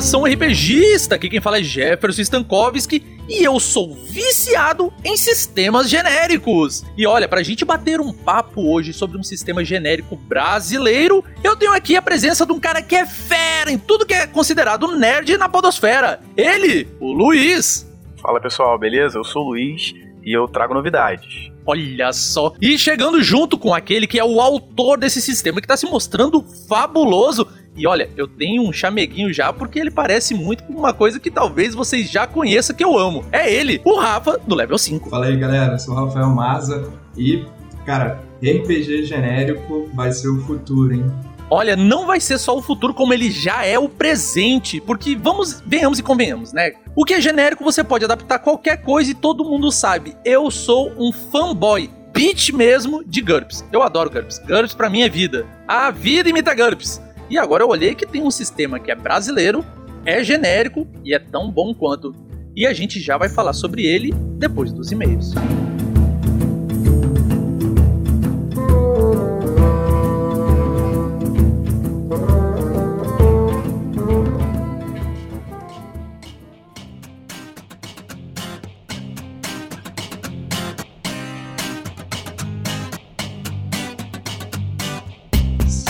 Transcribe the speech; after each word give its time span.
nação 0.00 0.24
RPGista. 0.24 1.16
Aqui 1.16 1.28
quem 1.28 1.42
fala 1.42 1.58
é 1.58 1.62
Jefferson 1.62 2.22
Stankowski 2.22 3.04
e 3.28 3.44
eu 3.44 3.60
sou 3.60 3.94
viciado 3.94 4.90
em 5.04 5.14
sistemas 5.14 5.90
genéricos. 5.90 6.82
E 6.96 7.06
olha, 7.06 7.28
pra 7.28 7.42
gente 7.42 7.66
bater 7.66 8.00
um 8.00 8.10
papo 8.10 8.62
hoje 8.62 8.94
sobre 8.94 9.18
um 9.18 9.22
sistema 9.22 9.62
genérico 9.62 10.16
brasileiro, 10.16 11.22
eu 11.44 11.54
tenho 11.54 11.74
aqui 11.74 11.96
a 11.96 12.02
presença 12.02 12.46
de 12.46 12.52
um 12.52 12.58
cara 12.58 12.80
que 12.80 12.96
é 12.96 13.04
fera 13.04 13.70
em 13.70 13.76
tudo 13.76 14.06
que 14.06 14.14
é 14.14 14.26
considerado 14.26 14.96
nerd 14.96 15.36
na 15.36 15.50
podosfera. 15.50 16.20
Ele, 16.34 16.88
o 16.98 17.12
Luiz. 17.12 17.86
Fala 18.22 18.40
pessoal, 18.40 18.78
beleza? 18.78 19.18
Eu 19.18 19.24
sou 19.24 19.42
o 19.42 19.48
Luiz 19.50 19.92
e 20.24 20.34
eu 20.34 20.48
trago 20.48 20.72
novidades. 20.72 21.50
Olha 21.66 22.12
só. 22.12 22.54
E 22.60 22.78
chegando 22.78 23.22
junto 23.22 23.58
com 23.58 23.74
aquele 23.74 24.06
que 24.06 24.18
é 24.18 24.24
o 24.24 24.40
autor 24.40 24.98
desse 24.98 25.20
sistema, 25.20 25.60
que 25.60 25.66
está 25.66 25.76
se 25.76 25.86
mostrando 25.86 26.42
fabuloso. 26.66 27.46
E 27.80 27.86
olha, 27.86 28.10
eu 28.14 28.28
tenho 28.28 28.62
um 28.62 28.70
chameguinho 28.70 29.32
já 29.32 29.54
porque 29.54 29.78
ele 29.78 29.90
parece 29.90 30.34
muito 30.34 30.64
com 30.64 30.74
uma 30.74 30.92
coisa 30.92 31.18
que 31.18 31.30
talvez 31.30 31.74
vocês 31.74 32.10
já 32.10 32.26
conheçam 32.26 32.76
que 32.76 32.84
eu 32.84 32.98
amo. 32.98 33.24
É 33.32 33.50
ele, 33.50 33.80
o 33.82 33.98
Rafa, 33.98 34.38
do 34.46 34.54
level 34.54 34.76
5. 34.76 35.08
Fala 35.08 35.24
aí, 35.24 35.36
galera. 35.38 35.72
Eu 35.72 35.78
sou 35.78 35.94
o 35.94 36.04
Rafael 36.04 36.28
Maza 36.28 36.92
e, 37.16 37.42
cara, 37.86 38.20
RPG 38.42 39.06
genérico 39.06 39.88
vai 39.94 40.12
ser 40.12 40.28
o 40.28 40.42
futuro, 40.42 40.92
hein? 40.92 41.10
Olha, 41.48 41.74
não 41.74 42.06
vai 42.06 42.20
ser 42.20 42.36
só 42.36 42.54
o 42.54 42.60
futuro 42.60 42.92
como 42.92 43.14
ele 43.14 43.30
já 43.30 43.64
é 43.64 43.78
o 43.78 43.88
presente, 43.88 44.78
porque 44.78 45.16
vamos, 45.16 45.62
venhamos 45.66 45.98
e 45.98 46.02
convenhamos, 46.02 46.52
né? 46.52 46.72
O 46.94 47.02
que 47.06 47.14
é 47.14 47.20
genérico 47.20 47.64
você 47.64 47.82
pode 47.82 48.04
adaptar 48.04 48.40
qualquer 48.40 48.82
coisa 48.82 49.10
e 49.10 49.14
todo 49.14 49.42
mundo 49.42 49.72
sabe. 49.72 50.14
Eu 50.22 50.50
sou 50.50 50.92
um 50.98 51.10
fanboy, 51.10 51.88
bitch 52.12 52.50
mesmo 52.50 53.02
de 53.02 53.22
GURPS. 53.22 53.64
Eu 53.72 53.82
adoro 53.82 54.10
GURPS. 54.10 54.38
GURPS 54.46 54.74
pra 54.74 54.90
mim 54.90 55.00
é 55.00 55.08
vida. 55.08 55.46
A 55.66 55.90
vida 55.90 56.28
imita 56.28 56.54
GURPS. 56.54 57.00
E 57.30 57.38
agora 57.38 57.62
eu 57.62 57.68
olhei 57.68 57.94
que 57.94 58.04
tem 58.04 58.22
um 58.22 58.30
sistema 58.30 58.80
que 58.80 58.90
é 58.90 58.94
brasileiro, 58.94 59.64
é 60.04 60.22
genérico 60.24 60.86
e 61.04 61.14
é 61.14 61.18
tão 61.18 61.48
bom 61.48 61.72
quanto. 61.72 62.12
E 62.56 62.66
a 62.66 62.72
gente 62.72 62.98
já 62.98 63.16
vai 63.16 63.28
falar 63.28 63.52
sobre 63.52 63.86
ele 63.86 64.12
depois 64.36 64.72
dos 64.72 64.90
e-mails. 64.90 65.32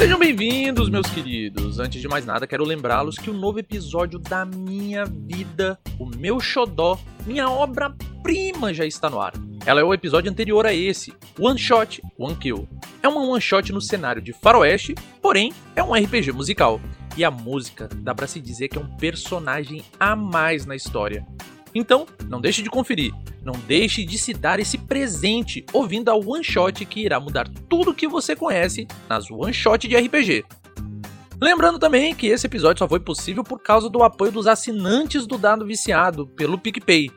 Sejam 0.01 0.19
bem-vindos, 0.19 0.89
meus 0.89 1.11
queridos. 1.11 1.79
Antes 1.79 2.01
de 2.01 2.09
mais 2.09 2.25
nada, 2.25 2.47
quero 2.47 2.65
lembrá-los 2.65 3.19
que 3.19 3.29
o 3.29 3.35
novo 3.35 3.59
episódio 3.59 4.19
da 4.19 4.47
minha 4.47 5.05
vida, 5.05 5.79
o 5.99 6.07
meu 6.07 6.41
xodó, 6.41 6.99
minha 7.27 7.51
obra-prima 7.51 8.73
já 8.73 8.87
está 8.87 9.11
no 9.11 9.21
ar. 9.21 9.35
Ela 9.67 9.83
é 9.83 9.85
o 9.85 9.93
episódio 9.93 10.31
anterior 10.31 10.65
a 10.65 10.73
esse, 10.73 11.13
One 11.39 11.59
Shot, 11.59 12.01
One 12.17 12.35
Kill. 12.35 12.67
É 13.03 13.09
uma 13.09 13.21
one 13.21 13.43
shot 13.43 13.71
no 13.75 13.81
cenário 13.83 14.23
de 14.23 14.33
faroeste, 14.33 14.95
porém 15.21 15.53
é 15.77 15.83
um 15.83 15.93
RPG 15.93 16.33
musical. 16.33 16.81
E 17.15 17.23
a 17.23 17.31
música 17.31 17.87
dá 17.97 18.15
pra 18.15 18.27
se 18.27 18.41
dizer 18.41 18.69
que 18.69 18.79
é 18.79 18.81
um 18.81 18.97
personagem 18.97 19.85
a 19.99 20.17
mais 20.17 20.65
na 20.65 20.75
história. 20.75 21.27
Então, 21.75 22.07
não 22.29 22.41
deixe 22.41 22.63
de 22.63 22.71
conferir. 22.71 23.13
Não 23.43 23.55
deixe 23.67 24.05
de 24.05 24.19
se 24.19 24.35
dar 24.35 24.61
esse 24.61 24.77
presente 24.77 25.65
ouvindo 25.73 26.11
a 26.11 26.15
One 26.15 26.45
Shot 26.45 26.85
que 26.85 27.01
irá 27.01 27.19
mudar 27.19 27.49
tudo 27.69 27.95
que 27.95 28.09
você 28.09 28.37
conhece 28.37 28.87
nas 29.09 29.31
One 29.31 29.53
Shot 29.53 29.87
de 29.87 29.97
RPG. 29.97 30.45
Lembrando 31.41 31.79
também 31.79 32.15
que 32.15 32.27
esse 32.27 32.47
episódio 32.47 32.81
só 32.81 32.89
foi 32.89 33.01
possível 33.01 33.43
por 33.43 33.63
causa 33.63 33.89
do 33.89 34.03
apoio 34.03 34.31
dos 34.31 34.47
assinantes 34.47 35.27
do 35.27 35.39
Dado 35.39 35.65
Viciado 35.65 36.27
pelo 36.27 36.59
PicPay. 36.59 37.11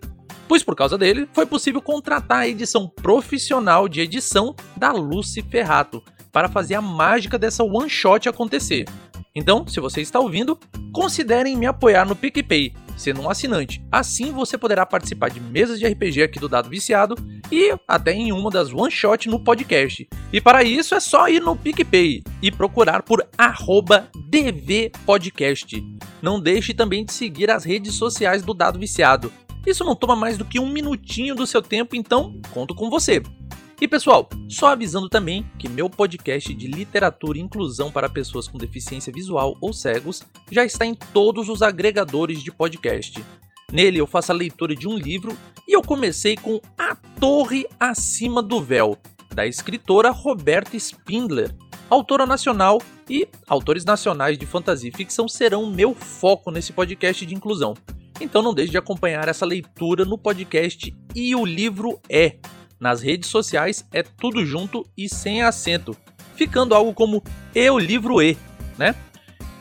Pois 0.48 0.64
por 0.64 0.76
causa 0.76 0.98
dele, 0.98 1.28
foi 1.34 1.46
possível 1.46 1.82
contratar 1.82 2.40
a 2.40 2.48
edição 2.48 2.88
profissional 2.88 3.90
de 3.90 4.00
edição 4.00 4.56
da 4.78 4.92
Lucy 4.92 5.42
Ferrato 5.42 6.02
para 6.32 6.48
fazer 6.48 6.76
a 6.76 6.82
mágica 6.82 7.38
dessa 7.38 7.64
one 7.64 7.90
shot 7.90 8.30
acontecer. 8.30 8.86
Então, 9.36 9.66
se 9.68 9.80
você 9.80 10.00
está 10.00 10.20
ouvindo, 10.20 10.60
considerem 10.92 11.58
me 11.58 11.66
apoiar 11.66 12.06
no 12.06 12.16
PicPay, 12.16 12.72
sendo 12.96 13.20
um 13.22 13.30
assinante. 13.30 13.84
Assim 13.92 14.32
você 14.32 14.60
poderá 14.60 14.86
participar 14.86 15.32
de 15.32 15.40
mesas 15.40 15.80
de 15.80 15.88
RPG 15.88 16.22
aqui 16.22 16.40
do 16.40 16.48
Dado 16.48 16.70
Viciado 16.70 17.16
e 17.52 17.76
até 17.88 18.14
em 18.14 18.32
uma 18.32 18.52
das 18.52 18.72
one 18.72 18.92
shot 18.92 19.28
no 19.28 19.44
podcast. 19.44 20.08
E 20.32 20.40
para 20.40 20.64
isso 20.64 20.94
é 20.94 21.00
só 21.00 21.28
ir 21.28 21.42
no 21.42 21.56
PicPay 21.56 22.24
e 22.44 22.52
procurar 22.52 23.02
por 23.02 23.28
@dvpodcast. 24.30 25.84
Não 26.22 26.40
deixe 26.40 26.72
também 26.72 27.04
de 27.04 27.12
seguir 27.12 27.50
as 27.50 27.64
redes 27.64 27.96
sociais 27.96 28.44
do 28.44 28.54
Dado 28.54 28.78
Viciado. 28.78 29.34
Isso 29.66 29.84
não 29.84 29.96
toma 29.96 30.16
mais 30.16 30.38
do 30.38 30.46
que 30.46 30.60
um 30.60 30.70
minutinho 30.70 31.34
do 31.34 31.48
seu 31.48 31.62
tempo, 31.62 31.96
então 31.96 32.40
conto 32.52 32.76
com 32.76 32.88
você. 32.88 33.24
E 33.84 33.88
pessoal, 33.88 34.30
só 34.48 34.68
avisando 34.68 35.10
também 35.10 35.46
que 35.60 35.68
meu 35.68 35.90
podcast 35.90 36.54
de 36.54 36.68
literatura 36.68 37.38
e 37.38 37.42
inclusão 37.42 37.92
para 37.92 38.08
pessoas 38.08 38.48
com 38.48 38.58
deficiência 38.58 39.12
visual 39.12 39.58
ou 39.60 39.74
cegos 39.74 40.24
já 40.50 40.64
está 40.64 40.86
em 40.86 40.96
todos 40.96 41.50
os 41.50 41.62
agregadores 41.62 42.42
de 42.42 42.50
podcast. 42.50 43.22
Nele 43.70 44.00
eu 44.00 44.08
faço 44.08 44.32
a 44.32 44.36
leitura 44.36 44.74
de 44.74 44.88
um 44.88 44.96
livro 44.96 45.38
e 45.68 45.76
eu 45.76 45.82
comecei 45.82 46.38
com 46.38 46.62
A 46.78 46.96
Torre 47.20 47.68
Acima 47.78 48.42
do 48.42 48.62
Véu, 48.62 48.98
da 49.36 49.46
escritora 49.46 50.12
Roberta 50.12 50.78
Spindler, 50.78 51.54
autora 51.90 52.26
nacional 52.26 52.82
e 53.10 53.28
autores 53.50 53.84
nacionais 53.84 54.38
de 54.38 54.46
fantasia 54.46 54.92
e 54.94 54.96
ficção 54.96 55.28
serão 55.28 55.70
meu 55.70 55.94
foco 55.94 56.52
nesse 56.52 56.72
podcast 56.72 57.26
de 57.26 57.36
inclusão. 57.36 57.74
Então 58.22 58.42
não 58.42 58.54
deixe 58.54 58.72
de 58.72 58.78
acompanhar 58.78 59.28
essa 59.28 59.46
leitura 59.46 60.06
no 60.06 60.18
podcast 60.18 60.96
E 61.14 61.36
o 61.36 61.46
Livro 61.46 62.00
É, 62.10 62.38
nas 62.84 63.02
redes 63.02 63.30
sociais 63.30 63.86
é 63.94 64.04
tudo 64.04 64.46
junto 64.46 64.86
e 64.98 65.08
sem 65.08 65.42
acento, 65.42 65.96
ficando 66.36 66.76
algo 66.76 66.94
como 66.94 67.24
Eu 67.56 67.80
Livro 67.80 68.22
E, 68.22 68.38
né? 68.78 68.94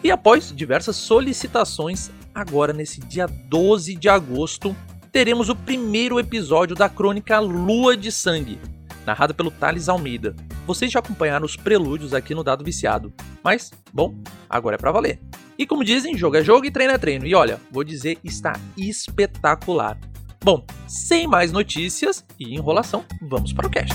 E 0.03 0.11
após 0.11 0.53
diversas 0.53 0.97
solicitações, 0.97 2.11
agora 2.35 2.73
nesse 2.73 2.99
dia 2.99 3.29
12 3.29 3.95
de 3.95 4.09
agosto, 4.09 4.75
teremos 5.13 5.49
o 5.49 5.55
primeiro 5.55 6.19
episódio 6.19 6.75
da 6.75 6.89
crônica 6.89 7.39
Lua 7.39 7.97
de 7.97 8.11
Sangue, 8.11 8.59
narrada 9.07 9.33
pelo 9.33 9.53
Thales 9.53 9.89
Almeida. 9.89 10.35
Vocês 10.67 10.91
já 10.91 10.99
acompanharam 10.99 11.47
os 11.47 11.55
prelúdios 11.55 12.13
aqui 12.13 12.35
no 12.35 12.43
Dado 12.43 12.65
Viciado, 12.65 13.13
mas, 13.41 13.71
bom, 13.93 14.17
agora 14.51 14.75
é 14.75 14.79
pra 14.79 14.91
valer. 14.91 15.21
E 15.57 15.65
como 15.65 15.85
dizem, 15.85 16.19
jogo 16.19 16.39
é 16.39 16.43
jogo 16.43 16.67
e 16.67 16.73
treino 16.73 16.93
é 16.93 16.99
treino. 16.99 17.25
E 17.25 17.37
olha, 17.37 17.61
vou 17.71 17.85
dizer, 17.85 18.19
está 18.25 18.59
espetacular. 18.77 19.97
Bom, 20.45 20.65
sem 20.89 21.29
mais 21.29 21.53
notícias 21.53 22.25
e 22.37 22.57
enrolação, 22.57 23.05
vamos 23.21 23.53
para 23.53 23.69
o 23.69 23.71
cast. 23.71 23.95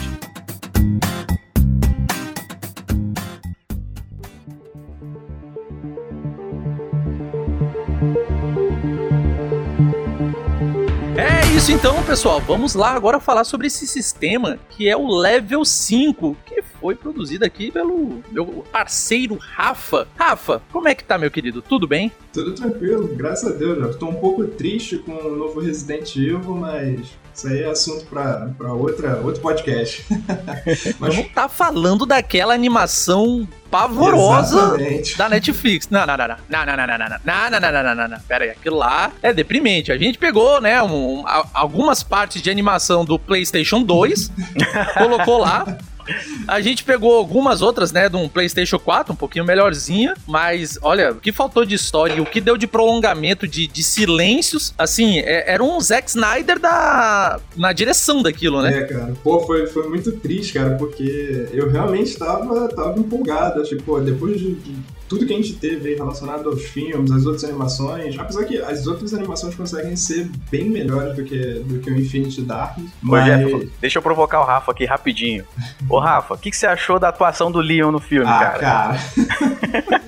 É 11.18 11.46
isso 11.54 11.74
então, 11.74 12.02
pessoal. 12.04 12.40
Vamos 12.40 12.76
lá 12.76 12.92
agora 12.92 13.20
falar 13.20 13.44
sobre 13.44 13.68
esse 13.68 13.86
sistema 13.86 14.58
que 14.70 14.88
é 14.88 14.96
o 14.96 15.06
Level 15.06 15.66
5, 15.66 16.38
que 16.46 16.62
foi 16.88 16.96
produzido 16.96 17.44
aqui 17.44 17.70
pelo 17.70 18.24
meu 18.32 18.66
parceiro 18.72 19.36
Rafa. 19.36 20.08
Rafa, 20.16 20.62
como 20.72 20.88
é 20.88 20.96
que 20.96 21.04
tá, 21.04 21.18
meu 21.18 21.30
querido? 21.30 21.62
Tudo 21.62 21.86
bem? 21.86 22.10
Tudo 22.32 22.54
tranquilo, 22.54 23.10
graças 23.14 23.52
a 23.52 23.58
Deus. 23.58 23.78
Eu 23.78 24.00
tô 24.00 24.08
um 24.08 24.16
pouco 24.16 24.46
triste 24.46 24.98
com 24.98 25.12
o 25.12 25.36
novo 25.36 25.60
Resident 25.60 26.16
Evil, 26.16 26.56
mas 26.56 27.02
isso 27.36 27.48
aí 27.50 27.64
é 27.64 27.70
assunto 27.70 28.06
pra, 28.06 28.50
pra 28.58 28.72
outra, 28.72 29.18
outro 29.18 29.42
podcast. 29.42 30.06
mas 30.98 31.14
não 31.14 31.24
tá 31.26 31.50
falando 31.50 32.06
daquela 32.06 32.54
animação 32.54 33.46
pavorosa 33.70 34.58
Exatamente. 34.58 35.18
da 35.18 35.28
Netflix. 35.28 35.90
Não, 35.90 36.06
não, 36.06 36.16
não, 36.16 36.28
não. 36.30 36.38
Não, 36.50 36.66
não, 36.66 36.78
não, 36.78 36.88
não, 36.88 36.98
não, 36.98 37.10
não, 37.10 37.50
não, 37.50 37.60
não, 37.60 37.60
não, 37.60 37.84
não, 37.84 37.96
não, 37.96 38.08
não. 38.08 38.20
Pera 38.22 38.46
aí, 38.46 38.52
aquilo 38.52 38.78
lá 38.78 39.12
é 39.22 39.34
deprimente. 39.34 39.92
A 39.92 39.98
gente 39.98 40.18
pegou, 40.18 40.62
né, 40.62 40.82
um, 40.82 41.26
algumas 41.54 42.02
partes 42.02 42.42
de 42.42 42.50
animação 42.50 43.04
do 43.04 43.20
PlayStation 43.20 43.84
2, 43.84 44.32
colocou 44.98 45.40
lá. 45.40 45.78
A 46.48 46.62
gente 46.62 46.84
pegou 46.84 47.16
algumas 47.16 47.62
outras, 47.62 47.92
né, 47.92 48.10
de 48.10 48.16
um 48.16 48.28
PlayStation 48.28 48.80
4, 48.80 49.14
um 49.14 49.16
pouquinho 49.16 49.46
melhorzinha, 49.46 50.14
mas 50.26 50.78
olha, 50.82 51.12
o 51.12 51.16
que 51.16 51.32
faltou 51.32 51.66
de 51.66 51.76
história 51.76 52.16
e 52.16 52.22
o 52.22 52.26
que 52.26 52.40
deu 52.40 52.58
de 52.58 52.68
prolongamento 52.68 53.48
de, 53.48 53.68
de 53.68 53.84
silêncios, 53.84 54.74
assim, 54.78 55.20
é, 55.20 55.52
era 55.52 55.64
um 55.64 55.80
Zack 55.80 56.10
Snyder 56.10 56.60
da, 56.60 57.40
na 57.56 57.74
direção 57.74 58.22
daquilo, 58.22 58.62
né? 58.62 58.80
É, 58.80 58.84
cara. 58.86 59.14
Pô, 59.24 59.40
foi, 59.42 59.68
foi 59.68 59.88
muito 59.90 60.12
triste, 60.14 60.54
cara, 60.54 60.76
porque 60.76 61.48
eu 61.52 61.70
realmente 61.70 62.18
tava, 62.18 62.68
tava 62.70 63.00
empolgado. 63.00 63.64
Tipo, 63.64 64.00
depois 64.00 64.40
de, 64.40 64.54
de 64.56 64.76
tudo 65.08 65.26
que 65.26 65.34
a 65.34 65.38
gente 65.38 65.54
teve 65.54 65.96
relacionado 65.96 66.50
aos 66.50 66.64
filmes, 66.64 67.12
às 67.12 67.26
outras 67.26 67.44
animações, 67.44 68.18
apesar 68.18 68.46
que 68.46 68.62
as 68.62 68.88
outras 68.88 69.14
animações 69.14 69.56
conseguem 69.56 69.96
ser 69.96 70.30
bem 70.52 70.70
melhores 70.70 71.16
do 71.16 71.24
que, 71.24 71.60
do 71.60 71.80
que 71.80 71.90
o 71.90 71.98
Infinity 71.98 72.42
Darkness, 72.42 72.92
mas... 73.02 73.26
Jeff, 73.26 73.72
deixa 73.80 73.98
eu 74.00 74.02
provocar 74.02 74.42
o 74.42 74.44
Rafa 74.44 74.72
aqui 74.72 74.86
rapidinho. 74.86 75.46
Ô 75.90 76.00
Rafa, 76.00 76.34
o 76.34 76.38
que, 76.38 76.50
que, 76.52 76.58
você 76.58 76.68
achou 76.68 77.00
da 77.00 77.10
atuação 77.10 77.52
do 77.52 77.60
Leon 77.60 77.92
no 77.92 78.00
filme, 78.00 78.30
ah, 78.30 78.40
cara? 78.40 78.60
cara... 78.60 79.98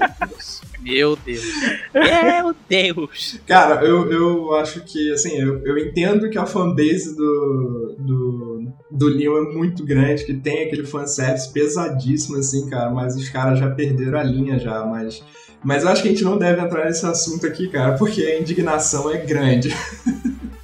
Meu 0.89 1.15
Deus. 1.15 1.43
Meu 1.93 2.55
Deus. 2.67 3.39
Cara, 3.45 3.85
eu, 3.85 4.11
eu 4.11 4.55
acho 4.55 4.81
que, 4.81 5.11
assim, 5.11 5.39
eu, 5.39 5.63
eu 5.65 5.77
entendo 5.77 6.29
que 6.29 6.37
a 6.37 6.45
fanbase 6.45 7.15
do, 7.15 7.95
do, 7.99 8.73
do 8.89 9.07
Leon 9.07 9.37
é 9.37 9.53
muito 9.53 9.85
grande, 9.85 10.25
que 10.25 10.33
tem 10.33 10.63
aquele 10.63 10.85
fanservice 10.85 11.51
pesadíssimo, 11.53 12.37
assim, 12.37 12.67
cara, 12.69 12.89
mas 12.89 13.15
os 13.15 13.29
caras 13.29 13.59
já 13.59 13.69
perderam 13.69 14.19
a 14.19 14.23
linha 14.23 14.57
já, 14.57 14.85
mas... 14.85 15.23
Mas 15.61 15.83
eu 15.83 15.89
acho 15.89 16.01
que 16.01 16.07
a 16.07 16.11
gente 16.11 16.23
não 16.23 16.37
deve 16.37 16.61
entrar 16.61 16.85
nesse 16.85 17.05
assunto 17.05 17.45
aqui, 17.45 17.67
cara, 17.67 17.97
porque 17.97 18.21
a 18.21 18.39
indignação 18.39 19.11
é 19.11 19.17
grande. 19.17 19.75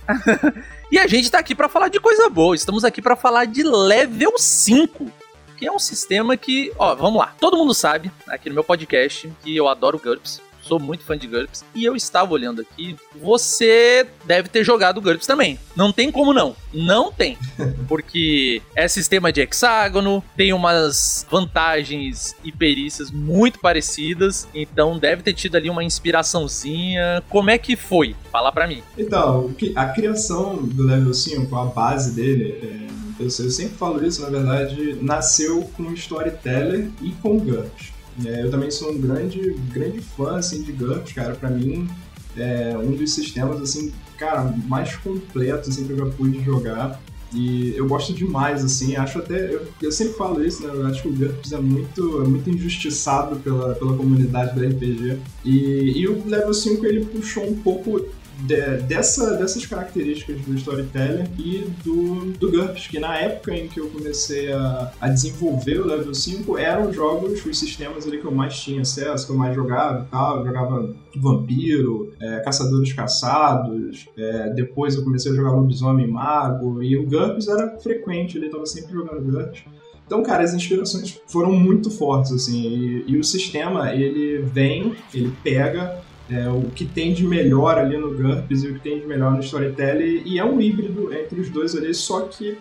e 0.89 0.97
a 0.97 1.05
gente 1.05 1.29
tá 1.29 1.39
aqui 1.39 1.53
para 1.53 1.67
falar 1.67 1.89
de 1.89 1.99
coisa 1.99 2.29
boa. 2.29 2.55
Estamos 2.55 2.85
aqui 2.85 3.01
para 3.01 3.17
falar 3.17 3.43
de 3.43 3.61
level 3.61 4.37
5 4.37 5.11
que 5.57 5.67
é 5.67 5.71
um 5.71 5.79
sistema 5.79 6.37
que, 6.37 6.71
ó, 6.77 6.95
vamos 6.95 7.19
lá. 7.19 7.33
Todo 7.39 7.57
mundo 7.57 7.73
sabe, 7.73 8.11
aqui 8.27 8.49
no 8.49 8.55
meu 8.55 8.63
podcast, 8.63 9.31
que 9.43 9.55
eu 9.55 9.67
adoro 9.67 9.99
GURPS. 9.99 10.41
Sou 10.67 10.79
muito 10.79 11.03
fã 11.03 11.15
de 11.15 11.27
GURPS. 11.27 11.63
E 11.75 11.85
eu 11.85 11.95
estava 11.95 12.33
olhando 12.33 12.61
aqui. 12.61 12.95
Você 13.21 14.07
deve 14.25 14.49
ter 14.49 14.63
jogado 14.63 14.99
GURPS 14.99 15.27
também. 15.27 15.59
Não 15.75 15.91
tem 15.91 16.11
como 16.11 16.33
não. 16.33 16.55
Não 16.73 17.11
tem. 17.11 17.37
Porque 17.87 18.63
é 18.75 18.87
sistema 18.87 19.31
de 19.31 19.41
hexágono, 19.41 20.23
tem 20.35 20.53
umas 20.53 21.25
vantagens 21.29 22.35
e 22.43 22.51
perícias 22.51 23.11
muito 23.11 23.59
parecidas. 23.59 24.47
Então 24.55 24.97
deve 24.97 25.21
ter 25.21 25.33
tido 25.33 25.55
ali 25.55 25.69
uma 25.69 25.83
inspiraçãozinha. 25.83 27.23
Como 27.29 27.51
é 27.51 27.59
que 27.59 27.75
foi? 27.75 28.15
Fala 28.31 28.51
pra 28.51 28.67
mim. 28.67 28.81
Então, 28.97 29.53
a 29.75 29.85
criação 29.85 30.55
do 30.57 30.83
level 30.83 31.13
5, 31.13 31.55
a 31.55 31.65
base 31.65 32.15
dele, 32.15 32.59
é 32.63 33.04
eu, 33.19 33.29
sempre 33.29 33.75
falo 33.75 34.05
isso, 34.05 34.21
na 34.21 34.29
verdade, 34.29 34.97
nasceu 35.01 35.61
com 35.75 35.93
Storyteller 35.93 36.89
e 37.01 37.11
com 37.13 37.39
GURPS. 37.39 37.93
É, 38.25 38.43
eu 38.43 38.51
também 38.51 38.71
sou 38.71 38.91
um 38.91 38.97
grande, 38.97 39.55
grande 39.73 39.99
fã 39.99 40.37
assim, 40.37 40.61
de 40.61 40.71
GURPS, 40.71 41.13
cara. 41.13 41.35
Pra 41.35 41.49
mim, 41.49 41.89
é 42.37 42.77
um 42.77 42.91
dos 42.91 43.13
sistemas 43.13 43.61
assim, 43.61 43.91
cara, 44.17 44.53
mais 44.67 44.95
completos 44.97 45.69
assim, 45.69 45.85
que 45.85 45.93
eu 45.93 45.97
já 45.97 46.05
pude 46.05 46.43
jogar. 46.43 47.01
E 47.33 47.75
eu 47.75 47.85
gosto 47.87 48.13
demais, 48.13 48.63
assim, 48.63 48.95
acho 48.95 49.19
até. 49.19 49.53
Eu, 49.53 49.67
eu 49.81 49.91
sempre 49.91 50.13
falo 50.13 50.43
isso, 50.43 50.65
né? 50.65 50.71
Eu 50.73 50.85
acho 50.87 51.01
que 51.01 51.09
o 51.09 51.13
GURPS 51.13 51.51
é 51.51 51.59
muito, 51.59 52.21
é 52.23 52.27
muito 52.27 52.49
injustiçado 52.49 53.37
pela, 53.37 53.75
pela 53.75 53.95
comunidade 53.95 54.55
do 54.55 54.65
RPG. 54.65 55.19
E, 55.43 55.99
e 55.99 56.07
o 56.07 56.25
level 56.25 56.53
5 56.53 56.85
ele 56.85 57.05
puxou 57.05 57.45
um 57.45 57.55
pouco 57.55 58.05
de, 58.41 58.77
dessa, 58.83 59.35
dessas 59.37 59.65
características 59.65 60.41
do 60.41 60.55
storytelling 60.55 61.29
e 61.37 61.67
do, 61.83 62.31
do 62.33 62.51
GURPS, 62.51 62.87
que 62.87 62.99
na 62.99 63.17
época 63.17 63.55
em 63.55 63.67
que 63.67 63.79
eu 63.79 63.87
comecei 63.89 64.51
a, 64.51 64.91
a 64.99 65.09
desenvolver 65.09 65.79
o 65.79 65.87
level 65.87 66.13
5 66.13 66.57
eram 66.57 66.89
os 66.89 66.95
jogos, 66.95 67.45
os 67.45 67.59
sistemas 67.59 68.05
ali 68.05 68.19
que 68.19 68.25
eu 68.25 68.31
mais 68.31 68.59
tinha 68.59 68.81
acesso, 68.81 69.25
que 69.25 69.31
eu 69.31 69.37
mais 69.37 69.55
jogava 69.55 70.05
e 70.05 70.11
tal. 70.11 70.39
Eu 70.39 70.45
jogava 70.45 70.95
Vampiro, 71.15 72.13
é, 72.19 72.39
Caçadores 72.39 72.93
Caçados, 72.93 74.07
é, 74.17 74.49
depois 74.53 74.95
eu 74.95 75.03
comecei 75.03 75.31
a 75.31 75.35
jogar 75.35 75.51
Lobisomem 75.51 76.07
Mago, 76.07 76.83
e 76.83 76.97
o 76.97 77.05
GURPS 77.07 77.47
era 77.47 77.77
frequente, 77.79 78.37
ele 78.37 78.47
estava 78.47 78.65
sempre 78.65 78.93
jogando 78.93 79.23
GURPS. 79.23 79.63
Então, 80.05 80.21
cara, 80.21 80.43
as 80.43 80.53
inspirações 80.53 81.19
foram 81.27 81.51
muito 81.51 81.89
fortes, 81.89 82.31
assim, 82.31 82.61
e, 82.61 83.03
e 83.07 83.17
o 83.17 83.23
sistema, 83.23 83.91
ele 83.91 84.43
vem, 84.43 84.95
ele 85.13 85.33
pega 85.43 86.04
é, 86.29 86.49
o 86.49 86.63
que 86.71 86.85
tem 86.85 87.13
de 87.13 87.25
melhor 87.25 87.77
ali 87.77 87.97
no 87.97 88.15
GURPS 88.15 88.63
e 88.63 88.67
o 88.69 88.73
que 88.75 88.79
tem 88.79 88.99
de 88.99 89.05
melhor 89.05 89.31
no 89.31 89.39
Storytelling, 89.39 90.23
e 90.25 90.39
é 90.39 90.45
um 90.45 90.59
híbrido 90.59 91.13
entre 91.13 91.39
os 91.39 91.49
dois 91.49 91.75
ali, 91.75 91.93
só 91.93 92.21
que 92.21 92.57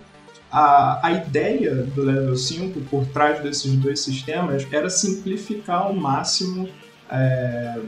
a, 0.51 1.07
a 1.07 1.13
ideia 1.13 1.75
do 1.75 2.03
Level 2.03 2.37
5 2.37 2.81
por 2.83 3.07
trás 3.07 3.43
desses 3.43 3.73
dois 3.75 4.01
sistemas 4.01 4.67
era 4.71 4.89
simplificar 4.89 5.83
ao 5.83 5.95
máximo 5.95 6.69
é, 7.11 7.81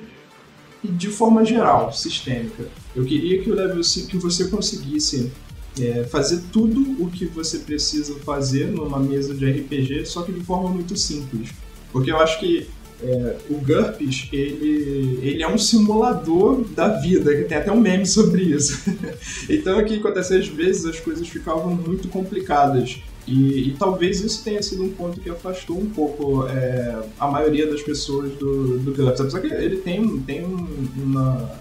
de 0.83 1.09
forma 1.09 1.45
geral, 1.45 1.93
sistêmica. 1.93 2.67
Eu 2.95 3.05
queria 3.05 3.43
que 3.43 3.51
o 3.51 3.55
Level 3.55 3.83
5 3.83 4.09
que 4.09 4.17
você 4.17 4.49
conseguisse 4.49 5.33
é, 5.81 6.05
fazer 6.05 6.43
tudo 6.53 6.81
o 7.03 7.11
que 7.11 7.27
você 7.27 7.59
precisa 7.59 8.19
fazer 8.21 8.67
numa 8.67 8.99
mesa 8.99 9.35
de 9.35 9.49
RPG, 9.49 10.07
só 10.07 10.23
que 10.23 10.33
de 10.33 10.41
forma 10.41 10.71
muito 10.71 10.97
simples. 10.97 11.51
Porque 11.93 12.11
eu 12.11 12.19
acho 12.19 12.41
que 12.41 12.69
é, 13.03 13.37
o 13.51 13.55
GURPS, 13.55 14.29
ele, 14.33 15.19
ele 15.23 15.43
é 15.43 15.49
um 15.49 15.59
simulador 15.59 16.65
da 16.75 16.89
vida, 16.89 17.35
que 17.35 17.45
tem 17.45 17.59
até 17.59 17.71
um 17.71 17.81
meme 17.81 18.07
sobre 18.07 18.43
isso. 18.43 18.91
então, 19.49 19.79
o 19.79 19.85
que 19.85 19.97
acontece 19.97 20.37
às 20.37 20.49
vezes, 20.49 20.87
as 20.87 21.01
coisas 21.01 21.29
ficavam 21.29 21.75
muito 21.75 22.09
complicadas. 22.09 22.99
E, 23.27 23.71
e, 23.71 23.77
talvez 23.77 24.21
isso 24.21 24.45
tenha 24.45 24.63
sido 24.63 24.85
um 24.85 24.91
ponto 24.91 25.21
que 25.21 25.29
afastou 25.29 25.77
um 25.77 25.91
pouco 25.91 26.47
é, 26.47 26.97
a 27.19 27.27
maioria 27.27 27.67
das 27.67 27.83
pessoas 27.83 28.33
do, 28.35 28.79
do 28.79 28.95
GURPS. 28.95 29.21
Apesar 29.21 29.41
que 29.41 29.49
ele 29.49 29.79
tem, 29.79 30.21
tem 30.21 30.45
uma, 30.45 31.61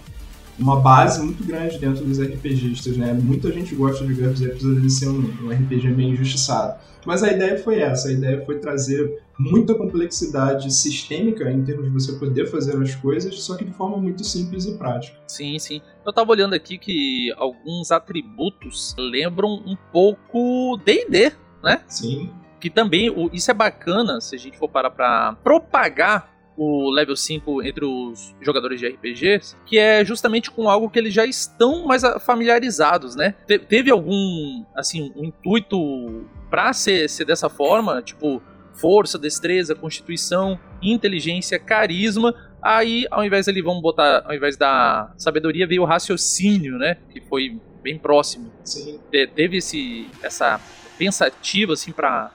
uma 0.57 0.79
base 0.79 1.21
muito 1.21 1.43
grande 1.43 1.77
dentro 1.77 2.03
dos 2.03 2.19
RPGistas, 2.19 2.97
né? 2.97 3.13
Muita 3.13 3.51
gente 3.51 3.75
gosta 3.75 4.05
de 4.05 4.13
GURPS, 4.13 4.41
apesar 4.45 4.79
de 4.79 4.89
ser 4.89 5.09
um, 5.09 5.19
um 5.43 5.49
RPG 5.49 5.89
meio 5.89 6.13
injustiçado. 6.13 6.79
Mas 7.05 7.21
a 7.23 7.31
ideia 7.31 7.57
foi 7.57 7.79
essa, 7.79 8.07
a 8.07 8.11
ideia 8.11 8.43
foi 8.45 8.57
trazer 8.57 9.21
muita 9.37 9.75
complexidade 9.75 10.73
sistêmica 10.73 11.51
em 11.51 11.63
termos 11.63 11.85
de 11.85 11.91
você 11.91 12.13
poder 12.13 12.47
fazer 12.47 12.81
as 12.81 12.95
coisas, 12.95 13.39
só 13.43 13.55
que 13.55 13.65
de 13.65 13.71
forma 13.71 13.97
muito 13.97 14.23
simples 14.23 14.65
e 14.65 14.77
prática. 14.77 15.17
Sim, 15.27 15.59
sim. 15.59 15.81
Eu 16.05 16.11
tava 16.11 16.31
olhando 16.31 16.55
aqui 16.55 16.77
que 16.77 17.31
alguns 17.37 17.91
atributos 17.91 18.95
lembram 18.97 19.49
um 19.49 19.75
pouco 19.91 20.79
D&D, 20.83 21.31
né? 21.63 21.81
Sim. 21.87 22.31
Que 22.59 22.69
também, 22.69 23.13
isso 23.31 23.51
é 23.51 23.53
bacana 23.53 24.19
se 24.19 24.35
a 24.35 24.39
gente 24.39 24.57
for 24.57 24.69
parar 24.69 24.89
pra 24.89 25.37
propagar 25.43 26.34
o 26.57 26.89
level 26.89 27.15
5 27.15 27.63
entre 27.63 27.85
os 27.85 28.35
jogadores 28.41 28.79
de 28.79 28.87
RPGs, 28.87 29.55
que 29.65 29.77
é 29.77 30.03
justamente 30.05 30.49
com 30.49 30.69
algo 30.69 30.89
que 30.89 30.97
eles 30.97 31.13
já 31.13 31.25
estão 31.25 31.85
mais 31.85 32.03
familiarizados, 32.21 33.15
né? 33.15 33.35
Te 33.47 33.59
teve 33.59 33.91
algum, 33.91 34.63
assim, 34.75 35.11
um 35.15 35.25
intuito 35.25 36.25
pra 36.49 36.71
ser, 36.73 37.09
ser 37.09 37.25
dessa 37.25 37.49
forma, 37.49 38.01
tipo, 38.01 38.41
força, 38.73 39.17
destreza, 39.17 39.75
constituição, 39.75 40.59
inteligência, 40.81 41.59
carisma. 41.59 42.33
Aí, 42.61 43.05
ao 43.11 43.23
invés 43.23 43.47
ali, 43.47 43.61
vamos 43.61 43.81
botar, 43.81 44.23
ao 44.25 44.33
invés 44.33 44.57
da 44.57 45.13
sabedoria, 45.17 45.67
veio 45.67 45.81
o 45.83 45.85
raciocínio, 45.85 46.77
né? 46.77 46.97
Que 47.11 47.21
foi 47.21 47.59
bem 47.83 47.97
próximo. 47.97 48.51
Sim. 48.63 48.99
Te, 49.11 49.27
teve 49.27 49.57
esse, 49.57 50.07
essa 50.21 50.59
pensativa, 50.97 51.73
assim, 51.73 51.91
para 51.91 52.31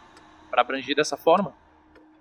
abranger 0.52 0.94
dessa 0.94 1.16
forma? 1.16 1.52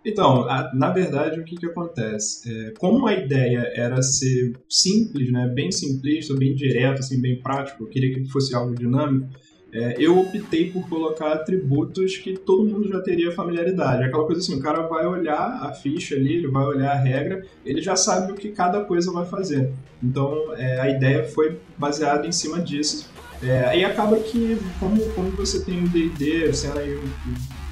Então, 0.10 0.50
a, 0.50 0.74
na 0.74 0.90
verdade, 0.90 1.40
o 1.40 1.44
que, 1.44 1.56
que 1.56 1.66
acontece? 1.66 2.50
É, 2.52 2.74
como 2.78 3.08
a 3.08 3.14
ideia 3.14 3.72
era 3.76 4.02
ser 4.02 4.54
simples, 4.68 5.32
né, 5.32 5.48
bem 5.48 5.72
simplista, 5.72 6.36
bem 6.36 6.56
direto, 6.56 7.00
assim, 7.00 7.22
bem 7.22 7.42
prático, 7.42 7.84
eu 7.84 7.88
queria 7.88 8.14
que 8.14 8.26
fosse 8.26 8.56
algo 8.56 8.76
dinâmico, 8.76 9.28
é, 9.72 9.96
eu 10.00 10.18
optei 10.18 10.72
por 10.72 10.88
colocar 10.90 11.32
atributos 11.32 12.18
que 12.18 12.34
todo 12.34 12.66
mundo 12.66 12.90
já 12.90 13.02
teria 13.02 13.32
familiaridade. 13.32 14.04
Aquela 14.04 14.26
coisa 14.26 14.42
assim, 14.42 14.56
o 14.56 14.62
cara 14.62 14.88
vai 14.88 15.06
olhar 15.06 15.60
a 15.62 15.72
ficha 15.74 16.16
ali, 16.16 16.38
ele 16.38 16.48
vai 16.48 16.66
olhar 16.66 16.92
a 16.92 17.00
regra, 17.00 17.46
ele 17.64 17.80
já 17.80 17.96
sabe 17.96 18.32
o 18.32 18.36
que 18.36 18.50
cada 18.50 18.84
coisa 18.84 19.12
vai 19.12 19.28
fazer. 19.28 19.72
Então 20.02 20.56
é, 20.56 20.80
a 20.80 20.90
ideia 20.90 21.24
foi 21.24 21.60
baseada 21.78 22.26
em 22.26 22.32
cima 22.32 22.60
disso. 22.60 23.12
É, 23.44 23.66
aí 23.66 23.86
acaba 23.86 24.18
que, 24.18 24.58
como, 24.80 25.00
como 25.12 25.30
você 25.32 25.64
tem 25.64 25.84
o 25.84 25.88
D&D 25.88 26.52
sendo 26.52 26.80
aí 26.80 27.00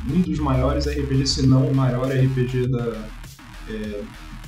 um, 0.09 0.21
dos 0.21 0.39
maiores 0.39 0.87
RPGs, 0.87 1.27
se 1.27 1.47
não 1.47 1.67
o 1.67 1.75
maior 1.75 2.07
RPG 2.07 2.67
da, 2.67 3.07
é, 3.69 4.01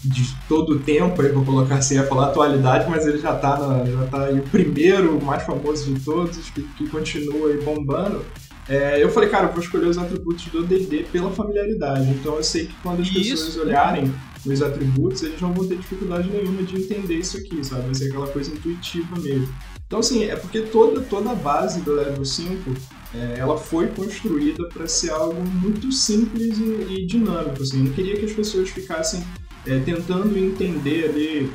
de 0.04 0.36
todo 0.48 0.76
o 0.76 0.80
tempo, 0.80 1.22
aí 1.22 1.32
vou 1.32 1.44
colocar 1.44 1.76
assim, 1.76 1.96
ia 1.96 2.08
falar 2.08 2.28
atualidade, 2.28 2.90
mas 2.90 3.06
ele 3.06 3.20
já 3.20 3.36
tá, 3.36 3.58
na, 3.58 3.86
já 3.86 4.06
tá 4.06 4.26
aí 4.26 4.40
o 4.40 4.44
primeiro, 4.44 5.18
o 5.18 5.24
mais 5.24 5.44
famoso 5.44 5.94
de 5.94 6.00
todos, 6.00 6.38
que, 6.52 6.62
que 6.62 6.88
continua 6.88 7.50
aí 7.50 7.62
bombando. 7.62 8.24
É, 8.68 9.04
eu 9.04 9.10
falei, 9.10 9.30
cara, 9.30 9.48
eu 9.48 9.52
vou 9.52 9.64
escolher 9.64 9.88
os 9.88 9.98
atributos 9.98 10.46
do 10.46 10.64
D&D 10.64 11.08
pela 11.12 11.32
familiaridade. 11.32 12.08
Então 12.12 12.36
eu 12.36 12.44
sei 12.44 12.68
que 12.68 12.76
quando 12.84 13.02
as 13.02 13.08
isso. 13.08 13.46
pessoas 13.46 13.58
olharem 13.58 14.14
os 14.46 14.62
atributos, 14.62 15.24
eles 15.24 15.42
não 15.42 15.52
vão 15.52 15.68
ter 15.68 15.78
dificuldade 15.78 16.30
nenhuma 16.30 16.64
de 16.64 16.78
entender 16.78 17.16
isso 17.16 17.38
aqui, 17.38 17.64
sabe? 17.64 17.82
Vai 17.82 17.96
ser 17.96 18.10
aquela 18.10 18.28
coisa 18.28 18.52
intuitiva 18.52 19.20
mesmo. 19.20 19.50
Então, 19.88 20.00
assim, 20.00 20.26
é 20.26 20.36
porque 20.36 20.62
toda, 20.62 21.02
toda 21.02 21.32
a 21.32 21.36
base 21.36 21.82
do 21.82 21.96
level 21.96 22.24
5 22.24 22.72
é, 23.14 23.40
ela 23.40 23.58
foi 23.58 23.88
construída 23.88 24.68
para 24.70 24.88
ser 24.88 25.12
algo 25.12 25.42
muito 25.42 25.92
simples 25.92 26.58
e, 26.58 26.94
e 26.94 27.06
dinâmico. 27.06 27.62
Assim. 27.62 27.80
Eu 27.80 27.86
não 27.86 27.94
queria 27.94 28.18
que 28.18 28.26
as 28.26 28.34
pessoas 28.34 28.70
ficassem 28.70 29.24
é, 29.66 29.80
tentando 29.80 30.38
entender 30.38 31.10
ali 31.10 31.52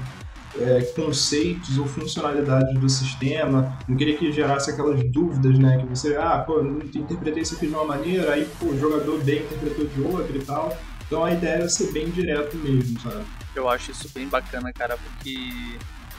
é, 0.58 0.82
conceitos 0.94 1.78
ou 1.78 1.86
funcionalidades 1.86 2.78
do 2.78 2.88
sistema, 2.88 3.76
não 3.88 3.96
queria 3.96 4.16
que 4.16 4.30
gerasse 4.32 4.70
aquelas 4.70 5.02
dúvidas, 5.10 5.58
né? 5.58 5.78
Que 5.78 5.86
você, 5.86 6.16
ah, 6.16 6.38
pô, 6.38 6.60
interpretei 6.60 7.42
isso 7.42 7.56
aqui 7.56 7.66
de 7.66 7.74
uma 7.74 7.84
maneira, 7.84 8.32
aí 8.32 8.48
pô, 8.58 8.66
o 8.66 8.78
jogador 8.78 9.22
bem 9.22 9.42
interpretou 9.42 9.86
de 9.86 10.00
outra 10.02 10.36
e 10.36 10.40
tal. 10.40 10.76
Então 11.06 11.24
a 11.24 11.32
ideia 11.32 11.64
é 11.64 11.68
ser 11.68 11.92
bem 11.92 12.08
direto 12.10 12.56
mesmo, 12.56 13.00
sabe? 13.00 13.24
Eu 13.54 13.68
acho 13.68 13.90
isso 13.90 14.08
bem 14.14 14.26
bacana, 14.26 14.72
cara, 14.72 14.96
porque 14.96 15.36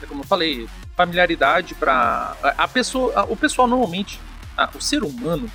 é 0.02 0.06
como 0.06 0.20
eu 0.20 0.26
falei, 0.26 0.68
familiaridade 0.94 1.74
para 1.74 2.36
a 2.42 2.68
pessoa, 2.68 3.26
o 3.28 3.36
pessoal 3.36 3.66
normalmente, 3.66 4.20
o 4.74 4.80
ser 4.80 5.02
humano, 5.02 5.50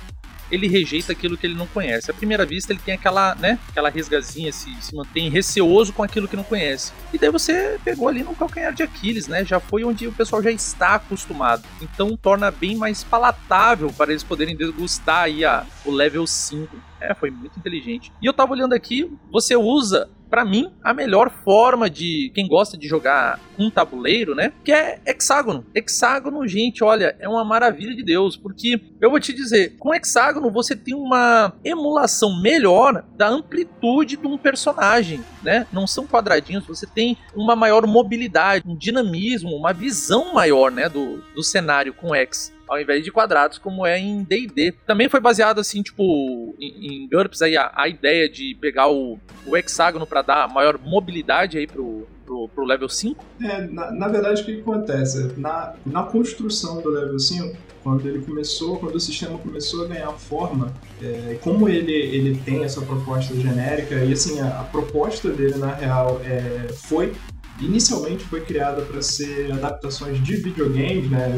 ele 0.52 0.68
rejeita 0.68 1.12
aquilo 1.12 1.36
que 1.36 1.46
ele 1.46 1.54
não 1.54 1.66
conhece. 1.66 2.10
À 2.10 2.14
primeira 2.14 2.44
vista, 2.44 2.72
ele 2.72 2.80
tem 2.84 2.92
aquela, 2.92 3.34
né, 3.36 3.58
aquela 3.70 3.88
resgazinha, 3.88 4.52
se, 4.52 4.70
se 4.82 4.94
mantém 4.94 5.30
receoso 5.30 5.94
com 5.94 6.02
aquilo 6.02 6.28
que 6.28 6.36
não 6.36 6.44
conhece. 6.44 6.92
E 7.12 7.18
daí 7.18 7.30
você 7.30 7.80
pegou 7.82 8.06
ali 8.06 8.22
no 8.22 8.34
calcanhar 8.34 8.74
de 8.74 8.82
Aquiles, 8.82 9.26
né? 9.26 9.44
Já 9.44 9.58
foi 9.58 9.82
onde 9.82 10.06
o 10.06 10.12
pessoal 10.12 10.42
já 10.42 10.50
está 10.50 10.96
acostumado. 10.96 11.66
Então 11.80 12.14
torna 12.16 12.50
bem 12.50 12.76
mais 12.76 13.02
palatável 13.02 13.90
para 13.92 14.10
eles 14.10 14.22
poderem 14.22 14.54
degustar 14.54 15.24
aí 15.24 15.42
a, 15.42 15.64
o 15.86 15.90
level 15.90 16.26
5. 16.26 16.76
É, 17.00 17.14
foi 17.14 17.30
muito 17.30 17.58
inteligente. 17.58 18.12
E 18.20 18.26
eu 18.26 18.34
tava 18.34 18.52
olhando 18.52 18.74
aqui, 18.74 19.10
você 19.30 19.56
usa 19.56 20.10
para 20.32 20.46
mim, 20.46 20.72
a 20.82 20.94
melhor 20.94 21.30
forma 21.44 21.90
de 21.90 22.32
quem 22.34 22.48
gosta 22.48 22.74
de 22.74 22.88
jogar 22.88 23.38
um 23.58 23.68
tabuleiro, 23.70 24.34
né? 24.34 24.50
Que 24.64 24.72
é 24.72 24.98
hexágono. 25.04 25.66
Hexágono, 25.74 26.48
gente, 26.48 26.82
olha, 26.82 27.14
é 27.20 27.28
uma 27.28 27.44
maravilha 27.44 27.94
de 27.94 28.02
Deus, 28.02 28.34
porque 28.34 28.80
eu 28.98 29.10
vou 29.10 29.20
te 29.20 29.30
dizer, 29.34 29.76
com 29.78 29.94
hexágono 29.94 30.50
você 30.50 30.74
tem 30.74 30.94
uma 30.94 31.52
emulação 31.62 32.40
melhor 32.40 33.04
da 33.14 33.28
amplitude 33.28 34.16
de 34.16 34.26
um 34.26 34.38
personagem, 34.38 35.20
né? 35.42 35.66
Não 35.70 35.86
são 35.86 36.06
quadradinhos, 36.06 36.66
você 36.66 36.86
tem 36.86 37.14
uma 37.36 37.54
maior 37.54 37.86
mobilidade, 37.86 38.64
um 38.66 38.74
dinamismo, 38.74 39.50
uma 39.50 39.74
visão 39.74 40.32
maior, 40.32 40.72
né, 40.72 40.88
do, 40.88 41.18
do 41.34 41.42
cenário 41.42 41.92
com 41.92 42.16
hex 42.16 42.50
ao 42.72 42.80
invés 42.80 43.04
de 43.04 43.12
quadrados, 43.12 43.58
como 43.58 43.86
é 43.86 43.98
em 43.98 44.22
D&D. 44.24 44.72
Também 44.86 45.08
foi 45.08 45.20
baseado, 45.20 45.60
assim, 45.60 45.82
tipo, 45.82 46.54
em, 46.58 47.04
em 47.04 47.08
GURPS, 47.08 47.42
aí, 47.42 47.56
a, 47.56 47.70
a 47.74 47.86
ideia 47.86 48.28
de 48.28 48.56
pegar 48.60 48.88
o, 48.90 49.18
o 49.46 49.56
hexágono 49.56 50.06
para 50.06 50.22
dar 50.22 50.48
maior 50.48 50.78
mobilidade 50.78 51.58
aí 51.58 51.66
pro, 51.66 52.06
pro, 52.24 52.48
pro 52.48 52.64
level 52.64 52.88
5? 52.88 53.22
É, 53.42 53.60
na, 53.66 53.90
na 53.90 54.08
verdade, 54.08 54.40
o 54.40 54.44
que, 54.44 54.60
acontece? 54.60 55.34
Na, 55.36 55.74
na 55.84 56.04
construção 56.04 56.80
do 56.80 56.88
level 56.88 57.18
5, 57.18 57.54
quando 57.82 58.08
ele 58.08 58.24
começou, 58.24 58.78
quando 58.78 58.94
o 58.94 59.00
sistema 59.00 59.36
começou 59.38 59.84
a 59.84 59.88
ganhar 59.88 60.10
forma, 60.12 60.72
é, 61.02 61.36
como 61.42 61.68
ele, 61.68 61.92
ele 61.92 62.38
tem 62.38 62.64
essa 62.64 62.80
proposta 62.80 63.34
genérica, 63.34 63.96
e 63.96 64.12
assim, 64.12 64.40
a, 64.40 64.60
a 64.60 64.64
proposta 64.64 65.28
dele, 65.28 65.56
na 65.56 65.74
real, 65.74 66.20
é, 66.24 66.72
foi 66.72 67.12
inicialmente 67.60 68.24
foi 68.24 68.40
criada 68.40 68.82
para 68.82 69.02
ser 69.02 69.52
adaptações 69.52 70.22
de 70.24 70.36
videogames, 70.36 71.10
né? 71.10 71.28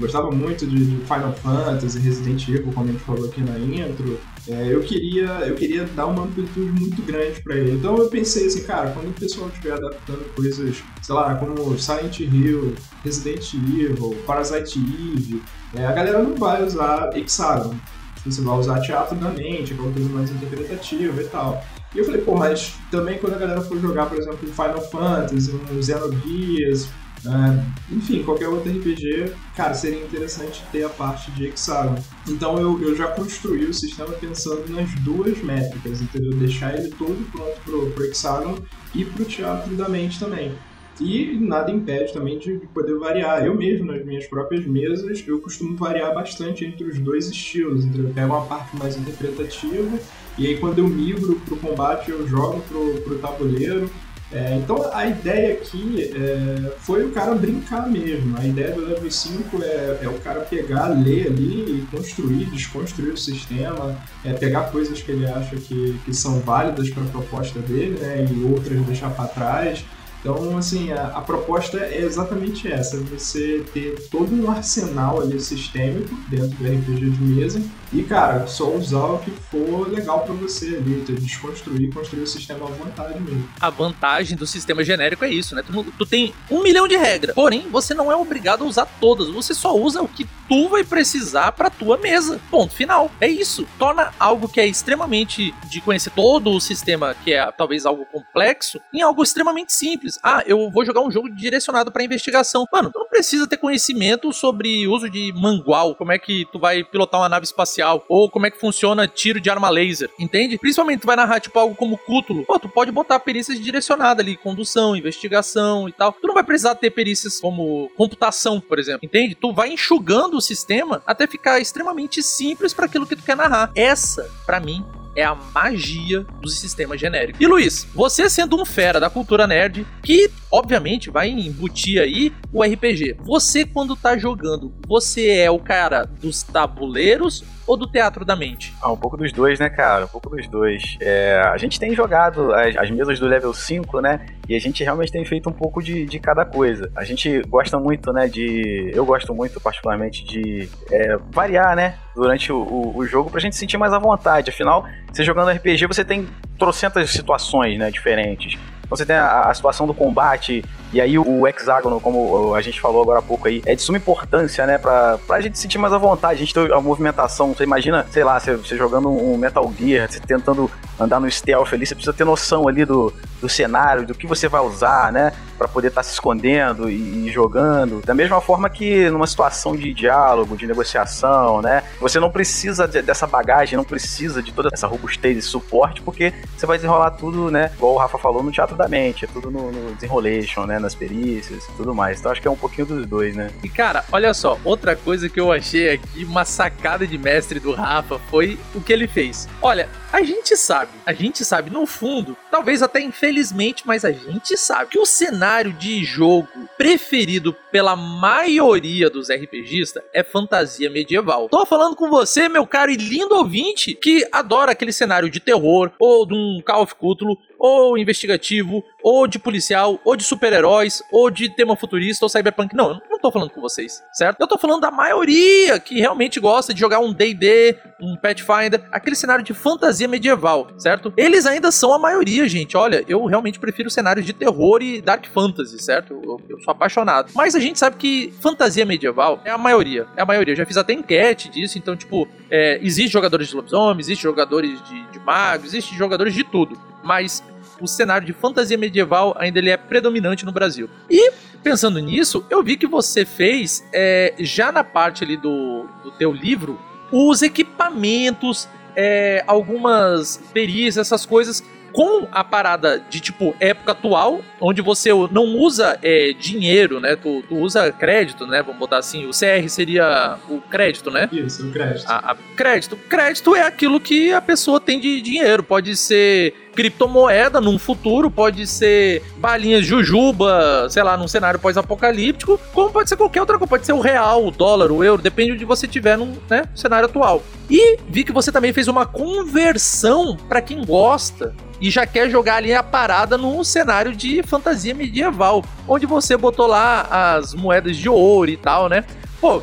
Gostava 0.00 0.30
muito 0.30 0.66
de, 0.66 0.96
Final 1.04 1.32
Fantasy, 1.34 1.98
Resident 2.00 2.48
Evil, 2.48 2.72
como 2.72 2.88
a 2.88 2.92
gente 2.92 3.04
falou 3.04 3.26
aqui 3.26 3.42
na 3.42 3.58
intro. 3.58 4.18
É, 4.48 4.72
eu, 4.72 4.80
queria, 4.80 5.26
eu 5.46 5.54
queria 5.54 5.84
dar 5.84 6.06
uma 6.06 6.24
amplitude 6.24 6.72
muito 6.72 7.02
grande 7.02 7.40
para 7.42 7.56
ele. 7.56 7.72
Então 7.72 7.96
eu 7.96 8.08
pensei 8.08 8.46
assim, 8.46 8.62
cara, 8.62 8.90
quando 8.90 9.10
o 9.10 9.12
pessoal 9.12 9.48
estiver 9.48 9.74
adaptando 9.74 10.24
coisas, 10.34 10.82
sei 11.02 11.14
lá, 11.14 11.34
como 11.34 11.78
Silent 11.78 12.20
Hill, 12.20 12.74
Resident 13.04 13.54
Evil, 13.54 14.16
Parasite 14.26 14.78
Eve, 14.78 15.42
é, 15.74 15.86
a 15.86 15.92
galera 15.92 16.22
não 16.22 16.34
vai 16.34 16.64
usar 16.64 17.16
hexágono. 17.16 17.78
Você 18.24 18.42
vai 18.42 18.58
usar 18.58 18.80
teatro 18.80 19.16
da 19.16 19.30
mente, 19.30 19.72
aquela 19.72 19.92
coisa 19.92 20.08
mais 20.10 20.30
interpretativa 20.30 21.22
e 21.22 21.26
tal. 21.26 21.62
E 21.94 21.98
eu 21.98 22.04
falei, 22.04 22.20
pô, 22.20 22.36
mas 22.36 22.74
também 22.90 23.18
quando 23.18 23.34
a 23.34 23.38
galera 23.38 23.60
for 23.62 23.80
jogar, 23.80 24.06
por 24.06 24.18
exemplo, 24.18 24.46
Final 24.46 24.80
Fantasy, 24.80 25.52
um 25.52 25.82
Xenogears, 25.82 26.88
Uh, 27.24 27.62
enfim, 27.94 28.22
qualquer 28.22 28.48
outro 28.48 28.70
RPG, 28.70 29.32
cara, 29.54 29.74
seria 29.74 30.02
interessante 30.02 30.62
ter 30.72 30.84
a 30.84 30.88
parte 30.88 31.30
de 31.32 31.46
hexágono. 31.46 32.02
Então 32.26 32.58
eu, 32.58 32.80
eu 32.80 32.96
já 32.96 33.08
construí 33.08 33.64
o 33.64 33.74
sistema 33.74 34.12
pensando 34.14 34.72
nas 34.72 34.92
duas 35.00 35.38
métricas, 35.42 36.00
entendeu? 36.00 36.30
Deixar 36.32 36.78
ele 36.78 36.88
todo 36.90 37.30
pronto 37.30 37.60
pro, 37.62 37.90
pro 37.90 38.04
hexágono 38.04 38.64
e 38.94 39.04
pro 39.04 39.24
teatro 39.24 39.74
da 39.74 39.88
mente 39.88 40.18
também. 40.18 40.54
E 41.00 41.38
nada 41.40 41.70
impede 41.70 42.12
também 42.12 42.38
de, 42.38 42.58
de, 42.58 42.66
poder 42.68 42.94
variar. 42.98 43.44
Eu 43.44 43.54
mesmo, 43.54 43.90
nas 43.90 44.04
minhas 44.04 44.26
próprias 44.26 44.66
mesas, 44.66 45.26
eu 45.26 45.40
costumo 45.40 45.74
variar 45.74 46.14
bastante 46.14 46.64
entre 46.64 46.84
os 46.84 46.98
dois 46.98 47.28
estilos. 47.28 47.86
Eu 47.96 48.10
pego 48.10 48.34
uma 48.34 48.44
parte 48.44 48.76
mais 48.76 48.96
interpretativa 48.98 49.98
e 50.38 50.46
aí 50.46 50.58
quando 50.58 50.78
eu 50.78 50.88
migro 50.88 51.40
pro 51.40 51.56
combate 51.56 52.10
eu 52.10 52.26
jogo 52.26 52.60
pro, 52.68 53.00
pro 53.02 53.18
tabuleiro 53.18 53.90
é, 54.32 54.56
então 54.56 54.88
a 54.92 55.06
ideia 55.06 55.54
aqui 55.54 56.12
é, 56.14 56.72
foi 56.78 57.04
o 57.04 57.10
cara 57.10 57.34
brincar 57.34 57.88
mesmo. 57.88 58.36
A 58.38 58.46
ideia 58.46 58.72
do 58.72 58.86
level 58.86 59.10
5 59.10 59.62
é, 59.62 59.98
é, 60.02 60.08
o 60.08 60.20
cara 60.20 60.40
pegar, 60.40 60.86
ler 60.88 61.26
ali 61.26 61.80
e 61.80 61.86
construir, 61.90 62.44
desconstruir 62.46 63.12
o 63.12 63.16
sistema, 63.16 63.96
é, 64.24 64.32
pegar 64.32 64.70
coisas 64.70 65.02
que 65.02 65.10
ele 65.10 65.26
acha 65.26 65.56
que, 65.56 65.98
que 66.04 66.14
são 66.14 66.38
válidas 66.40 66.90
para 66.90 67.02
a 67.02 67.06
proposta 67.06 67.58
dele 67.58 67.98
né, 68.00 68.24
e 68.30 68.44
outras 68.44 68.80
deixar 68.82 69.10
para 69.10 69.26
trás. 69.26 69.84
Então, 70.20 70.56
assim, 70.56 70.92
a, 70.92 71.08
a, 71.08 71.20
proposta 71.22 71.78
é 71.78 72.02
exatamente 72.02 72.70
essa: 72.70 72.98
você 72.98 73.64
ter 73.72 74.08
todo 74.10 74.32
um 74.32 74.48
arsenal 74.48 75.20
ali 75.20 75.40
sistêmico 75.40 76.14
dentro 76.28 76.56
do 76.56 76.64
RPG 76.64 77.10
de 77.10 77.22
mesa 77.22 77.60
e, 77.92 78.02
cara, 78.02 78.46
só 78.46 78.70
usar 78.70 79.04
o 79.04 79.18
que 79.18 79.30
for 79.30 79.88
legal 79.88 80.20
para 80.20 80.34
você 80.34 80.76
ali, 80.76 81.04
desconstruir, 81.08 81.92
construir 81.92 82.22
o 82.22 82.26
sistema 82.26 82.66
à 82.66 82.70
vontade 82.70 83.20
mesmo. 83.20 83.48
A 83.60 83.70
vantagem 83.70 84.36
do 84.36 84.46
sistema 84.46 84.84
genérico 84.84 85.24
é 85.24 85.30
isso, 85.30 85.54
né? 85.54 85.62
Tu, 85.62 85.84
tu 85.98 86.06
tem 86.06 86.32
um 86.50 86.62
milhão 86.62 86.86
de 86.86 86.96
regras, 86.96 87.34
porém, 87.34 87.66
você 87.70 87.94
não 87.94 88.10
é 88.10 88.16
obrigado 88.16 88.64
a 88.64 88.66
usar 88.66 88.86
todas, 89.00 89.28
você 89.28 89.54
só 89.54 89.76
usa 89.76 90.02
o 90.02 90.08
que 90.08 90.26
tu 90.48 90.68
vai 90.68 90.82
precisar 90.82 91.52
para 91.52 91.70
tua 91.70 91.96
mesa. 91.96 92.40
Ponto 92.50 92.74
final. 92.74 93.10
É 93.20 93.28
isso. 93.28 93.66
Torna 93.78 94.12
algo 94.18 94.48
que 94.48 94.60
é 94.60 94.66
extremamente 94.66 95.54
de 95.70 95.80
conhecer 95.80 96.10
todo 96.10 96.50
o 96.50 96.60
sistema, 96.60 97.14
que 97.14 97.32
é 97.32 97.50
talvez 97.52 97.86
algo 97.86 98.04
complexo, 98.06 98.80
em 98.92 99.00
algo 99.00 99.22
extremamente 99.22 99.72
simples. 99.72 100.18
Ah, 100.22 100.42
eu 100.44 100.70
vou 100.70 100.84
jogar 100.84 101.02
um 101.02 101.10
jogo 101.10 101.30
direcionado 101.30 101.92
para 101.92 102.02
investigação. 102.02 102.66
Mano, 102.72 102.90
tu 102.90 102.98
não 102.98 103.08
precisa 103.08 103.46
ter 103.46 103.58
conhecimento 103.58 104.32
sobre 104.32 104.88
uso 104.88 105.08
de 105.08 105.32
mangual, 105.34 105.94
como 105.94 106.10
é 106.10 106.18
que 106.18 106.44
tu 106.50 106.58
vai 106.58 106.82
pilotar 106.82 107.20
uma 107.20 107.28
nave 107.28 107.44
espacial, 107.44 107.79
ou 108.08 108.30
como 108.30 108.46
é 108.46 108.50
que 108.50 108.58
funciona 108.58 109.06
tiro 109.06 109.40
de 109.40 109.50
arma 109.50 109.68
laser, 109.68 110.10
entende? 110.18 110.58
Principalmente 110.58 111.00
tu 111.00 111.06
vai 111.06 111.16
narrar 111.16 111.40
tipo 111.40 111.58
algo 111.58 111.74
como 111.74 111.98
Cútulo. 111.98 112.44
Pô, 112.44 112.58
tu 112.58 112.68
pode 112.68 112.90
botar 112.90 113.18
perícias 113.20 113.60
direcionadas 113.60 114.24
ali, 114.24 114.36
condução, 114.36 114.96
investigação 114.96 115.88
e 115.88 115.92
tal. 115.92 116.12
Tu 116.12 116.26
não 116.26 116.34
vai 116.34 116.44
precisar 116.44 116.74
ter 116.74 116.90
perícias 116.90 117.40
como 117.40 117.90
computação, 117.96 118.60
por 118.60 118.78
exemplo, 118.78 119.00
entende? 119.04 119.34
Tu 119.34 119.52
vai 119.52 119.72
enxugando 119.72 120.36
o 120.36 120.40
sistema 120.40 121.02
até 121.06 121.26
ficar 121.26 121.60
extremamente 121.60 122.22
simples 122.22 122.74
para 122.74 122.86
aquilo 122.86 123.06
que 123.06 123.16
tu 123.16 123.22
quer 123.22 123.36
narrar. 123.36 123.70
Essa, 123.74 124.30
para 124.46 124.60
mim, 124.60 124.84
é 125.14 125.24
a 125.24 125.34
magia 125.34 126.26
do 126.40 126.48
sistema 126.48 126.96
genérico. 126.96 127.42
E 127.42 127.46
Luiz, 127.46 127.86
você 127.94 128.28
sendo 128.28 128.60
um 128.60 128.64
fera 128.64 129.00
da 129.00 129.10
cultura 129.10 129.46
nerd, 129.46 129.86
que 130.02 130.30
obviamente 130.50 131.10
vai 131.10 131.28
embutir 131.28 132.00
aí 132.00 132.32
o 132.52 132.62
RPG. 132.62 133.16
Você 133.20 133.64
quando 133.64 133.94
tá 133.94 134.16
jogando, 134.16 134.72
você 134.86 135.28
é 135.38 135.50
o 135.50 135.58
cara 135.58 136.04
dos 136.04 136.42
tabuleiros 136.42 137.44
ou 137.66 137.76
do 137.76 137.86
teatro 137.86 138.24
da 138.24 138.34
mente? 138.34 138.74
Ah, 138.82 138.90
um 138.90 138.96
pouco 138.96 139.16
dos 139.16 139.32
dois, 139.32 139.60
né, 139.60 139.68
cara? 139.70 140.04
Um 140.04 140.08
pouco 140.08 140.30
dos 140.30 140.48
dois. 140.48 140.96
É, 141.00 141.40
a 141.44 141.56
gente 141.56 141.78
tem 141.78 141.94
jogado 141.94 142.52
as, 142.52 142.76
as, 142.76 142.90
mesas 142.90 143.20
do 143.20 143.26
level 143.26 143.54
5, 143.54 144.00
né? 144.00 144.26
E 144.48 144.56
a 144.56 144.58
gente 144.58 144.82
realmente 144.82 145.12
tem 145.12 145.24
feito 145.24 145.48
um 145.48 145.52
pouco 145.52 145.80
de, 145.80 146.04
de 146.04 146.18
cada 146.18 146.44
coisa. 146.44 146.90
A 146.96 147.04
gente 147.04 147.40
gosta 147.42 147.78
muito, 147.78 148.12
né, 148.12 148.26
de... 148.26 148.90
Eu 148.92 149.04
gosto 149.06 149.32
muito, 149.32 149.60
particularmente, 149.60 150.24
de 150.24 150.68
é, 150.90 151.16
variar, 151.30 151.76
né? 151.76 151.94
Durante 152.12 152.52
o, 152.52 152.60
o, 152.60 152.96
o 152.98 153.06
jogo 153.06 153.30
pra 153.30 153.40
gente 153.40 153.54
sentir 153.54 153.78
mais 153.78 153.92
à 153.92 154.00
vontade. 154.00 154.50
Afinal, 154.50 154.84
você 155.12 155.22
jogando 155.22 155.52
RPG, 155.52 155.86
você 155.86 156.04
tem 156.04 156.26
trocentas 156.58 157.10
situações, 157.10 157.78
né, 157.78 157.90
diferentes. 157.90 158.58
Você 158.90 159.06
tem 159.06 159.16
a, 159.16 159.42
a 159.42 159.54
situação 159.54 159.86
do 159.86 159.94
combate, 159.94 160.64
e 160.92 161.00
aí 161.00 161.18
o 161.18 161.46
hexágono, 161.46 162.00
como 162.00 162.54
a 162.54 162.60
gente 162.60 162.80
falou 162.80 163.02
agora 163.02 163.20
há 163.20 163.22
pouco 163.22 163.46
aí, 163.46 163.62
é 163.64 163.74
de 163.74 163.82
suma 163.82 163.98
importância, 163.98 164.66
né? 164.66 164.76
Pra, 164.78 165.18
pra 165.18 165.40
gente 165.40 165.58
sentir 165.58 165.78
mais 165.78 165.92
à 165.92 165.98
vontade, 165.98 166.34
a 166.34 166.38
gente 166.38 166.52
ter 166.52 166.72
a 166.72 166.80
movimentação. 166.80 167.54
Você 167.54 167.62
imagina, 167.62 168.06
sei 168.10 168.24
lá, 168.24 168.38
você, 168.40 168.56
você 168.56 168.76
jogando 168.76 169.08
um 169.08 169.36
Metal 169.36 169.72
Gear, 169.78 170.10
você 170.10 170.18
tentando 170.18 170.70
andar 170.98 171.20
no 171.20 171.30
stealth 171.30 171.72
ali, 171.72 171.86
você 171.86 171.94
precisa 171.94 172.12
ter 172.12 172.24
noção 172.24 172.66
ali 172.66 172.84
do, 172.84 173.12
do 173.40 173.48
cenário, 173.48 174.06
do 174.06 174.14
que 174.14 174.26
você 174.26 174.48
vai 174.48 174.60
usar, 174.60 175.12
né? 175.12 175.32
Pra 175.56 175.68
poder 175.68 175.88
estar 175.88 176.00
tá 176.00 176.04
se 176.04 176.12
escondendo 176.12 176.90
e, 176.90 177.26
e, 177.26 177.30
jogando. 177.30 178.02
Da 178.04 178.14
mesma 178.14 178.40
forma 178.40 178.68
que 178.68 179.08
numa 179.10 179.26
situação 179.26 179.76
de 179.76 179.94
diálogo, 179.94 180.56
de 180.56 180.66
negociação, 180.66 181.62
né? 181.62 181.84
Você 182.00 182.18
não 182.18 182.30
precisa 182.30 182.88
de, 182.88 183.00
dessa 183.00 183.26
bagagem, 183.26 183.76
não 183.76 183.84
precisa 183.84 184.42
de 184.42 184.52
toda 184.52 184.70
essa 184.72 184.86
robustez 184.86 185.38
e 185.38 185.42
suporte, 185.42 186.02
porque 186.02 186.32
você 186.56 186.66
vai 186.66 186.78
desenrolar 186.78 187.12
tudo, 187.12 187.50
né? 187.50 187.70
Igual 187.76 187.94
o 187.94 187.98
Rafa 187.98 188.18
falou, 188.18 188.42
no 188.42 188.50
teatro 188.50 188.76
da 188.76 188.88
mente, 188.88 189.24
é 189.24 189.28
tudo 189.28 189.50
no, 189.50 189.70
no 189.70 189.94
desenrolation, 189.94 190.66
né? 190.66 190.79
Nas 190.80 190.94
perícias 190.94 191.64
e 191.64 191.72
tudo 191.76 191.94
mais. 191.94 192.18
Então 192.18 192.32
acho 192.32 192.40
que 192.40 192.48
é 192.48 192.50
um 192.50 192.56
pouquinho 192.56 192.86
dos 192.86 193.06
dois, 193.06 193.36
né? 193.36 193.50
E 193.62 193.68
cara, 193.68 194.04
olha 194.10 194.32
só, 194.32 194.58
outra 194.64 194.96
coisa 194.96 195.28
que 195.28 195.38
eu 195.38 195.52
achei 195.52 195.90
aqui, 195.90 196.24
uma 196.24 196.44
sacada 196.44 197.06
de 197.06 197.18
mestre 197.18 197.60
do 197.60 197.72
Rafa, 197.72 198.18
foi 198.30 198.58
o 198.74 198.80
que 198.80 198.92
ele 198.92 199.06
fez. 199.06 199.48
Olha, 199.60 199.88
a 200.12 200.22
gente 200.22 200.56
sabe, 200.56 200.90
a 201.04 201.12
gente 201.12 201.44
sabe, 201.44 201.70
no 201.70 201.86
fundo, 201.86 202.36
talvez 202.50 202.82
até 202.82 203.00
infelizmente, 203.00 203.82
mas 203.86 204.04
a 204.04 204.12
gente 204.12 204.56
sabe 204.56 204.90
que 204.90 204.98
o 204.98 205.06
cenário 205.06 205.72
de 205.72 206.02
jogo 206.04 206.48
preferido 206.76 207.54
pela 207.70 207.94
maioria 207.94 209.08
dos 209.08 209.28
RPGistas 209.30 210.02
é 210.12 210.22
fantasia 210.22 210.90
medieval. 210.90 211.48
Tô 211.48 211.64
falando 211.64 211.94
com 211.94 212.08
você, 212.08 212.48
meu 212.48 212.66
caro 212.66 212.90
e 212.90 212.96
lindo 212.96 213.36
ouvinte, 213.36 213.94
que 213.94 214.26
adora 214.32 214.72
aquele 214.72 214.92
cenário 214.92 215.30
de 215.30 215.40
terror, 215.40 215.92
ou 215.98 216.26
de 216.26 216.34
um 216.34 216.60
Call 216.64 216.82
of 216.82 216.94
Cthulhu, 216.94 217.36
ou 217.60 217.98
investigativo, 217.98 218.82
ou 219.02 219.26
de 219.26 219.38
policial, 219.38 220.00
ou 220.02 220.16
de 220.16 220.24
super-heróis, 220.24 221.02
ou 221.12 221.30
de 221.30 221.54
tema 221.54 221.76
futurista, 221.76 222.24
ou 222.24 222.28
cyberpunk. 222.28 222.74
Não, 222.74 222.92
eu 222.92 223.00
não 223.10 223.18
tô 223.18 223.30
falando 223.30 223.50
com 223.50 223.60
vocês, 223.60 224.02
certo? 224.14 224.40
Eu 224.40 224.48
tô 224.48 224.56
falando 224.56 224.80
da 224.80 224.90
maioria 224.90 225.78
que 225.78 226.00
realmente 226.00 226.40
gosta 226.40 226.72
de 226.72 226.80
jogar 226.80 227.00
um 227.00 227.12
D&D, 227.12 227.76
um 228.00 228.16
Pathfinder, 228.16 228.82
aquele 228.90 229.14
cenário 229.14 229.44
de 229.44 229.52
fantasia 229.52 230.08
medieval, 230.08 230.68
certo? 230.78 231.12
Eles 231.16 231.44
ainda 231.44 231.70
são 231.70 231.92
a 231.92 231.98
maioria, 231.98 232.48
gente. 232.48 232.76
Olha, 232.76 233.04
eu 233.06 233.26
realmente 233.26 233.60
prefiro 233.60 233.90
cenários 233.90 234.24
de 234.24 234.32
terror 234.32 234.80
e 234.80 235.02
dark 235.02 235.26
fantasy, 235.26 235.78
certo? 235.78 236.18
Eu, 236.24 236.40
eu 236.48 236.60
sou 236.60 236.72
apaixonado. 236.72 237.30
Mas 237.34 237.54
a 237.54 237.60
gente 237.60 237.78
sabe 237.78 237.96
que 237.96 238.32
fantasia 238.40 238.86
medieval 238.86 239.40
é 239.44 239.50
a 239.50 239.58
maioria. 239.58 240.06
É 240.16 240.22
a 240.22 240.26
maioria. 240.26 240.52
Eu 240.52 240.56
já 240.56 240.64
fiz 240.64 240.78
até 240.78 240.94
enquete 240.94 241.50
disso, 241.50 241.76
então, 241.76 241.94
tipo, 241.94 242.26
é, 242.50 242.78
existe 242.82 243.12
jogadores 243.12 243.48
de 243.48 243.56
lobisomem, 243.56 244.00
existe 244.00 244.22
jogadores 244.22 244.82
de, 244.84 245.06
de 245.10 245.18
magos, 245.20 245.66
existe 245.66 245.94
jogadores 245.94 246.32
de 246.32 246.44
tudo. 246.44 246.89
Mas 247.02 247.42
o 247.80 247.86
cenário 247.86 248.26
de 248.26 248.32
fantasia 248.32 248.76
medieval 248.76 249.34
ainda 249.38 249.58
ele 249.58 249.70
é 249.70 249.76
predominante 249.76 250.44
no 250.44 250.52
Brasil. 250.52 250.88
E 251.08 251.32
pensando 251.62 251.98
nisso, 251.98 252.44
eu 252.50 252.62
vi 252.62 252.76
que 252.76 252.86
você 252.86 253.24
fez 253.24 253.86
é, 253.92 254.34
já 254.38 254.70
na 254.70 254.84
parte 254.84 255.24
ali 255.24 255.36
do, 255.36 255.86
do 256.02 256.10
teu 256.12 256.32
livro 256.32 256.78
os 257.12 257.42
equipamentos, 257.42 258.68
é, 258.94 259.42
algumas 259.46 260.36
perícias, 260.52 260.98
essas 260.98 261.26
coisas 261.26 261.62
com 261.92 262.28
a 262.30 262.44
parada 262.44 263.02
de 263.10 263.20
tipo 263.20 263.54
época 263.58 263.92
atual, 263.92 264.40
onde 264.60 264.80
você 264.80 265.10
não 265.30 265.56
usa 265.56 265.98
é, 266.02 266.32
dinheiro, 266.32 267.00
né? 267.00 267.16
Tu, 267.16 267.42
tu, 267.48 267.56
usa 267.56 267.90
crédito, 267.92 268.46
né? 268.46 268.62
Vamos 268.62 268.78
botar 268.78 268.98
assim, 268.98 269.26
o 269.26 269.30
CR 269.30 269.68
seria 269.68 270.38
o 270.48 270.60
crédito, 270.60 271.10
né? 271.10 271.28
Isso, 271.32 271.66
o 271.66 271.72
crédito. 271.72 272.08
A, 272.08 272.32
a 272.32 272.36
crédito. 272.56 272.96
Crédito 272.96 273.56
é 273.56 273.62
aquilo 273.62 274.00
que 274.00 274.32
a 274.32 274.40
pessoa 274.40 274.80
tem 274.80 275.00
de 275.00 275.20
dinheiro. 275.20 275.62
Pode 275.62 275.96
ser 275.96 276.69
criptomoeda 276.74 277.60
num 277.60 277.78
futuro, 277.78 278.30
pode 278.30 278.66
ser 278.66 279.22
balinhas 279.36 279.84
jujuba, 279.84 280.88
sei 280.90 281.02
lá, 281.02 281.16
num 281.16 281.28
cenário 281.28 281.58
pós-apocalíptico, 281.58 282.58
como 282.72 282.90
pode 282.90 283.08
ser 283.08 283.16
qualquer 283.16 283.40
outra 283.40 283.58
coisa, 283.58 283.68
pode 283.68 283.86
ser 283.86 283.92
o 283.92 284.00
real, 284.00 284.46
o 284.46 284.50
dólar, 284.50 284.90
o 284.90 285.04
euro, 285.04 285.22
depende 285.22 285.50
de 285.50 285.56
onde 285.56 285.64
você 285.64 285.86
tiver 285.86 286.16
num 286.16 286.36
né, 286.48 286.64
cenário 286.74 287.06
atual. 287.06 287.42
E 287.68 287.98
vi 288.08 288.24
que 288.24 288.32
você 288.32 288.50
também 288.50 288.72
fez 288.72 288.88
uma 288.88 289.06
conversão 289.06 290.36
para 290.48 290.60
quem 290.60 290.84
gosta 290.84 291.54
e 291.80 291.90
já 291.90 292.06
quer 292.06 292.28
jogar 292.28 292.56
ali 292.56 292.74
a 292.74 292.82
parada 292.82 293.38
num 293.38 293.64
cenário 293.64 294.14
de 294.14 294.42
fantasia 294.42 294.94
medieval, 294.94 295.64
onde 295.88 296.06
você 296.06 296.36
botou 296.36 296.66
lá 296.66 297.36
as 297.36 297.54
moedas 297.54 297.96
de 297.96 298.08
ouro 298.08 298.50
e 298.50 298.56
tal, 298.56 298.88
né? 298.88 299.04
Pô, 299.40 299.62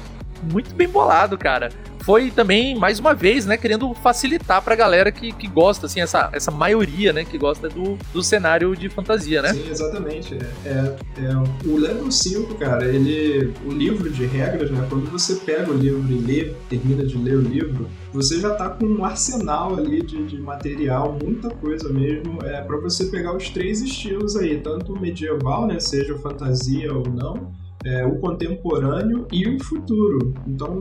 muito 0.51 0.73
bem 0.73 0.87
bolado, 0.87 1.37
cara 1.37 1.69
foi 2.07 2.31
também, 2.31 2.73
mais 2.73 2.99
uma 2.99 3.13
vez, 3.13 3.45
né, 3.45 3.57
querendo 3.57 3.93
facilitar 3.93 4.61
pra 4.61 4.77
galera 4.77 5.11
que, 5.11 5.33
que 5.33 5.45
gosta, 5.45 5.87
assim, 5.87 5.99
essa, 5.99 6.29
essa 6.31 6.49
maioria, 6.49 7.11
né, 7.11 7.25
que 7.25 7.37
gosta 7.37 7.67
do, 7.67 7.97
do 8.13 8.23
cenário 8.23 8.73
de 8.77 8.87
fantasia, 8.87 9.41
né? 9.41 9.49
Sim, 9.53 9.69
exatamente. 9.69 10.37
É, 10.65 10.69
é, 10.69 10.95
é, 11.25 11.67
o 11.67 11.75
level 11.75 12.09
5, 12.09 12.55
cara, 12.55 12.85
ele. 12.85 13.53
O 13.65 13.73
livro 13.73 14.09
de 14.09 14.25
regras, 14.25 14.71
né? 14.71 14.87
Quando 14.89 15.11
você 15.11 15.35
pega 15.35 15.69
o 15.69 15.73
livro 15.73 16.09
e 16.09 16.17
lê, 16.17 16.53
termina 16.69 17.05
de 17.05 17.17
ler 17.17 17.39
o 17.39 17.41
livro, 17.41 17.89
você 18.13 18.39
já 18.39 18.55
tá 18.55 18.69
com 18.69 18.85
um 18.85 19.03
arsenal 19.03 19.75
ali 19.77 20.01
de, 20.01 20.27
de 20.27 20.39
material, 20.39 21.17
muita 21.21 21.49
coisa 21.49 21.89
mesmo, 21.89 22.39
é 22.41 22.61
para 22.61 22.77
você 22.77 23.07
pegar 23.07 23.35
os 23.35 23.49
três 23.49 23.81
estilos 23.81 24.37
aí, 24.37 24.61
tanto 24.61 24.97
medieval, 24.97 25.67
né? 25.67 25.77
Seja 25.81 26.17
fantasia 26.19 26.93
ou 26.93 27.05
não. 27.09 27.51
É, 27.83 28.05
o 28.05 28.17
contemporâneo 28.19 29.27
e 29.29 29.45
o 29.47 29.61
futuro. 29.61 30.33
Então, 30.47 30.79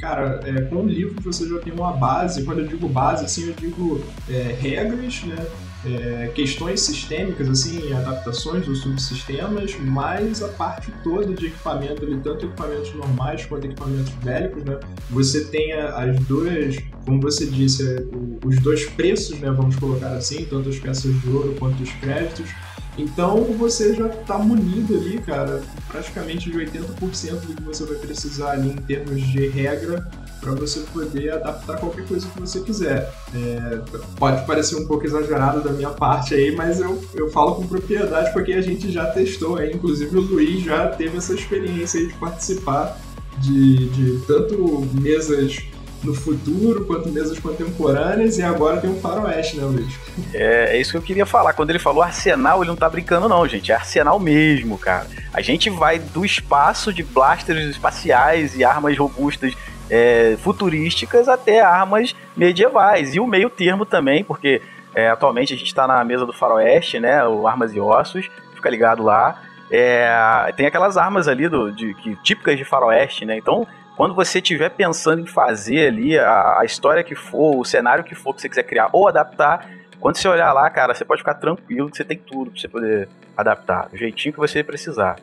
cara, 0.00 0.40
é, 0.44 0.62
com 0.62 0.76
o 0.76 0.86
livro 0.86 1.20
você 1.22 1.48
já 1.48 1.58
tem 1.58 1.72
uma 1.72 1.92
base, 1.92 2.44
quando 2.44 2.60
eu 2.60 2.66
digo 2.66 2.88
base, 2.88 3.24
assim, 3.24 3.48
eu 3.48 3.54
digo 3.54 4.00
é, 4.28 4.56
regras, 4.60 5.22
né? 5.24 5.46
É, 5.86 6.28
questões 6.34 6.80
sistêmicas, 6.80 7.46
assim, 7.46 7.92
adaptações 7.92 8.64
dos 8.64 8.80
subsistemas, 8.80 9.78
mais 9.80 10.42
a 10.42 10.48
parte 10.48 10.90
toda 11.02 11.34
de 11.34 11.48
equipamento, 11.48 12.06
tanto 12.22 12.46
equipamentos 12.46 12.94
normais 12.94 13.44
quanto 13.44 13.66
equipamentos 13.66 14.10
bélicos, 14.22 14.64
né? 14.64 14.80
Você 15.10 15.44
tem 15.44 15.74
as 15.74 16.18
duas, 16.20 16.78
como 17.04 17.20
você 17.20 17.44
disse, 17.44 17.86
é, 17.86 18.02
os 18.42 18.58
dois 18.60 18.86
preços, 18.86 19.38
né? 19.40 19.50
Vamos 19.50 19.76
colocar 19.76 20.12
assim, 20.12 20.46
tanto 20.46 20.70
as 20.70 20.78
peças 20.78 21.20
de 21.20 21.28
ouro 21.28 21.54
quanto 21.58 21.82
os 21.82 21.92
créditos. 21.92 22.48
Então 22.96 23.44
você 23.58 23.94
já 23.94 24.06
está 24.06 24.38
munido 24.38 24.94
ali, 24.94 25.18
cara, 25.18 25.62
praticamente 25.88 26.50
de 26.50 26.58
80% 26.58 27.40
do 27.40 27.54
que 27.54 27.62
você 27.62 27.84
vai 27.84 27.96
precisar 27.96 28.52
ali 28.52 28.70
em 28.70 28.76
termos 28.76 29.20
de 29.20 29.48
regra 29.48 30.08
para 30.40 30.52
você 30.52 30.80
poder 30.92 31.32
adaptar 31.32 31.78
qualquer 31.78 32.06
coisa 32.06 32.28
que 32.28 32.40
você 32.40 32.60
quiser. 32.60 33.12
É, 33.34 33.80
pode 34.16 34.46
parecer 34.46 34.76
um 34.76 34.86
pouco 34.86 35.04
exagerado 35.04 35.62
da 35.62 35.70
minha 35.70 35.90
parte 35.90 36.34
aí, 36.34 36.54
mas 36.54 36.80
eu, 36.80 37.02
eu 37.14 37.30
falo 37.30 37.54
com 37.54 37.66
propriedade 37.66 38.32
porque 38.32 38.52
a 38.52 38.60
gente 38.60 38.92
já 38.92 39.06
testou 39.06 39.56
aí, 39.56 39.72
inclusive 39.72 40.16
o 40.16 40.20
Luiz 40.20 40.62
já 40.62 40.88
teve 40.88 41.16
essa 41.16 41.34
experiência 41.34 41.98
aí 41.98 42.08
de 42.08 42.14
participar 42.14 42.96
de, 43.38 43.88
de 43.88 44.26
tanto 44.26 44.86
mesas 45.00 45.58
no 46.04 46.14
futuro, 46.14 46.84
quanto 46.84 47.08
mesas 47.08 47.38
contemporâneas, 47.38 48.38
e 48.38 48.42
agora 48.42 48.80
tem 48.80 48.90
um 48.90 49.00
faroeste, 49.00 49.56
né, 49.56 49.64
Luiz? 49.64 49.94
É, 50.32 50.76
é 50.76 50.80
isso 50.80 50.92
que 50.92 50.98
eu 50.98 51.02
queria 51.02 51.24
falar. 51.24 51.54
Quando 51.54 51.70
ele 51.70 51.78
falou 51.78 52.02
arsenal, 52.02 52.60
ele 52.60 52.68
não 52.68 52.76
tá 52.76 52.88
brincando, 52.88 53.28
não, 53.28 53.46
gente. 53.48 53.72
É 53.72 53.74
arsenal 53.74 54.20
mesmo, 54.20 54.78
cara. 54.78 55.06
A 55.32 55.40
gente 55.40 55.70
vai 55.70 55.98
do 55.98 56.24
espaço 56.24 56.92
de 56.92 57.02
blasters 57.02 57.70
espaciais 57.70 58.54
e 58.56 58.62
armas 58.62 58.96
robustas 58.96 59.54
é, 59.90 60.36
futurísticas 60.42 61.28
até 61.28 61.60
armas 61.60 62.14
medievais. 62.36 63.14
E 63.14 63.20
o 63.20 63.26
meio 63.26 63.48
termo 63.48 63.86
também, 63.86 64.22
porque 64.22 64.60
é, 64.94 65.08
atualmente 65.08 65.52
a 65.52 65.56
gente 65.56 65.66
está 65.66 65.86
na 65.86 66.04
mesa 66.04 66.24
do 66.24 66.32
faroeste, 66.32 67.00
né? 67.00 67.26
O 67.26 67.46
Armas 67.46 67.74
e 67.74 67.80
Ossos, 67.80 68.30
fica 68.54 68.70
ligado 68.70 69.02
lá. 69.02 69.42
É, 69.70 70.52
tem 70.56 70.66
aquelas 70.66 70.96
armas 70.96 71.26
ali 71.26 71.48
do, 71.48 71.72
de, 71.72 71.94
que, 71.94 72.14
típicas 72.16 72.56
de 72.56 72.64
faroeste, 72.64 73.24
né? 73.24 73.36
Então 73.36 73.66
quando 73.96 74.14
você 74.14 74.38
estiver 74.38 74.70
pensando 74.70 75.22
em 75.22 75.26
fazer 75.26 75.88
ali 75.88 76.18
a, 76.18 76.60
a, 76.60 76.64
história 76.64 77.04
que 77.04 77.14
for, 77.14 77.56
o 77.56 77.64
cenário 77.64 78.04
que 78.04 78.14
for 78.14 78.34
que 78.34 78.42
você 78.42 78.48
quiser 78.48 78.64
criar 78.64 78.90
ou 78.92 79.08
adaptar, 79.08 79.68
quando 80.00 80.16
você 80.16 80.28
olhar 80.28 80.52
lá, 80.52 80.68
cara, 80.68 80.94
você 80.94 81.04
pode 81.04 81.20
ficar 81.20 81.34
tranquilo 81.34 81.90
que 81.90 81.96
você 81.96 82.04
tem 82.04 82.18
tudo 82.18 82.50
pra 82.50 82.60
você 82.60 82.68
poder 82.68 83.08
adaptar, 83.36 83.88
do 83.88 83.96
jeitinho 83.96 84.32
que 84.32 84.40
você 84.40 84.62
precisar. 84.62 85.16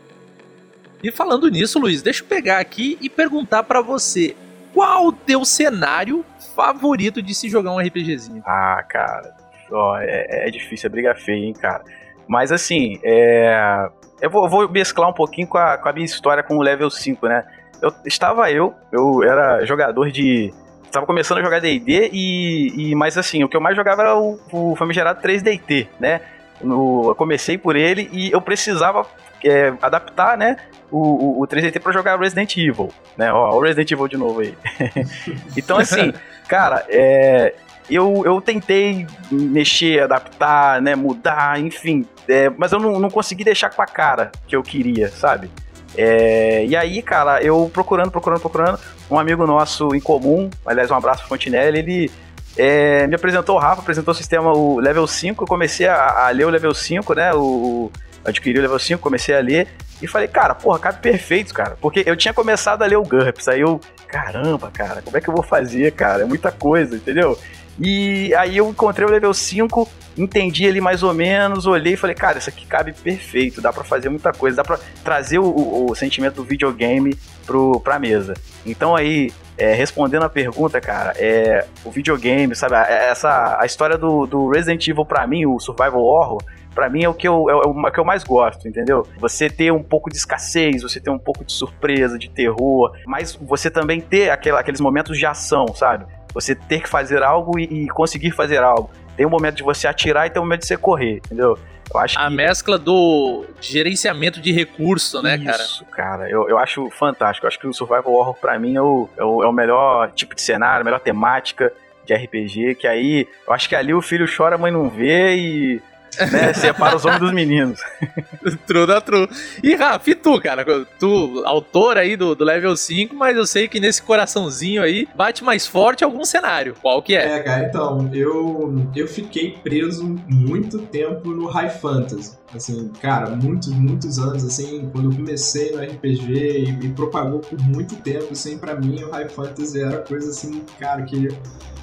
E 1.03 1.11
falando 1.11 1.49
nisso, 1.49 1.79
Luiz, 1.79 2.01
deixa 2.01 2.23
eu 2.23 2.27
pegar 2.27 2.59
aqui 2.59 2.97
e 3.01 3.09
perguntar 3.09 3.63
para 3.63 3.81
você, 3.81 4.35
qual 4.73 5.07
o 5.07 5.11
teu 5.11 5.43
cenário 5.43 6.23
favorito 6.55 7.21
de 7.21 7.33
se 7.33 7.49
jogar 7.49 7.71
um 7.71 7.79
RPGzinho? 7.79 8.43
Ah, 8.45 8.83
cara, 8.87 9.35
ó, 9.71 9.97
é, 9.97 10.47
é 10.47 10.49
difícil, 10.49 10.87
é 10.87 10.89
briga 10.89 11.15
feia, 11.15 11.45
hein, 11.45 11.53
cara. 11.53 11.83
Mas 12.27 12.51
assim, 12.51 12.99
é... 13.03 13.89
eu, 14.21 14.29
vou, 14.29 14.45
eu 14.45 14.49
vou 14.49 14.69
mesclar 14.69 15.09
um 15.09 15.13
pouquinho 15.13 15.47
com 15.47 15.57
a, 15.57 15.77
com 15.77 15.89
a 15.89 15.93
minha 15.93 16.05
história 16.05 16.41
com 16.41 16.55
o 16.55 16.61
level 16.61 16.89
5, 16.89 17.27
né? 17.27 17.43
Eu 17.81 17.93
estava 18.05 18.51
eu, 18.51 18.73
eu 18.91 19.23
era 19.23 19.65
jogador 19.65 20.11
de. 20.11 20.53
Estava 20.85 21.05
começando 21.05 21.39
a 21.39 21.43
jogar 21.43 21.59
DD 21.59 22.09
e, 22.11 22.89
e. 22.91 22.95
Mas 22.95 23.17
assim, 23.17 23.43
o 23.43 23.49
que 23.49 23.55
eu 23.55 23.61
mais 23.61 23.75
jogava 23.75 24.01
era 24.01 24.17
o, 24.17 24.39
o 24.51 24.75
famigerado 24.75 25.21
3DT, 25.21 25.87
né? 25.99 26.21
No, 26.61 27.09
eu 27.09 27.15
comecei 27.15 27.57
por 27.57 27.75
ele 27.75 28.07
e 28.11 28.31
eu 28.31 28.39
precisava 28.39 29.05
é, 29.43 29.73
adaptar, 29.81 30.37
né? 30.37 30.57
O, 30.91 31.39
o, 31.39 31.41
o 31.41 31.47
3DT 31.47 31.79
para 31.79 31.91
jogar 31.91 32.19
Resident 32.19 32.55
Evil, 32.57 32.89
né? 33.17 33.31
Ó, 33.33 33.55
o 33.55 33.61
Resident 33.61 33.91
Evil 33.91 34.07
de 34.07 34.17
novo 34.17 34.41
aí. 34.41 34.55
então, 35.57 35.77
assim, 35.77 36.13
cara, 36.47 36.85
é, 36.89 37.55
eu, 37.89 38.23
eu 38.25 38.39
tentei 38.41 39.07
mexer, 39.31 40.03
adaptar, 40.03 40.81
né? 40.81 40.95
Mudar, 40.95 41.59
enfim. 41.59 42.05
É, 42.27 42.49
mas 42.49 42.71
eu 42.71 42.79
não, 42.79 42.99
não 42.99 43.09
consegui 43.09 43.43
deixar 43.43 43.69
com 43.69 43.81
a 43.81 43.87
cara 43.87 44.31
que 44.45 44.55
eu 44.55 44.61
queria, 44.61 45.09
sabe? 45.09 45.49
É, 45.97 46.65
e 46.65 46.75
aí, 46.75 47.01
cara, 47.01 47.43
eu 47.43 47.69
procurando, 47.71 48.11
procurando, 48.11 48.39
procurando, 48.39 48.79
um 49.09 49.19
amigo 49.19 49.45
nosso 49.45 49.93
em 49.93 49.99
comum, 49.99 50.49
aliás, 50.65 50.89
um 50.89 50.95
abraço 50.95 51.19
pro 51.19 51.29
Fontinelli, 51.29 51.79
ele 51.79 52.11
é, 52.57 53.07
me 53.07 53.15
apresentou 53.15 53.55
o 53.55 53.59
Rafa, 53.59 53.81
apresentou 53.81 54.13
o 54.13 54.15
sistema, 54.15 54.53
o 54.53 54.79
level 54.79 55.05
5, 55.05 55.43
eu 55.43 55.47
comecei 55.47 55.87
a, 55.87 56.27
a 56.27 56.29
ler 56.29 56.45
o 56.45 56.49
level 56.49 56.73
5, 56.73 57.13
né? 57.13 57.33
O, 57.33 57.91
adquiri 58.23 58.59
o 58.59 58.61
level 58.61 58.79
5, 58.79 59.01
comecei 59.01 59.35
a 59.35 59.39
ler 59.39 59.67
e 60.01 60.07
falei, 60.07 60.27
cara, 60.27 60.55
porra, 60.55 60.79
cabe 60.79 60.99
perfeito, 60.99 61.53
cara. 61.53 61.77
Porque 61.79 62.03
eu 62.05 62.15
tinha 62.15 62.33
começado 62.33 62.81
a 62.81 62.85
ler 62.85 62.97
o 62.97 63.03
GURPS, 63.03 63.47
aí 63.47 63.61
eu, 63.61 63.79
caramba, 64.07 64.71
cara, 64.71 65.01
como 65.01 65.17
é 65.17 65.21
que 65.21 65.29
eu 65.29 65.33
vou 65.33 65.43
fazer, 65.43 65.91
cara? 65.93 66.23
É 66.23 66.25
muita 66.25 66.51
coisa, 66.51 66.95
entendeu? 66.95 67.37
E 67.83 68.31
aí 68.35 68.57
eu 68.57 68.69
encontrei 68.69 69.07
o 69.07 69.09
level 69.09 69.33
5, 69.33 69.89
entendi 70.15 70.65
ele 70.65 70.79
mais 70.79 71.01
ou 71.01 71.15
menos, 71.15 71.65
olhei 71.65 71.93
e 71.93 71.97
falei, 71.97 72.15
cara, 72.15 72.37
isso 72.37 72.47
aqui 72.47 72.63
cabe 72.63 72.93
perfeito, 72.93 73.59
dá 73.59 73.73
para 73.73 73.83
fazer 73.83 74.07
muita 74.07 74.31
coisa, 74.31 74.57
dá 74.57 74.63
para 74.63 74.79
trazer 75.03 75.39
o, 75.39 75.45
o, 75.45 75.91
o, 75.91 75.95
sentimento 75.95 76.35
do 76.35 76.43
videogame 76.43 77.17
pro, 77.43 77.79
pra 77.79 77.97
mesa. 77.97 78.35
Então 78.63 78.95
aí, 78.95 79.31
é, 79.57 79.73
respondendo 79.73 80.21
a 80.21 80.29
pergunta, 80.29 80.79
cara, 80.79 81.13
é, 81.17 81.65
o 81.83 81.89
videogame, 81.89 82.55
sabe, 82.55 82.75
essa, 82.75 83.57
a 83.59 83.65
história 83.65 83.97
do, 83.97 84.27
do 84.27 84.49
Resident 84.49 84.87
Evil 84.87 85.03
pra 85.03 85.25
mim, 85.25 85.47
o 85.47 85.59
Survival 85.59 86.03
Horror, 86.03 86.43
para 86.73 86.89
mim 86.89 87.03
é 87.03 87.09
o 87.09 87.13
que 87.13 87.27
eu, 87.27 87.49
é 87.49 87.55
o 87.55 87.87
é 87.87 87.91
que 87.91 87.99
eu 87.99 88.05
mais 88.05 88.23
gosto, 88.23 88.67
entendeu? 88.67 89.05
Você 89.17 89.49
ter 89.49 89.71
um 89.71 89.83
pouco 89.83 90.09
de 90.09 90.17
escassez, 90.17 90.83
você 90.83 90.99
ter 90.99 91.09
um 91.09 91.19
pouco 91.19 91.43
de 91.43 91.51
surpresa, 91.51 92.17
de 92.17 92.29
terror, 92.29 92.95
mas 93.05 93.35
você 93.35 93.69
também 93.69 93.99
ter 93.99 94.29
aquela, 94.29 94.59
aqueles 94.59 94.79
momentos 94.79 95.17
de 95.17 95.25
ação, 95.25 95.67
sabe? 95.75 96.05
Você 96.33 96.55
ter 96.55 96.81
que 96.81 96.89
fazer 96.89 97.23
algo 97.23 97.59
e, 97.59 97.63
e 97.63 97.87
conseguir 97.89 98.31
fazer 98.31 98.63
algo. 98.63 98.89
Tem 99.15 99.25
um 99.25 99.29
momento 99.29 99.55
de 99.55 99.63
você 99.63 99.87
atirar 99.87 100.27
e 100.27 100.29
tem 100.29 100.41
um 100.41 100.45
momento 100.45 100.61
de 100.61 100.67
você 100.67 100.77
correr, 100.77 101.17
entendeu? 101.17 101.57
Eu 101.93 101.99
acho 101.99 102.17
a 102.17 102.27
que... 102.27 102.33
mescla 102.33 102.77
do 102.77 103.45
gerenciamento 103.59 104.39
de 104.39 104.51
recurso, 104.51 105.21
né, 105.21 105.37
cara? 105.37 105.61
Isso, 105.61 105.85
cara. 105.85 106.29
Eu, 106.29 106.47
eu 106.47 106.57
acho 106.57 106.89
fantástico. 106.89 107.45
Eu 107.45 107.49
acho 107.49 107.59
que 107.59 107.67
o 107.67 107.73
Survival 107.73 108.13
Horror, 108.13 108.35
pra 108.35 108.57
mim, 108.57 108.75
é 108.75 108.81
o, 108.81 109.09
é 109.17 109.23
o, 109.23 109.43
é 109.43 109.47
o 109.47 109.51
melhor 109.51 110.11
tipo 110.11 110.33
de 110.33 110.41
cenário, 110.41 110.81
a 110.81 110.85
melhor 110.85 111.01
temática 111.01 111.71
de 112.05 112.15
RPG, 112.15 112.75
que 112.75 112.87
aí, 112.87 113.27
eu 113.45 113.53
acho 113.53 113.69
que 113.69 113.75
ali 113.75 113.93
o 113.93 114.01
filho 114.01 114.25
chora, 114.25 114.55
a 114.55 114.57
mãe 114.57 114.71
não 114.71 114.89
vê 114.89 115.35
e 115.35 115.81
né? 116.19 116.53
Separa 116.53 116.95
os 116.95 117.05
homens 117.05 117.21
dos 117.21 117.31
meninos. 117.31 117.79
true 118.65 118.85
da 118.85 118.99
true. 118.99 119.27
E 119.63 119.75
Rafa, 119.75 120.09
e 120.09 120.15
tu, 120.15 120.39
cara? 120.41 120.65
Tu, 120.99 121.43
autor 121.45 121.97
aí 121.97 122.15
do, 122.15 122.35
do 122.35 122.43
level 122.43 122.75
5, 122.75 123.15
mas 123.15 123.37
eu 123.37 123.45
sei 123.45 123.67
que 123.67 123.79
nesse 123.79 124.01
coraçãozinho 124.01 124.81
aí 124.81 125.07
bate 125.15 125.43
mais 125.43 125.65
forte 125.65 126.03
algum 126.03 126.25
cenário. 126.25 126.75
Qual 126.81 127.01
que 127.01 127.15
é? 127.15 127.37
É, 127.37 127.39
cara, 127.39 127.65
então, 127.65 128.09
eu, 128.13 128.89
eu 128.95 129.07
fiquei 129.07 129.57
preso 129.63 130.03
muito 130.27 130.79
tempo 130.79 131.29
no 131.29 131.47
High 131.47 131.69
Fantasy. 131.69 132.39
Assim, 132.53 132.91
cara, 133.01 133.29
muitos, 133.29 133.69
muitos 133.69 134.19
anos, 134.19 134.43
assim, 134.43 134.89
quando 134.91 135.09
eu 135.09 135.15
comecei 135.15 135.71
no 135.71 135.81
RPG 135.81 136.33
e, 136.33 136.85
e 136.85 136.89
propagou 136.89 137.39
por 137.39 137.57
muito 137.61 137.95
tempo, 137.95 138.27
assim, 138.33 138.57
pra 138.57 138.75
mim 138.75 139.03
o 139.03 139.09
High 139.09 139.29
Fantasy 139.29 139.81
era 139.81 139.99
coisa 139.99 140.31
assim, 140.31 140.61
cara, 140.77 141.03
que, 141.03 141.29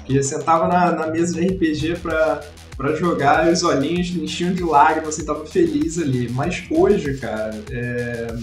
que 0.05 0.15
eu 0.15 0.21
sentava 0.21 0.67
na, 0.67 0.91
na 0.91 1.07
mesa 1.07 1.33
de 1.33 1.47
RPG 1.47 1.99
pra 2.01 2.41
para 2.79 2.95
jogar 2.95 3.51
os 3.51 3.61
olhinhos 3.61 4.07
enchiam 4.11 4.53
de 4.53 4.63
lágrimas, 4.63 5.15
assim, 5.15 5.25
tava 5.25 5.45
feliz 5.45 5.99
ali. 5.99 6.29
Mas 6.29 6.63
hoje, 6.71 7.15
cara, 7.15 7.61
é... 7.69 8.33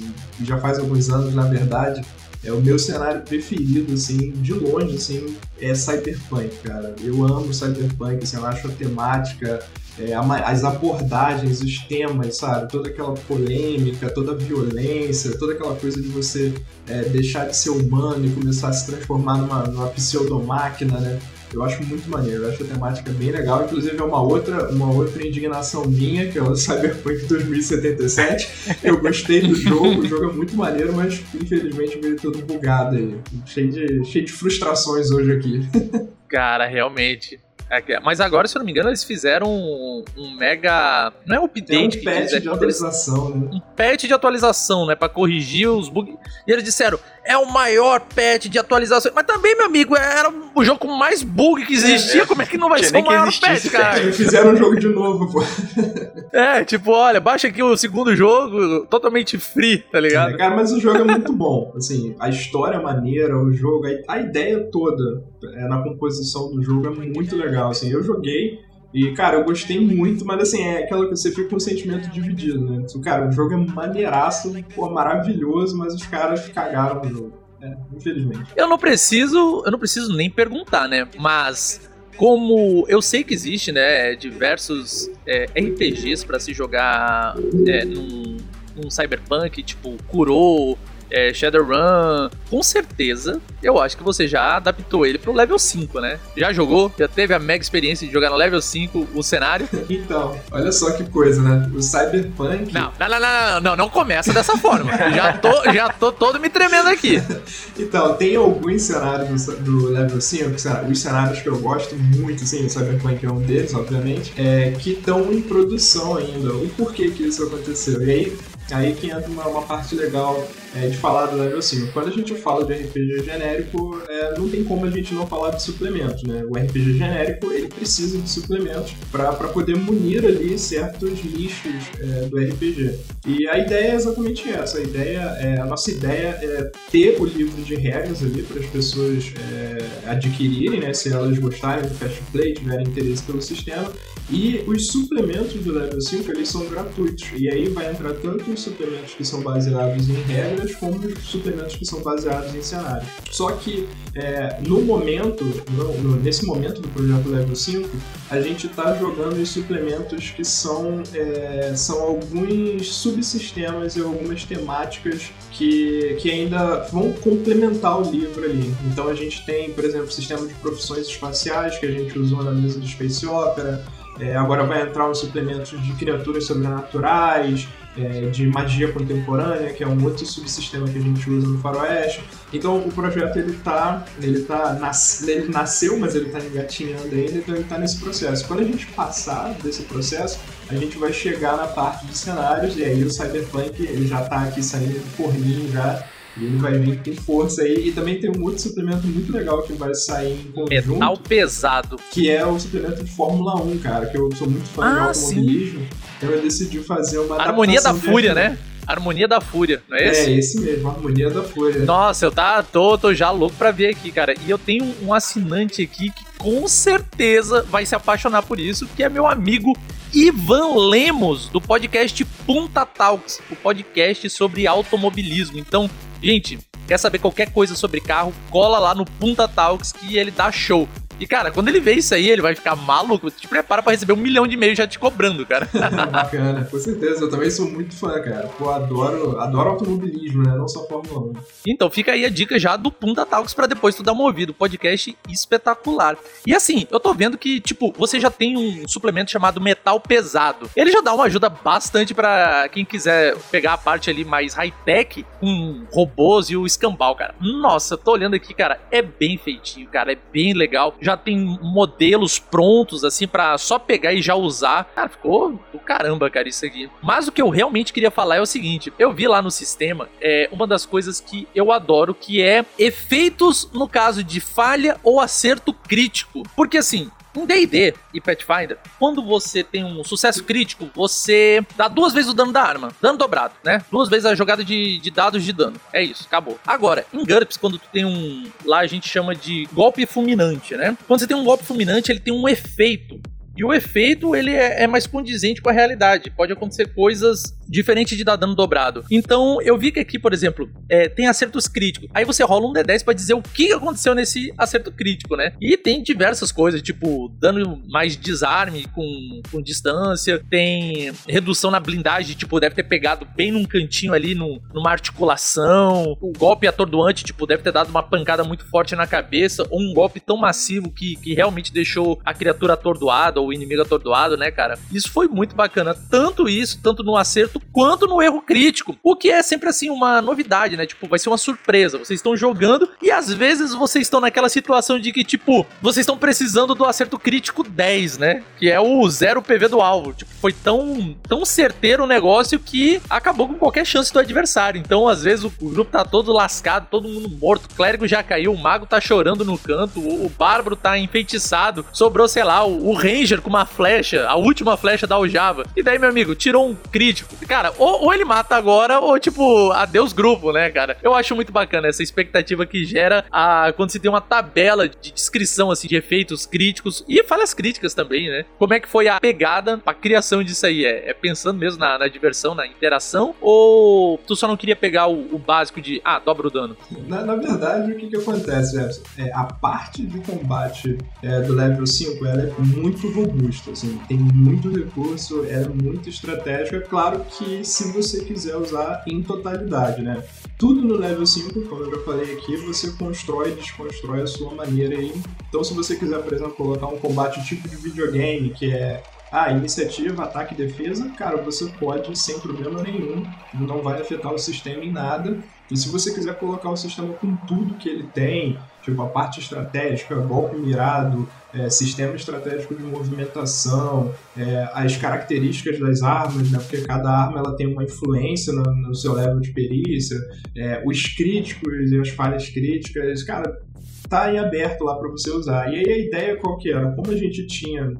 já 0.44 0.58
faz 0.58 0.78
alguns 0.78 1.08
anos, 1.08 1.34
na 1.34 1.44
verdade, 1.44 2.04
é 2.44 2.52
o 2.52 2.60
meu 2.60 2.78
cenário 2.78 3.22
preferido, 3.22 3.94
assim, 3.94 4.32
de 4.32 4.52
longe, 4.52 4.96
assim, 4.96 5.34
é 5.58 5.74
Cyberpunk, 5.74 6.54
cara. 6.62 6.94
Eu 7.02 7.24
amo 7.24 7.54
Cyberpunk, 7.54 8.22
assim, 8.22 8.36
eu 8.36 8.44
acho 8.44 8.68
a 8.68 8.70
temática, 8.72 9.64
é, 9.98 10.12
as 10.14 10.64
abordagens, 10.64 11.62
os 11.62 11.78
temas, 11.78 12.36
sabe? 12.36 12.70
Toda 12.70 12.90
aquela 12.90 13.14
polêmica, 13.14 14.10
toda 14.10 14.32
a 14.32 14.34
violência, 14.34 15.38
toda 15.38 15.54
aquela 15.54 15.74
coisa 15.76 15.98
de 15.98 16.08
você 16.08 16.52
é, 16.86 17.04
deixar 17.04 17.46
de 17.46 17.56
ser 17.56 17.70
humano 17.70 18.26
e 18.26 18.30
começar 18.30 18.68
a 18.68 18.72
se 18.74 18.86
transformar 18.86 19.38
numa, 19.38 19.62
numa 19.62 19.88
pseudomáquina, 19.88 21.00
né? 21.00 21.18
Eu 21.56 21.62
acho 21.62 21.82
muito 21.84 22.10
maneiro, 22.10 22.42
eu 22.42 22.50
acho 22.50 22.62
a 22.62 22.66
temática 22.66 23.10
bem 23.12 23.30
legal. 23.30 23.64
Inclusive, 23.64 23.98
é 23.98 24.02
uma 24.02 24.20
outra, 24.20 24.68
uma 24.70 24.92
outra 24.92 25.26
indignação 25.26 25.86
minha, 25.86 26.30
que 26.30 26.38
é 26.38 26.42
o 26.42 26.54
Cyberpunk 26.54 27.24
2077. 27.24 28.76
Eu 28.84 29.00
gostei 29.00 29.40
do 29.40 29.54
jogo, 29.54 30.00
o 30.00 30.06
jogo 30.06 30.30
é 30.30 30.32
muito 30.34 30.54
maneiro, 30.54 30.92
mas 30.92 31.18
infelizmente 31.34 31.98
veio 31.98 32.16
todo 32.16 32.44
bugado 32.44 32.96
aí. 32.96 33.16
Cheio 33.46 33.70
de, 33.70 34.04
cheio 34.04 34.26
de 34.26 34.32
frustrações 34.32 35.10
hoje 35.10 35.32
aqui. 35.32 36.08
Cara, 36.28 36.66
realmente. 36.66 37.40
É, 37.68 38.00
mas 38.00 38.20
agora, 38.20 38.46
se 38.46 38.56
eu 38.56 38.60
não 38.60 38.66
me 38.66 38.70
engano, 38.70 38.88
eles 38.88 39.02
fizeram 39.02 39.48
um, 39.48 40.04
um 40.16 40.36
mega. 40.36 41.12
Não 41.26 41.36
é 41.36 41.40
um 41.40 41.44
update. 41.46 41.98
É 41.98 42.00
um 42.00 42.04
patch 42.04 42.30
diz, 42.30 42.42
de 42.42 42.48
atualização, 42.48 43.30
né? 43.30 43.48
Um 43.52 43.60
patch 43.60 44.04
de 44.04 44.14
atualização, 44.14 44.86
né? 44.86 44.94
Pra 44.94 45.08
corrigir 45.08 45.68
os 45.68 45.88
bugs. 45.88 46.14
E 46.46 46.52
eles 46.52 46.62
disseram: 46.62 46.98
é 47.26 47.36
o 47.36 47.44
maior 47.44 48.00
patch 48.00 48.46
de 48.46 48.58
atualização. 48.58 49.10
Mas 49.14 49.26
também, 49.26 49.56
meu 49.56 49.66
amigo, 49.66 49.96
era 49.96 50.32
o 50.54 50.64
jogo 50.64 50.78
com 50.78 50.96
mais 50.96 51.24
bug 51.24 51.66
que 51.66 51.74
existia. 51.74 52.22
É, 52.22 52.26
Como 52.26 52.40
é 52.40 52.46
que 52.46 52.56
não 52.56 52.68
vai 52.68 52.82
ser 52.82 52.96
o 52.96 53.04
maior 53.04 53.28
patch, 53.40 53.68
cara? 53.70 53.98
Eles 54.00 54.16
fizeram 54.16 54.52
um 54.52 54.56
jogo 54.56 54.78
de 54.78 54.88
novo, 54.88 55.32
pô. 55.32 55.42
É, 56.32 56.64
tipo, 56.64 56.90
olha, 56.90 57.18
baixa 57.18 57.48
aqui 57.48 57.62
o 57.62 57.76
segundo 57.78 58.14
jogo, 58.14 58.86
totalmente 58.88 59.38
free, 59.38 59.78
tá 59.90 59.98
ligado? 59.98 60.34
É, 60.34 60.36
cara, 60.36 60.54
mas 60.54 60.70
o 60.70 60.78
jogo 60.78 60.98
é 60.98 61.04
muito 61.04 61.32
bom. 61.32 61.72
Assim, 61.74 62.14
a 62.18 62.28
história 62.28 62.76
é 62.76 62.82
maneira, 62.82 63.38
o 63.38 63.50
jogo, 63.52 63.86
a 64.06 64.18
ideia 64.18 64.68
toda 64.70 65.24
é, 65.54 65.66
na 65.66 65.82
composição 65.82 66.50
do 66.50 66.62
jogo 66.62 66.88
é 66.88 66.90
muito 66.90 67.36
legal. 67.36 67.55
Assim, 67.58 67.90
eu 67.90 68.02
joguei. 68.02 68.64
E, 68.94 69.12
cara, 69.12 69.36
eu 69.36 69.44
gostei 69.44 69.78
muito, 69.78 70.24
mas 70.24 70.40
assim, 70.40 70.62
é 70.62 70.84
aquela 70.84 71.04
que 71.04 71.10
você 71.10 71.30
fica 71.30 71.50
com 71.50 71.56
um 71.56 71.60
sentimento 71.60 72.08
dividido, 72.10 72.64
né? 72.64 72.86
Tipo, 72.86 73.00
cara, 73.02 73.28
o 73.28 73.32
jogo 73.32 73.52
é 73.52 73.56
maneiraço, 73.56 74.52
pô, 74.74 74.88
maravilhoso, 74.88 75.76
mas 75.76 75.94
os 75.94 76.06
caras 76.06 76.48
cagaram 76.48 77.02
no 77.02 77.10
jogo. 77.10 77.32
É, 77.60 77.74
infelizmente. 77.94 78.52
Eu 78.56 78.68
não 78.68 78.78
preciso, 78.78 79.62
eu 79.64 79.70
não 79.70 79.78
preciso 79.78 80.16
nem 80.16 80.30
perguntar, 80.30 80.88
né? 80.88 81.06
Mas 81.18 81.90
como 82.16 82.86
eu 82.88 83.02
sei 83.02 83.22
que 83.22 83.34
existe, 83.34 83.70
né, 83.70 84.14
diversos 84.14 85.10
é, 85.26 85.44
RPGs 85.54 86.24
para 86.24 86.40
se 86.40 86.54
jogar 86.54 87.36
é, 87.66 87.84
num, 87.84 88.38
num 88.74 88.90
cyberpunk, 88.90 89.62
tipo 89.62 89.96
Kuro, 90.08 90.78
é, 91.10 91.32
Shadowrun, 91.32 92.30
com 92.50 92.62
certeza, 92.62 93.40
eu 93.62 93.80
acho 93.80 93.96
que 93.96 94.02
você 94.02 94.26
já 94.26 94.56
adaptou 94.56 95.04
ele 95.04 95.18
pro 95.18 95.32
level 95.32 95.58
5, 95.58 96.00
né? 96.00 96.18
Já 96.36 96.52
jogou? 96.52 96.92
Já 96.98 97.08
teve 97.08 97.34
a 97.34 97.38
mega 97.38 97.62
experiência 97.62 98.06
de 98.06 98.12
jogar 98.12 98.30
no 98.30 98.36
level 98.36 98.60
5 98.60 99.08
o 99.14 99.22
cenário? 99.22 99.68
Então, 99.88 100.38
olha 100.50 100.70
só 100.72 100.90
que 100.92 101.04
coisa, 101.04 101.40
né? 101.42 101.70
O 101.74 101.80
Cyberpunk. 101.80 102.72
Não, 102.72 102.92
não, 102.98 103.08
não, 103.08 103.20
não, 103.20 103.60
não, 103.60 103.76
não 103.76 103.88
começa 103.88 104.32
dessa 104.32 104.56
forma. 104.56 104.92
já, 105.14 105.32
tô, 105.38 105.72
já 105.72 105.88
tô 105.88 106.12
todo 106.12 106.38
me 106.38 106.50
tremendo 106.50 106.88
aqui. 106.88 107.22
então, 107.78 108.14
tem 108.14 108.36
alguns 108.36 108.82
cenários 108.82 109.46
do, 109.46 109.56
do 109.56 109.86
level 109.88 110.20
5, 110.20 110.50
os 110.90 111.00
cenários 111.00 111.40
que 111.40 111.48
eu 111.48 111.58
gosto 111.58 111.96
muito, 111.96 112.44
assim, 112.44 112.66
o 112.66 112.70
Cyberpunk 112.70 113.24
é 113.24 113.30
um 113.30 113.40
deles, 113.40 113.74
obviamente, 113.74 114.32
é, 114.36 114.72
que 114.72 114.92
estão 114.92 115.32
em 115.32 115.40
produção 115.40 116.16
ainda. 116.16 116.52
O 116.52 116.68
porquê 116.70 117.10
que 117.10 117.24
isso 117.24 117.42
aconteceu. 117.44 118.02
E 118.02 118.10
aí, 118.10 118.36
aí 118.70 118.94
que 118.94 119.10
entra 119.10 119.28
uma, 119.28 119.46
uma 119.46 119.62
parte 119.62 119.94
legal 119.94 120.46
é, 120.74 120.88
de 120.88 120.96
falar 120.96 121.26
do 121.26 121.36
level 121.36 121.62
5. 121.62 121.92
Quando 121.92 122.08
a 122.08 122.12
gente 122.12 122.34
fala 122.34 122.64
de 122.64 122.74
RPG 122.74 123.24
genérico, 123.24 124.02
é, 124.08 124.38
não 124.38 124.48
tem 124.48 124.64
como 124.64 124.84
a 124.86 124.90
gente 124.90 125.14
não 125.14 125.26
falar 125.26 125.50
de 125.50 125.62
suplementos, 125.62 126.22
né? 126.24 126.44
O 126.44 126.54
RPG 126.54 126.98
genérico, 126.98 127.52
ele 127.52 127.68
precisa 127.68 128.18
de 128.18 128.28
suplementos 128.28 128.92
para 129.10 129.32
poder 129.32 129.76
munir 129.76 130.24
ali 130.24 130.58
certos 130.58 131.22
nichos 131.24 131.74
é, 132.00 132.26
do 132.26 132.38
RPG. 132.38 132.98
E 133.26 133.48
a 133.48 133.58
ideia 133.58 133.92
é 133.92 133.94
exatamente 133.94 134.48
essa. 134.48 134.78
A 134.78 134.82
ideia 134.82 135.20
é, 135.38 135.60
a 135.60 135.64
nossa 135.64 135.90
ideia 135.90 136.38
é 136.42 136.70
ter 136.90 137.20
o 137.20 137.24
livro 137.24 137.62
de 137.62 137.74
regras 137.76 138.22
ali 138.22 138.42
para 138.42 138.60
as 138.60 138.66
pessoas 138.66 139.32
é, 139.52 140.10
adquirirem, 140.10 140.80
né? 140.80 140.92
Se 140.92 141.12
elas 141.12 141.38
gostarem 141.38 141.88
do 141.88 141.94
Fast 141.94 142.20
Play, 142.32 142.54
tiverem 142.54 142.86
interesse 142.86 143.22
pelo 143.22 143.40
sistema. 143.40 143.92
E 144.28 144.64
os 144.66 144.88
suplementos 144.88 145.54
do 145.54 145.72
level 145.72 146.00
5, 146.00 146.30
eles 146.32 146.48
são 146.48 146.66
gratuitos. 146.66 147.28
E 147.36 147.48
aí 147.48 147.68
vai 147.68 147.90
entrar 147.90 148.12
tanto 148.14 148.50
os 148.50 148.60
suplementos 148.60 149.14
que 149.14 149.24
são 149.24 149.40
baseados 149.40 150.08
em 150.08 150.20
regras, 150.22 150.74
como 150.74 150.98
os 150.98 151.24
suplementos 151.24 151.76
que 151.76 151.84
são 151.84 152.00
baseados 152.00 152.54
em 152.54 152.62
cenários. 152.62 153.08
Só 153.30 153.52
que 153.52 153.86
é, 154.14 154.58
no 154.66 154.80
momento, 154.82 155.44
no, 155.70 155.94
no, 155.98 156.16
nesse 156.16 156.44
momento 156.44 156.80
do 156.80 156.88
projeto 156.88 157.28
Level 157.28 157.54
5, 157.54 157.88
a 158.30 158.40
gente 158.40 158.66
está 158.66 158.96
jogando 158.96 159.40
os 159.40 159.48
suplementos 159.48 160.30
que 160.30 160.44
são, 160.44 161.02
é, 161.14 161.74
são 161.76 162.02
alguns 162.02 162.92
subsistemas 162.94 163.94
e 163.94 164.00
algumas 164.00 164.44
temáticas 164.44 165.30
que, 165.52 166.16
que 166.20 166.30
ainda 166.30 166.84
vão 166.90 167.12
complementar 167.12 168.00
o 168.00 168.10
livro 168.10 168.44
ali. 168.44 168.74
Então 168.90 169.08
a 169.08 169.14
gente 169.14 169.44
tem, 169.46 169.70
por 169.70 169.84
exemplo, 169.84 170.06
o 170.06 170.12
sistema 170.12 170.46
de 170.46 170.54
profissões 170.54 171.06
espaciais 171.06 171.78
que 171.78 171.86
a 171.86 171.90
gente 171.90 172.18
usou 172.18 172.42
na 172.42 172.52
mesa 172.52 172.80
do 172.80 172.86
Space 172.86 173.24
Opera. 173.24 173.84
É, 174.18 174.34
agora 174.36 174.64
vai 174.64 174.82
entrar 174.82 175.08
uns 175.08 175.18
suplementos 175.18 175.80
de 175.82 175.92
criaturas 175.92 176.44
sobrenaturais, 176.44 177.68
é, 177.98 178.28
de 178.30 178.46
magia 178.46 178.92
contemporânea, 178.92 179.72
que 179.72 179.82
é 179.82 179.88
um 179.88 180.02
outro 180.04 180.24
subsistema 180.26 180.86
que 180.86 180.98
a 180.98 181.00
gente 181.00 181.30
usa 181.30 181.48
no 181.48 181.58
Faroeste. 181.58 182.22
Então 182.52 182.78
o 182.78 182.92
projeto 182.92 183.36
ele 183.38 183.54
tá, 183.64 184.04
ele 184.20 184.42
tá 184.42 184.74
nas, 184.74 185.26
ele 185.26 185.48
nasceu, 185.48 185.98
mas 185.98 186.14
ele 186.14 186.26
está 186.26 186.40
engatinhando 186.40 187.14
ainda, 187.14 187.38
então 187.38 187.54
ele 187.54 187.64
está 187.64 187.78
nesse 187.78 187.98
processo. 187.98 188.46
Quando 188.46 188.60
a 188.60 188.64
gente 188.64 188.86
passar 188.86 189.54
desse 189.62 189.82
processo, 189.82 190.38
a 190.68 190.74
gente 190.74 190.98
vai 190.98 191.12
chegar 191.12 191.56
na 191.56 191.66
parte 191.66 192.06
de 192.06 192.16
cenários 192.16 192.76
e 192.76 192.84
aí 192.84 193.02
o 193.02 193.10
Cyberpunk 193.10 193.82
ele 193.82 194.06
já 194.06 194.22
está 194.22 194.42
aqui 194.42 194.62
saindo 194.62 194.98
do 194.98 195.16
forninho 195.16 195.70
já 195.72 196.04
ele 196.44 196.56
vai 196.58 196.78
vir 196.78 197.02
com 197.02 197.14
força 197.22 197.62
aí. 197.62 197.88
E 197.88 197.92
também 197.92 198.20
tem 198.20 198.30
um 198.30 198.42
outro 198.42 198.60
suplemento 198.60 199.06
muito 199.06 199.32
legal 199.32 199.62
que 199.62 199.72
vai 199.72 199.94
sair 199.94 200.32
em 200.32 200.52
conjunto. 200.52 200.68
Metal 200.68 201.16
pesado. 201.16 201.96
Que 202.10 202.30
é 202.30 202.44
o 202.44 202.58
suplemento 202.58 203.02
de 203.02 203.10
Fórmula 203.10 203.60
1, 203.62 203.78
cara. 203.78 204.06
Que 204.06 204.18
eu 204.18 204.30
sou 204.34 204.48
muito 204.48 204.68
fã 204.68 204.84
ah, 204.84 204.92
de 204.92 204.98
automobilismo. 205.08 205.80
Sim. 205.80 205.88
Então 206.16 206.30
eu 206.30 206.42
decidi 206.42 206.78
fazer 206.80 207.18
uma 207.18 207.40
Harmonia 207.40 207.80
da 207.80 207.94
Fúria, 207.94 208.34
né? 208.34 208.58
Harmonia 208.86 209.26
da 209.26 209.40
Fúria, 209.40 209.82
não 209.88 209.96
é 209.96 210.08
esse? 210.08 210.30
É, 210.30 210.38
esse 210.38 210.60
mesmo, 210.60 210.88
Harmonia 210.88 211.30
da 211.30 211.42
Fúria. 211.42 211.84
Nossa, 211.84 212.26
eu 212.26 212.32
tá, 212.32 212.62
tô, 212.62 212.96
tô 212.96 213.12
já 213.12 213.30
louco 213.30 213.56
pra 213.56 213.70
ver 213.70 213.88
aqui, 213.88 214.12
cara. 214.12 214.34
E 214.46 214.50
eu 214.50 214.58
tenho 214.58 214.94
um 215.02 215.12
assinante 215.12 215.82
aqui 215.82 216.10
que 216.10 216.24
com 216.38 216.66
certeza 216.68 217.62
vai 217.62 217.84
se 217.84 217.94
apaixonar 217.94 218.42
por 218.42 218.60
isso, 218.60 218.88
que 218.94 219.02
é 219.02 219.08
meu 219.08 219.26
amigo 219.26 219.72
Ivan 220.14 220.76
Lemos, 220.88 221.48
do 221.48 221.60
podcast 221.60 222.24
Punta 222.46 222.86
Talks, 222.86 223.40
o 223.50 223.56
podcast 223.56 224.30
sobre 224.30 224.66
automobilismo. 224.66 225.58
Então, 225.58 225.90
Gente, 226.22 226.58
quer 226.88 226.98
saber 226.98 227.18
qualquer 227.18 227.52
coisa 227.52 227.74
sobre 227.74 228.00
carro, 228.00 228.34
cola 228.50 228.78
lá 228.78 228.94
no 228.94 229.04
Punta 229.04 229.46
Talks 229.46 229.92
que 229.92 230.16
ele 230.16 230.30
dá 230.30 230.50
show. 230.50 230.88
E, 231.18 231.26
cara, 231.26 231.50
quando 231.50 231.68
ele 231.68 231.80
vê 231.80 231.94
isso 231.94 232.14
aí, 232.14 232.28
ele 232.28 232.42
vai 232.42 232.54
ficar 232.54 232.76
maluco. 232.76 233.30
Te 233.30 233.48
prepara 233.48 233.82
pra 233.82 233.92
receber 233.92 234.12
um 234.12 234.16
milhão 234.16 234.46
de 234.46 234.54
e-mails 234.54 234.76
já 234.76 234.86
te 234.86 234.98
cobrando, 234.98 235.46
cara. 235.46 235.68
Bacana, 236.12 236.64
com 236.64 236.78
certeza. 236.78 237.24
Eu 237.24 237.30
também 237.30 237.50
sou 237.50 237.70
muito 237.70 237.94
fã, 237.94 238.20
cara. 238.20 238.48
Pô, 238.58 238.68
adoro, 238.70 239.38
adoro 239.40 239.70
automobilismo, 239.70 240.42
né? 240.42 240.54
Não 240.56 240.68
só 240.68 240.86
Fórmula 240.86 241.30
1. 241.30 241.32
Então 241.68 241.90
fica 241.90 242.12
aí 242.12 242.24
a 242.24 242.28
dica 242.28 242.58
já 242.58 242.76
do 242.76 242.90
Punta 242.90 243.24
Talks 243.24 243.54
pra 243.54 243.66
depois 243.66 243.94
tu 243.94 244.02
dar 244.02 244.12
uma 244.12 244.24
ouvida. 244.24 244.52
Podcast 244.52 245.16
espetacular. 245.28 246.16
E 246.46 246.54
assim, 246.54 246.86
eu 246.90 247.00
tô 247.00 247.14
vendo 247.14 247.38
que, 247.38 247.60
tipo, 247.60 247.94
você 247.96 248.20
já 248.20 248.30
tem 248.30 248.56
um 248.56 248.86
suplemento 248.86 249.30
chamado 249.30 249.60
Metal 249.60 249.98
Pesado. 250.00 250.70
Ele 250.76 250.92
já 250.92 251.00
dá 251.00 251.14
uma 251.14 251.24
ajuda 251.24 251.48
bastante 251.48 252.14
para 252.14 252.68
quem 252.68 252.84
quiser 252.84 253.36
pegar 253.50 253.74
a 253.74 253.78
parte 253.78 254.10
ali 254.10 254.24
mais 254.24 254.54
high-tech 254.54 255.24
com 255.40 255.84
robôs 255.92 256.50
e 256.50 256.56
o 256.56 256.66
escambau, 256.66 257.14
cara. 257.14 257.34
Nossa, 257.40 257.96
tô 257.96 258.12
olhando 258.12 258.34
aqui, 258.34 258.52
cara, 258.52 258.80
é 258.90 259.00
bem 259.00 259.38
feitinho, 259.38 259.88
cara, 259.88 260.12
é 260.12 260.18
bem 260.32 260.52
legal. 260.52 260.94
Já 261.06 261.16
tem 261.16 261.38
modelos 261.62 262.40
prontos, 262.40 263.04
assim, 263.04 263.28
para 263.28 263.56
só 263.58 263.78
pegar 263.78 264.12
e 264.12 264.20
já 264.20 264.34
usar. 264.34 264.90
Cara, 264.92 265.08
ficou 265.08 265.52
do 265.72 265.78
caramba, 265.78 266.28
cara, 266.28 266.48
isso 266.48 266.66
aqui. 266.66 266.90
Mas 267.00 267.28
o 267.28 267.32
que 267.32 267.40
eu 267.40 267.48
realmente 267.48 267.92
queria 267.92 268.10
falar 268.10 268.38
é 268.38 268.40
o 268.40 268.46
seguinte: 268.46 268.92
eu 268.98 269.12
vi 269.12 269.28
lá 269.28 269.40
no 269.40 269.50
sistema 269.50 270.08
é 270.20 270.48
uma 270.50 270.66
das 270.66 270.84
coisas 270.84 271.20
que 271.20 271.46
eu 271.54 271.70
adoro, 271.70 272.12
que 272.12 272.42
é 272.42 272.64
efeitos 272.76 273.70
no 273.72 273.88
caso 273.88 274.24
de 274.24 274.40
falha 274.40 274.98
ou 275.04 275.20
acerto 275.20 275.72
crítico. 275.72 276.42
Porque 276.56 276.78
assim, 276.78 277.08
em 277.40 277.46
D&D 277.46 277.94
e 278.14 278.20
Pathfinder, 278.20 278.78
quando 278.98 279.22
você 279.22 279.62
tem 279.62 279.84
um 279.84 280.02
sucesso 280.04 280.44
crítico, 280.44 280.88
você 280.94 281.64
dá 281.76 281.88
duas 281.88 282.12
vezes 282.12 282.30
o 282.30 282.34
dano 282.34 282.52
da 282.52 282.62
arma. 282.62 282.90
Dano 283.00 283.18
dobrado, 283.18 283.54
né? 283.64 283.82
Duas 283.90 284.08
vezes 284.08 284.26
a 284.26 284.34
jogada 284.34 284.64
de, 284.64 284.98
de 284.98 285.10
dados 285.10 285.44
de 285.44 285.52
dano. 285.52 285.80
É 285.92 286.02
isso, 286.02 286.24
acabou. 286.26 286.58
Agora, 286.66 287.06
em 287.12 287.24
GURPS, 287.24 287.56
quando 287.56 287.78
tu 287.78 287.88
tem 287.92 288.04
um... 288.04 288.44
Lá 288.64 288.80
a 288.80 288.86
gente 288.86 289.08
chama 289.08 289.34
de 289.34 289.68
golpe 289.72 290.06
fulminante, 290.06 290.76
né? 290.76 290.96
Quando 291.06 291.20
você 291.20 291.26
tem 291.26 291.36
um 291.36 291.44
golpe 291.44 291.64
fulminante, 291.64 292.10
ele 292.10 292.20
tem 292.20 292.32
um 292.32 292.48
efeito 292.48 293.20
e 293.56 293.64
o 293.64 293.72
efeito, 293.72 294.36
ele 294.36 294.50
é, 294.50 294.82
é, 294.82 294.86
mais 294.86 295.06
condizente 295.06 295.62
com 295.62 295.70
a 295.70 295.72
realidade. 295.72 296.30
Pode 296.30 296.52
acontecer 296.52 296.92
coisas 296.94 297.56
diferentes 297.68 298.16
de 298.16 298.22
dar 298.22 298.36
dano 298.36 298.54
dobrado. 298.54 299.04
Então, 299.10 299.60
eu 299.62 299.78
vi 299.78 299.90
que 299.90 300.00
aqui, 300.00 300.18
por 300.18 300.32
exemplo, 300.32 300.70
é, 300.88 301.08
tem 301.08 301.26
acertos 301.26 301.66
críticos. 301.66 302.08
Aí 302.14 302.24
você 302.24 302.44
rola 302.44 302.66
um 302.66 302.72
D10 302.72 303.04
para 303.04 303.14
dizer 303.14 303.34
o 303.34 303.42
que 303.42 303.72
aconteceu 303.72 304.14
nesse 304.14 304.52
acerto 304.58 304.92
crítico, 304.92 305.36
né? 305.36 305.52
E 305.60 305.76
tem 305.76 306.02
diversas 306.02 306.52
coisas, 306.52 306.82
tipo 306.82 307.28
dano 307.40 307.82
mais 307.88 308.16
desarme 308.16 308.86
com, 308.94 309.40
com 309.50 309.62
distância, 309.62 310.42
tem 310.50 311.12
redução 311.26 311.70
na 311.70 311.80
blindagem, 311.80 312.36
tipo, 312.36 312.60
deve 312.60 312.74
ter 312.74 312.84
pegado 312.84 313.26
bem 313.36 313.50
num 313.50 313.64
cantinho 313.64 314.12
ali, 314.12 314.34
num, 314.34 314.60
numa 314.72 314.90
articulação. 314.90 316.16
O 316.20 316.32
golpe 316.32 316.66
atordoante, 316.66 317.24
tipo, 317.24 317.46
deve 317.46 317.62
ter 317.62 317.72
dado 317.72 317.88
uma 317.88 318.02
pancada 318.02 318.44
muito 318.44 318.68
forte 318.68 318.94
na 318.94 319.06
cabeça, 319.06 319.66
ou 319.70 319.80
um 319.80 319.94
golpe 319.94 320.20
tão 320.20 320.36
massivo 320.36 320.90
que, 320.90 321.16
que 321.16 321.34
realmente 321.34 321.72
deixou 321.72 322.20
a 322.24 322.34
criatura 322.34 322.74
atordoada 322.74 323.40
o 323.46 323.52
inimigo 323.52 323.82
atordoado, 323.82 324.36
né, 324.36 324.50
cara? 324.50 324.78
Isso 324.92 325.10
foi 325.10 325.28
muito 325.28 325.54
bacana. 325.54 325.94
Tanto 326.10 326.48
isso, 326.48 326.80
tanto 326.82 327.02
no 327.02 327.16
acerto 327.16 327.60
quanto 327.72 328.06
no 328.06 328.22
erro 328.22 328.42
crítico. 328.42 328.96
O 329.02 329.16
que 329.16 329.30
é 329.30 329.42
sempre 329.42 329.68
assim 329.68 329.90
uma 329.90 330.20
novidade, 330.20 330.76
né? 330.76 330.86
Tipo, 330.86 331.08
vai 331.08 331.18
ser 331.18 331.28
uma 331.28 331.38
surpresa. 331.38 331.98
Vocês 331.98 332.18
estão 332.18 332.36
jogando 332.36 332.88
e 333.02 333.10
às 333.10 333.32
vezes 333.32 333.74
vocês 333.74 334.06
estão 334.06 334.20
naquela 334.20 334.48
situação 334.48 334.98
de 334.98 335.12
que, 335.12 335.24
tipo, 335.24 335.66
vocês 335.80 336.04
estão 336.04 336.18
precisando 336.18 336.74
do 336.74 336.84
acerto 336.84 337.18
crítico 337.18 337.62
10, 337.62 338.18
né? 338.18 338.42
Que 338.58 338.70
é 338.70 338.80
o 338.80 339.08
zero 339.08 339.42
PV 339.42 339.68
do 339.68 339.80
alvo. 339.80 340.12
Tipo, 340.12 340.30
foi 340.40 340.52
tão, 340.52 341.16
tão 341.28 341.44
certeiro 341.44 342.04
o 342.04 342.06
negócio 342.06 342.58
que 342.58 343.00
acabou 343.08 343.48
com 343.48 343.54
qualquer 343.54 343.84
chance 343.84 344.12
do 344.12 344.18
adversário. 344.18 344.80
Então, 344.80 345.08
às 345.08 345.22
vezes, 345.22 345.44
o, 345.44 345.50
grupo 345.50 345.90
tá 345.90 346.04
todo 346.04 346.32
lascado, 346.32 346.88
todo 346.90 347.08
mundo 347.08 347.28
morto, 347.28 347.66
o 347.66 347.74
clérigo 347.74 348.06
já 348.06 348.22
caiu, 348.22 348.52
o 348.52 348.58
mago 348.58 348.86
tá 348.86 349.00
chorando 349.00 349.44
no 349.44 349.58
canto, 349.58 350.00
o, 350.00 350.26
o 350.26 350.28
bárbaro 350.28 350.76
tá 350.76 350.98
enfeitiçado, 350.98 351.84
sobrou, 351.92 352.28
sei 352.28 352.44
lá, 352.44 352.64
o, 352.64 352.88
o 352.88 352.94
ranger 352.94 353.35
Com 353.40 353.50
uma 353.50 353.66
flecha, 353.66 354.26
a 354.28 354.36
última 354.36 354.76
flecha 354.76 355.06
da 355.06 355.14
aljava. 355.14 355.64
E 355.76 355.82
daí, 355.82 355.98
meu 355.98 356.08
amigo, 356.08 356.34
tirou 356.34 356.68
um 356.68 356.74
crítico. 356.74 357.34
Cara, 357.46 357.72
ou, 357.78 358.04
ou 358.04 358.14
ele 358.14 358.24
mata 358.24 358.56
agora, 358.56 358.98
ou 358.98 359.18
tipo, 359.18 359.70
adeus 359.72 360.12
grupo, 360.12 360.52
né, 360.52 360.70
cara? 360.70 360.96
Eu 361.02 361.14
acho 361.14 361.34
muito 361.34 361.52
bacana 361.52 361.88
essa 361.88 362.02
expectativa 362.02 362.66
que 362.66 362.84
gera 362.84 363.24
a, 363.30 363.72
quando 363.76 363.90
se 363.90 364.00
tem 364.00 364.10
uma 364.10 364.20
tabela 364.20 364.88
de 364.88 365.12
descrição, 365.12 365.70
assim, 365.70 365.88
de 365.88 365.96
efeitos 365.96 366.46
críticos 366.46 367.04
e 367.08 367.22
falhas 367.22 367.54
críticas 367.54 367.94
também, 367.94 368.28
né? 368.28 368.44
Como 368.58 368.74
é 368.74 368.80
que 368.80 368.88
foi 368.88 369.08
a 369.08 369.20
pegada, 369.20 369.80
a 369.84 369.94
criação 369.94 370.42
disso 370.42 370.66
aí? 370.66 370.84
É, 370.84 371.10
é 371.10 371.14
pensando 371.14 371.58
mesmo 371.58 371.78
na, 371.78 371.98
na, 371.98 372.08
diversão, 372.08 372.54
na 372.54 372.66
interação? 372.66 373.34
Ou 373.40 374.18
tu 374.26 374.34
só 374.36 374.46
não 374.48 374.56
queria 374.56 374.76
pegar 374.76 375.06
o, 375.06 375.34
o 375.34 375.38
básico 375.38 375.80
de, 375.80 376.00
ah, 376.04 376.18
dobra 376.18 376.48
o 376.48 376.50
dano? 376.50 376.76
Na, 377.06 377.22
na 377.22 377.36
verdade, 377.36 377.92
o 377.92 377.96
que 377.96 378.08
que 378.08 378.16
acontece, 378.16 378.76
Jefferson? 378.76 379.02
É, 379.18 379.32
a 379.32 379.44
parte 379.44 380.02
de 380.02 380.18
combate 380.20 380.98
é, 381.22 381.40
do 381.40 381.54
level 381.54 381.86
5, 381.86 382.26
ela 382.26 382.42
é 382.42 382.52
muito 382.58 383.10
robusto, 383.26 383.70
assim, 383.70 383.98
tem 384.08 384.18
muito 384.18 384.70
recurso, 384.70 385.44
é 385.44 385.68
muito 385.68 386.08
estratégico. 386.08 386.76
É 386.76 386.80
claro 386.80 387.24
que 387.24 387.64
se 387.64 387.92
você 387.92 388.24
quiser 388.24 388.56
usar 388.56 389.02
em 389.06 389.22
totalidade, 389.22 390.02
né? 390.02 390.22
Tudo 390.58 390.82
no 390.82 390.96
level 390.96 391.26
5, 391.26 391.62
como 391.62 391.82
eu 391.82 391.96
já 391.96 392.02
falei 392.02 392.34
aqui, 392.34 392.56
você 392.56 392.90
constrói 392.92 393.52
e 393.52 393.56
desconstrói 393.56 394.22
a 394.22 394.26
sua 394.26 394.54
maneira 394.54 394.96
aí. 394.96 395.12
Então, 395.48 395.62
se 395.62 395.74
você 395.74 395.96
quiser, 395.96 396.22
por 396.22 396.32
exemplo, 396.32 396.54
colocar 396.54 396.86
um 396.86 396.98
combate 396.98 397.44
tipo 397.44 397.68
de 397.68 397.76
videogame, 397.76 398.50
que 398.50 398.72
é 398.72 399.02
ah, 399.30 399.50
iniciativa, 399.50 400.24
ataque 400.24 400.54
e 400.54 400.56
defesa, 400.56 401.10
cara, 401.10 401.36
você 401.42 401.66
pode 401.78 402.16
sem 402.18 402.38
problema 402.40 402.82
nenhum, 402.82 403.24
não 403.54 403.82
vai 403.82 404.00
afetar 404.00 404.32
o 404.32 404.38
sistema 404.38 404.84
em 404.84 404.92
nada. 404.92 405.38
E 405.70 405.76
se 405.76 405.88
você 405.88 406.14
quiser 406.14 406.38
colocar 406.38 406.70
o 406.70 406.76
sistema 406.76 407.12
com 407.14 407.34
tudo 407.36 407.74
que 407.74 407.88
ele 407.88 408.04
tem, 408.04 408.58
tipo 408.86 409.02
a 409.02 409.08
parte 409.08 409.40
estratégica, 409.40 410.14
golpe 410.14 410.56
mirado, 410.56 411.28
é, 411.52 411.68
sistema 411.68 412.14
estratégico 412.14 412.74
de 412.74 412.84
movimentação, 412.84 414.14
é, 414.36 414.68
as 414.72 414.96
características 414.96 415.80
das 415.80 416.02
armas, 416.02 416.50
né, 416.50 416.58
porque 416.58 416.82
cada 416.82 417.10
arma 417.10 417.40
ela 417.40 417.56
tem 417.56 417.66
uma 417.66 417.82
influência 417.82 418.52
no, 418.52 418.62
no 418.62 418.94
seu 418.94 419.12
level 419.12 419.40
de 419.40 419.52
perícia, 419.52 420.16
é, 420.56 420.82
os 420.86 421.02
críticos 421.16 421.90
e 421.90 421.98
as 421.98 422.10
falhas 422.10 422.48
críticas, 422.48 423.24
cara, 423.24 423.60
tá 424.08 424.32
em 424.32 424.38
aberto 424.38 424.84
lá 424.84 424.94
para 424.94 425.10
você 425.10 425.30
usar. 425.32 425.72
E 425.72 425.78
aí 425.78 425.92
a 425.92 425.98
ideia 425.98 426.36
qual 426.36 426.56
que 426.56 426.70
era? 426.70 426.92
Como 426.92 427.10
a 427.10 427.16
gente 427.16 427.44
tinha 427.48 427.92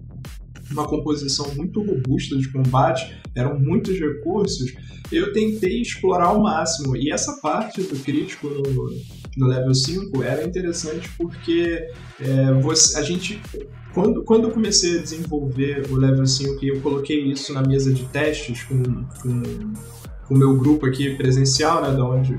uma 0.70 0.86
composição 0.86 1.52
muito 1.56 1.82
robusta 1.82 2.36
de 2.36 2.48
combate, 2.48 3.12
eram 3.34 3.58
muitos 3.58 3.98
recursos, 3.98 4.72
eu 5.10 5.32
tentei 5.32 5.80
explorar 5.80 6.26
ao 6.26 6.40
máximo. 6.40 6.96
E 6.96 7.10
essa 7.10 7.40
parte 7.40 7.82
do 7.82 7.96
crítico 8.02 8.48
no, 9.36 9.46
level 9.46 9.74
5 9.74 10.22
era 10.22 10.44
interessante 10.44 11.08
porque 11.16 11.88
é, 12.20 12.52
você, 12.54 12.98
a 12.98 13.02
gente. 13.02 13.40
Quando, 13.92 14.22
quando 14.24 14.48
eu 14.48 14.50
comecei 14.50 14.98
a 14.98 15.02
desenvolver 15.02 15.86
o 15.90 15.96
level 15.96 16.26
5 16.26 16.62
e 16.62 16.68
eu 16.68 16.80
coloquei 16.80 17.32
isso 17.32 17.54
na 17.54 17.62
mesa 17.62 17.92
de 17.92 18.04
testes 18.04 18.62
com, 18.64 18.82
o 20.28 20.36
meu 20.36 20.56
grupo 20.56 20.86
aqui 20.86 21.14
presencial, 21.14 21.80
né, 21.80 21.96
da 21.96 22.04
onde, 22.04 22.36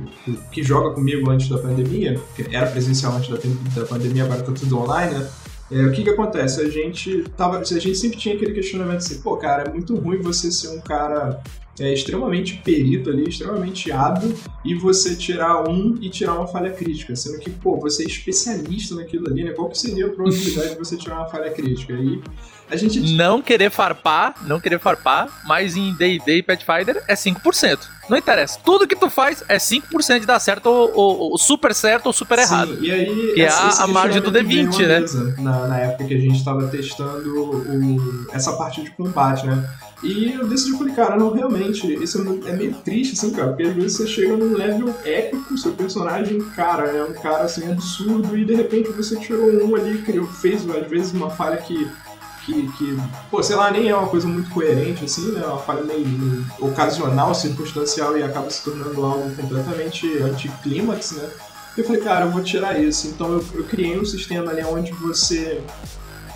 que 0.52 0.62
joga 0.62 0.94
comigo 0.94 1.30
antes 1.32 1.48
da 1.50 1.58
pandemia, 1.58 2.20
que 2.36 2.56
era 2.56 2.68
presencial 2.68 3.14
antes 3.16 3.30
da, 3.30 3.38
da 3.82 3.88
pandemia, 3.88 4.26
agora 4.26 4.44
tá 4.44 4.52
tudo 4.52 4.78
online, 4.78 5.16
né, 5.16 5.30
é, 5.70 5.82
o 5.84 5.92
que 5.92 6.04
que 6.04 6.10
acontece? 6.10 6.62
A 6.62 6.70
gente 6.70 7.24
tava, 7.36 7.60
a 7.60 7.64
gente 7.64 7.96
sempre 7.96 8.18
tinha 8.18 8.36
aquele 8.36 8.54
questionamento 8.54 8.98
assim, 8.98 9.22
pô, 9.22 9.36
cara, 9.36 9.64
é 9.64 9.72
muito 9.72 9.96
ruim 9.96 10.22
você 10.22 10.50
ser 10.50 10.70
um 10.70 10.80
cara 10.80 11.42
é, 11.80 11.94
extremamente 11.94 12.58
perito 12.64 13.10
ali, 13.10 13.30
extremamente 13.30 13.92
hábil, 13.92 14.34
e 14.66 14.74
você 14.76 15.16
tirar 15.16 15.70
um 15.70 15.98
e 16.02 16.10
tirar 16.10 16.36
uma 16.36 16.48
falha 16.48 16.72
crítica, 16.72 17.16
sendo 17.16 17.40
que, 17.40 17.50
pô, 17.50 17.78
você 17.80 18.04
é 18.04 18.08
especialista 18.08 18.96
naquilo 18.96 19.28
ali, 19.28 19.44
né? 19.44 19.52
Qual 19.52 19.70
que 19.70 19.78
seria 19.78 20.08
a 20.08 20.10
probabilidade 20.10 20.72
de 20.72 20.80
você 20.80 20.98
tirar 20.98 21.20
uma 21.20 21.28
falha 21.28 21.52
crítica? 21.52 21.94
E 21.94 22.22
a 22.70 22.76
gente... 22.76 23.16
Não 23.16 23.42
querer 23.42 23.70
farpar, 23.70 24.36
não 24.42 24.60
querer 24.60 24.80
farpar, 24.80 25.30
mas 25.46 25.76
em 25.76 25.94
D&D 25.94 26.38
e 26.38 26.44
Pathfinder 26.44 27.04
é 27.08 27.16
5%. 27.16 27.80
Não 28.10 28.18
interessa. 28.18 28.60
Tudo 28.64 28.88
que 28.88 28.96
tu 28.96 29.10
faz 29.10 29.44
é 29.50 29.58
5% 29.58 30.22
de 30.22 30.26
dar 30.26 30.40
certo 30.40 30.68
ou, 30.68 30.92
ou, 30.94 31.32
ou, 31.32 31.38
super 31.38 31.74
certo 31.74 32.08
ou 32.08 32.14
super 32.14 32.40
errado. 32.40 32.78
Sim, 32.78 32.84
e 32.84 32.92
aí, 32.92 33.34
que 33.34 33.42
é 33.42 33.50
a, 33.50 33.84
a 33.84 33.88
margem 33.88 34.22
do 34.22 34.32
D20, 34.32 34.88
né? 34.88 35.44
Na, 35.44 35.68
na, 35.68 35.78
época 35.80 36.06
que 36.06 36.14
a 36.14 36.20
gente 36.20 36.38
estava 36.38 36.68
testando 36.68 37.30
o, 37.30 38.28
essa 38.32 38.54
parte 38.54 38.82
de 38.82 38.92
combate, 38.92 39.46
né? 39.46 39.70
E 40.04 40.32
eu 40.32 40.48
decidi, 40.48 40.78
falei, 40.78 40.94
cara, 40.94 41.18
não, 41.18 41.34
realmente, 41.34 41.92
isso 42.02 42.22
é 42.46 42.52
meio 42.54 42.74
triste, 42.76 43.14
assim, 43.14 43.32
cara, 43.32 43.48
porque 43.48 43.64
às 43.64 43.74
vezes 43.74 43.98
você 43.98 44.08
chega 44.08 44.38
num 44.38 44.56
level 44.56 44.94
épico, 45.04 45.58
seu 45.58 45.74
personagem, 45.74 46.40
cara, 46.56 46.84
é 46.86 47.04
um 47.04 47.14
cara, 47.14 47.46
assim, 47.46 47.70
absurdo, 47.70 48.38
e 48.38 48.46
de 48.46 48.54
repente 48.54 48.92
você 48.92 49.20
tirou 49.20 49.52
um 49.66 49.76
ali, 49.76 49.98
criou, 50.04 50.28
fez, 50.28 50.70
às 50.70 50.88
vezes, 50.88 51.14
uma 51.14 51.32
falha 51.32 51.58
que 51.58 51.90
que, 52.48 52.72
que, 52.78 52.98
pô, 53.30 53.44
sei 53.44 53.58
lá, 53.58 53.70
nem 53.70 53.90
é 53.90 53.96
uma 53.96 54.08
coisa 54.08 54.26
muito 54.26 54.50
coerente, 54.52 55.04
assim, 55.04 55.34
né? 55.34 55.46
Uma 55.46 55.60
falha 55.60 55.84
meio, 55.84 56.46
ocasional, 56.62 57.36
circunstancial 57.36 58.18
e 58.18 58.24
acaba 58.24 58.50
se 58.50 58.64
tornando 58.64 59.06
algo 59.06 59.36
completamente 59.36 60.08
anticlímax, 60.20 61.12
né? 61.12 61.30
Eu 61.78 61.84
falei, 61.84 62.02
cara, 62.02 62.26
eu 62.26 62.32
vou 62.32 62.42
tirar 62.42 62.80
isso. 62.80 63.08
Então 63.08 63.34
eu, 63.34 63.46
eu 63.54 63.64
criei 63.66 64.00
um 64.00 64.06
sistema 64.06 64.50
ali 64.52 64.64
onde 64.64 64.94
você, 64.94 65.62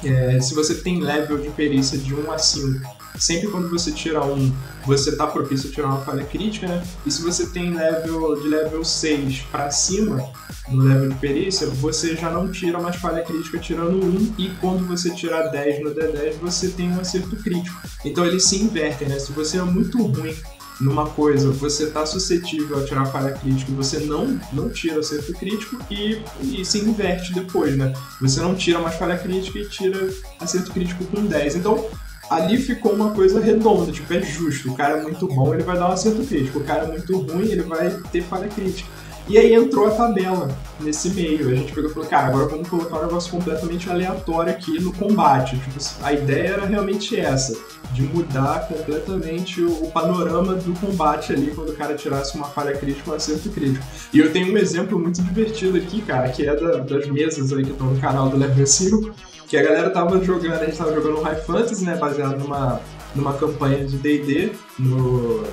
é, 0.03 0.41
se 0.41 0.53
você 0.53 0.75
tem 0.75 0.99
level 1.01 1.37
de 1.37 1.49
perícia 1.49 1.97
de 1.97 2.13
1 2.13 2.29
a 2.29 2.37
5 2.37 3.00
sempre 3.17 3.49
quando 3.49 3.69
você 3.69 3.91
tira 3.91 4.23
um, 4.23 4.51
você 4.85 5.15
tá 5.15 5.27
propício 5.27 5.69
a 5.69 5.73
tirar 5.73 5.87
uma 5.87 6.01
falha 6.01 6.23
crítica, 6.23 6.67
né? 6.67 6.83
E 7.05 7.11
se 7.11 7.21
você 7.21 7.47
tem 7.47 7.73
level 7.73 8.41
de 8.41 8.47
level 8.47 8.83
6 8.83 9.41
para 9.51 9.69
cima, 9.71 10.31
no 10.69 10.83
level 10.83 11.09
de 11.09 11.15
perícia, 11.15 11.67
você 11.67 12.15
já 12.15 12.29
não 12.29 12.51
tira 12.51 12.79
mais 12.79 12.95
falha 12.95 13.23
crítica 13.23 13.59
tirando 13.59 14.03
1, 14.03 14.35
e 14.37 14.49
quando 14.61 14.87
você 14.87 15.09
tirar 15.11 15.47
10 15.47 15.83
no 15.83 15.95
D10, 15.95 16.35
você 16.41 16.69
tem 16.69 16.91
um 16.91 16.99
acerto 16.99 17.35
crítico. 17.37 17.79
Então 18.05 18.25
eles 18.25 18.45
se 18.45 18.57
invertem, 18.57 19.07
né? 19.07 19.19
Se 19.19 19.31
você 19.31 19.57
é 19.57 19.63
muito 19.63 20.01
ruim 20.01 20.35
numa 20.81 21.07
coisa, 21.07 21.51
você 21.51 21.83
está 21.83 22.05
suscetível 22.05 22.79
a 22.79 22.83
tirar 22.83 23.05
falha 23.05 23.31
crítica 23.31 23.71
você 23.71 23.99
não, 23.99 24.39
não 24.51 24.69
tira 24.69 24.99
acerto 24.99 25.31
crítico 25.33 25.77
e, 25.89 26.21
e 26.41 26.65
se 26.65 26.79
inverte 26.79 27.33
depois, 27.33 27.77
né? 27.77 27.93
Você 28.19 28.41
não 28.41 28.55
tira 28.55 28.79
mais 28.79 28.95
falha 28.95 29.17
crítica 29.17 29.59
e 29.59 29.69
tira 29.69 30.09
acerto 30.39 30.71
crítico 30.71 31.05
com 31.05 31.25
10. 31.25 31.57
Então, 31.57 31.87
ali 32.31 32.57
ficou 32.57 32.93
uma 32.93 33.11
coisa 33.11 33.41
redonda, 33.41 33.91
tipo, 33.91 34.11
é 34.13 34.21
justo. 34.21 34.71
O 34.71 34.75
cara 34.75 34.99
é 34.99 35.01
muito 35.01 35.27
bom, 35.27 35.53
ele 35.53 35.63
vai 35.63 35.77
dar 35.77 35.89
um 35.89 35.91
acerto 35.91 36.23
crítico. 36.23 36.59
O 36.59 36.63
cara 36.63 36.85
é 36.85 36.87
muito 36.87 37.19
ruim, 37.19 37.51
ele 37.51 37.63
vai 37.63 37.91
ter 38.09 38.21
falha 38.21 38.47
crítica. 38.47 38.89
E 39.27 39.37
aí 39.37 39.53
entrou 39.53 39.87
a 39.87 39.91
tabela 39.91 40.49
nesse 40.79 41.09
meio. 41.09 41.49
A 41.49 41.55
gente 41.55 41.73
pegou 41.73 41.89
e 41.89 41.93
falou, 41.93 42.09
cara, 42.09 42.27
agora 42.27 42.47
vamos 42.47 42.69
colocar 42.69 42.99
um 42.99 43.01
negócio 43.01 43.29
completamente 43.31 43.89
aleatório 43.89 44.51
aqui 44.51 44.79
no 44.79 44.93
combate. 44.93 45.57
Tipo, 45.57 46.05
a 46.05 46.13
ideia 46.13 46.47
era 46.53 46.65
realmente 46.65 47.19
essa, 47.19 47.53
de 47.93 48.01
mudar 48.03 48.67
completamente 48.67 49.61
o, 49.61 49.91
panorama 49.91 50.55
do 50.55 50.73
combate 50.79 51.33
ali 51.33 51.51
quando 51.53 51.69
o 51.69 51.75
cara 51.75 51.95
tirasse 51.95 52.35
uma 52.35 52.47
falha 52.47 52.75
crítica 52.77 53.11
um 53.11 53.13
acerto 53.13 53.49
crítico. 53.49 53.85
E 54.13 54.19
eu 54.19 54.31
tenho 54.31 54.53
um 54.53 54.57
exemplo 54.57 54.97
muito 54.97 55.21
divertido 55.21 55.77
aqui, 55.77 56.01
cara, 56.01 56.29
que 56.29 56.47
é 56.47 56.55
da, 56.55 56.77
das 56.77 57.07
mesas 57.07 57.51
aí 57.51 57.63
que 57.63 57.71
estão 57.71 57.87
no 57.87 57.99
canal 57.99 58.29
do 58.29 58.37
Level 58.37 58.65
5, 58.65 59.13
que 59.51 59.57
a 59.57 59.63
galera 59.63 59.89
tava 59.89 60.23
jogando, 60.23 60.53
a 60.53 60.65
gente 60.65 60.77
tava 60.77 60.93
jogando 60.93 61.19
High 61.19 61.41
Fantasy, 61.41 61.83
né, 61.83 61.97
baseado 61.97 62.39
numa, 62.39 62.79
numa 63.13 63.33
campanha 63.33 63.85
de 63.85 63.97
D&D 63.97 64.53
no 64.79 65.43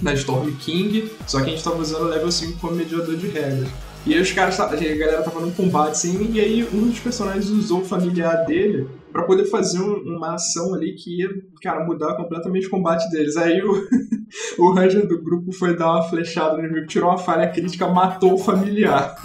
na 0.00 0.14
Storm 0.14 0.50
King, 0.52 1.12
só 1.26 1.42
que 1.42 1.48
a 1.48 1.50
gente 1.50 1.62
tava 1.62 1.76
usando 1.76 2.04
o 2.04 2.08
level 2.08 2.30
5 2.32 2.58
como 2.58 2.74
mediador 2.74 3.16
de 3.16 3.28
regras. 3.28 3.68
E 4.06 4.14
aí 4.14 4.20
os 4.22 4.32
caras, 4.32 4.58
a 4.58 4.66
galera 4.66 5.22
tava 5.22 5.40
num 5.40 5.50
combate 5.50 5.90
assim, 5.90 6.30
e 6.32 6.40
aí 6.40 6.66
um 6.72 6.88
dos 6.88 7.00
personagens 7.00 7.50
usou 7.50 7.82
o 7.82 7.84
familiar 7.84 8.46
dele 8.46 8.88
para 9.12 9.24
poder 9.24 9.44
fazer 9.44 9.80
um, 9.80 10.16
uma 10.16 10.36
ação 10.36 10.72
ali 10.72 10.94
que 10.94 11.20
ia, 11.20 11.28
cara, 11.60 11.84
mudar 11.84 12.14
completamente 12.14 12.68
o 12.68 12.70
combate 12.70 13.10
deles. 13.10 13.36
Aí 13.36 13.60
o, 13.60 13.86
o 14.58 14.72
Ranger 14.72 15.06
do 15.06 15.20
grupo 15.20 15.52
foi 15.52 15.76
dar 15.76 15.92
uma 15.92 16.04
flechada 16.04 16.56
no 16.56 16.64
inimigo, 16.64 16.86
tirou 16.86 17.10
uma 17.10 17.18
falha 17.18 17.46
crítica, 17.48 17.88
matou 17.88 18.34
o 18.34 18.38
familiar. 18.38 19.16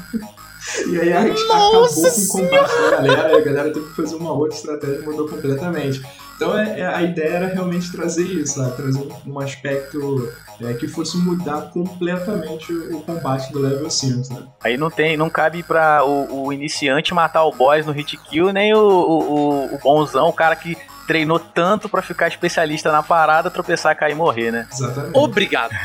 E 0.87 0.99
aí 0.99 1.13
a 1.13 1.21
gente 1.27 1.47
Nossa 1.47 2.07
acabou 2.07 2.11
com 2.11 2.23
o 2.23 2.27
combate 2.27 2.71
da 2.71 2.89
galera, 2.91 3.31
e 3.31 3.35
a 3.35 3.41
galera 3.41 3.73
teve 3.73 3.85
que 3.87 3.95
fazer 3.95 4.15
uma 4.15 4.33
outra 4.33 4.57
estratégia 4.57 5.01
e 5.01 5.05
mudou 5.05 5.27
completamente. 5.27 6.01
Então 6.35 6.57
é, 6.57 6.79
é, 6.79 6.85
a 6.85 7.01
ideia 7.03 7.29
era 7.29 7.47
realmente 7.47 7.91
trazer 7.91 8.23
isso, 8.23 8.55
sabe? 8.55 8.75
trazer 8.75 9.07
um, 9.25 9.39
aspecto 9.39 10.31
é, 10.63 10.73
que 10.73 10.87
fosse 10.87 11.17
mudar 11.17 11.71
completamente 11.71 12.71
o, 12.71 12.97
o, 12.97 13.01
combate 13.01 13.51
do 13.51 13.59
level 13.59 13.89
5. 13.89 14.23
Sabe? 14.23 14.47
Aí 14.63 14.77
não 14.77 14.89
tem, 14.89 15.17
não 15.17 15.29
cabe 15.29 15.63
para 15.63 16.03
o, 16.05 16.45
o, 16.45 16.53
iniciante 16.53 17.13
matar 17.13 17.43
o 17.43 17.51
boss 17.51 17.85
no 17.85 17.91
hit 17.91 18.17
kill, 18.17 18.51
nem 18.51 18.73
o, 18.73 18.79
o, 18.79 19.75
o 19.75 19.79
bonzão, 19.79 20.27
o 20.27 20.33
cara 20.33 20.55
que 20.55 20.77
treinou 21.05 21.39
tanto 21.39 21.89
para 21.89 22.01
ficar 22.01 22.27
especialista 22.27 22.91
na 22.91 23.03
parada, 23.03 23.51
tropeçar, 23.51 23.95
cair 23.95 24.13
e 24.13 24.15
morrer, 24.15 24.51
né? 24.51 24.67
Exatamente. 24.71 25.17
Obrigado. 25.17 25.75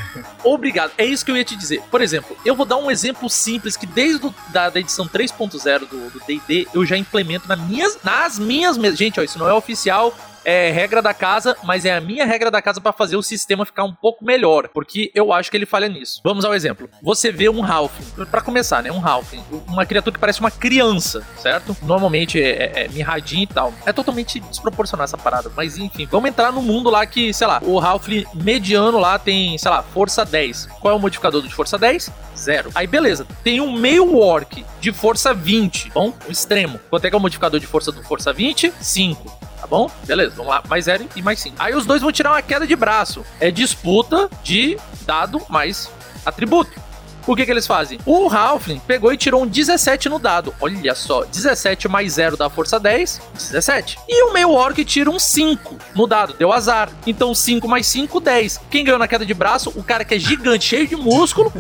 Obrigado. 0.45 0.93
É 0.97 1.05
isso 1.05 1.25
que 1.25 1.31
eu 1.31 1.37
ia 1.37 1.45
te 1.45 1.57
dizer. 1.57 1.83
Por 1.91 2.01
exemplo, 2.01 2.37
eu 2.45 2.55
vou 2.55 2.65
dar 2.65 2.77
um 2.77 2.91
exemplo 2.91 3.29
simples 3.29 3.77
que 3.77 3.87
desde 3.87 4.21
do, 4.21 4.35
da, 4.53 4.71
da 4.71 4.81
edição 4.81 5.07
3.0 5.07 5.89
do 5.89 6.21
D&D 6.27 6.69
eu 6.73 6.85
já 6.87 6.97
implemento 6.97 7.49
nas 7.49 7.59
minhas, 7.61 7.99
nas 8.03 8.39
minhas 8.39 8.79
mesas. 8.79 8.99
Gente, 8.99 9.19
ó, 9.21 9.23
isso 9.23 9.39
não 9.39 9.49
é 9.49 9.53
oficial, 9.53 10.15
é 10.45 10.71
regra 10.71 11.03
da 11.03 11.15
casa, 11.15 11.57
mas 11.65 11.85
é 11.85 11.95
a 11.95 12.01
minha 12.01 12.25
regra 12.25 12.51
da 12.51 12.63
casa 12.63 12.81
para 12.81 12.93
fazer 12.93 13.17
o 13.17 13.23
sistema 13.23 13.65
ficar 13.65 13.85
um 13.85 13.93
pouco 13.93 14.25
melhor, 14.25 14.69
porque 14.69 15.11
eu 15.15 15.33
acho 15.33 15.51
que 15.51 15.57
ele 15.57 15.67
falha 15.67 15.89
nisso. 15.89 16.21
Vamos 16.25 16.45
ao 16.45 16.55
exemplo. 16.55 16.89
Você 17.03 17.31
vê 17.31 17.49
um 17.49 17.65
Halfling, 17.65 18.27
para 18.27 18.41
começar, 18.41 18.83
né? 18.83 18.91
Um 18.91 19.05
Halfling, 19.07 19.45
uma 19.67 19.85
criatura 19.85 20.13
que 20.15 20.21
parece 20.21 20.41
uma 20.41 20.51
criança, 20.51 21.27
certo? 21.37 21.77
Normalmente 21.83 22.41
é, 22.41 22.51
é, 22.51 22.85
é 22.85 22.89
mirradinho 22.89 23.45
e 23.45 23.47
tal. 23.47 23.73
É 23.85 23.93
totalmente 23.93 24.41
desproporcional 24.41 25.05
essa 25.05 25.19
parada, 25.19 25.51
mas 25.57 25.79
enfim. 25.79 26.07
Vamos 26.11 26.29
entrar 26.29 26.53
no 26.53 26.63
mundo 26.63 26.91
lá 26.91 27.05
que, 27.07 27.33
sei 27.33 27.47
lá, 27.47 27.61
o 27.65 27.79
Halfling 27.79 28.27
mediano 28.35 28.99
lá 28.99 29.19
tem, 29.19 29.57
sei 29.59 29.71
lá, 29.71 29.83
força 29.83 30.25
10. 30.25 30.67
Qual 30.81 30.93
é 30.95 30.97
o 30.97 31.01
modificador 31.01 31.43
de 31.43 31.55
força 31.55 31.79
10? 31.79 32.11
Zero. 32.37 32.71
Aí 32.75 32.87
beleza, 32.87 33.27
tem 33.43 33.61
um 33.61 33.73
meio 33.73 34.17
orc 34.17 34.65
de 34.81 34.93
força 34.93 35.35
20, 35.35 35.91
bom? 35.91 36.13
O 36.29 36.31
extremo. 36.31 36.79
Quanto 36.89 37.05
é 37.05 37.11
que 37.11 37.17
é 37.17 37.19
o 37.19 37.21
modificador 37.21 37.59
de 37.59 37.67
força 37.67 37.91
do 37.91 38.03
força 38.03 38.33
20? 38.33 38.73
5. 38.81 39.38
Tá 39.61 39.67
bom? 39.67 39.91
Beleza, 40.05 40.35
vamos 40.37 40.51
lá. 40.53 40.63
Mais 40.69 40.85
zero 40.85 41.09
e 41.17 41.23
mais 41.23 41.41
5. 41.41 41.57
Aí 41.59 41.75
os 41.75 41.85
dois 41.85 42.01
vão 42.01 42.13
tirar 42.13 42.33
uma 42.33 42.43
queda 42.43 42.67
de 42.67 42.77
braço. 42.77 43.25
É 43.41 43.51
disputa 43.51 44.29
de 44.43 44.79
dado 45.05 45.41
mais 45.49 45.91
atributo. 46.25 46.89
O 47.27 47.37
que, 47.37 47.45
que 47.45 47.51
eles 47.51 47.67
fazem? 47.67 47.99
O 48.07 48.31
Halfling 48.31 48.79
pegou 48.79 49.13
e 49.13 49.17
tirou 49.17 49.43
um 49.43 49.47
17 49.47 50.09
no 50.09 50.19
dado. 50.19 50.55
Olha 50.63 50.95
só, 50.95 51.25
17 51.25 51.87
mais 51.87 52.15
0 52.15 52.39
dá 52.39 52.49
força 52.49 52.81
10, 52.81 53.21
17. 53.35 53.99
E 54.09 54.25
o 54.25 54.33
meio 54.33 54.51
orc 54.51 54.83
tira 54.83 55.11
um 55.11 55.19
5 55.19 55.77
no 55.95 56.07
dado, 56.07 56.33
deu 56.39 56.51
azar. 56.51 56.89
Então 57.07 57.35
5 57.35 57.69
mais 57.69 57.87
5, 57.87 58.19
10. 58.19 58.61
Quem 58.71 58.83
ganhou 58.83 58.99
na 58.99 59.07
queda 59.07 59.27
de 59.27 59.35
braço? 59.35 59.71
O 59.77 59.85
cara 59.85 60.07
que 60.07 60.15
é 60.15 60.19
gigante, 60.19 60.65
cheio 60.65 60.89
de 60.89 60.97
músculo, 60.97 61.53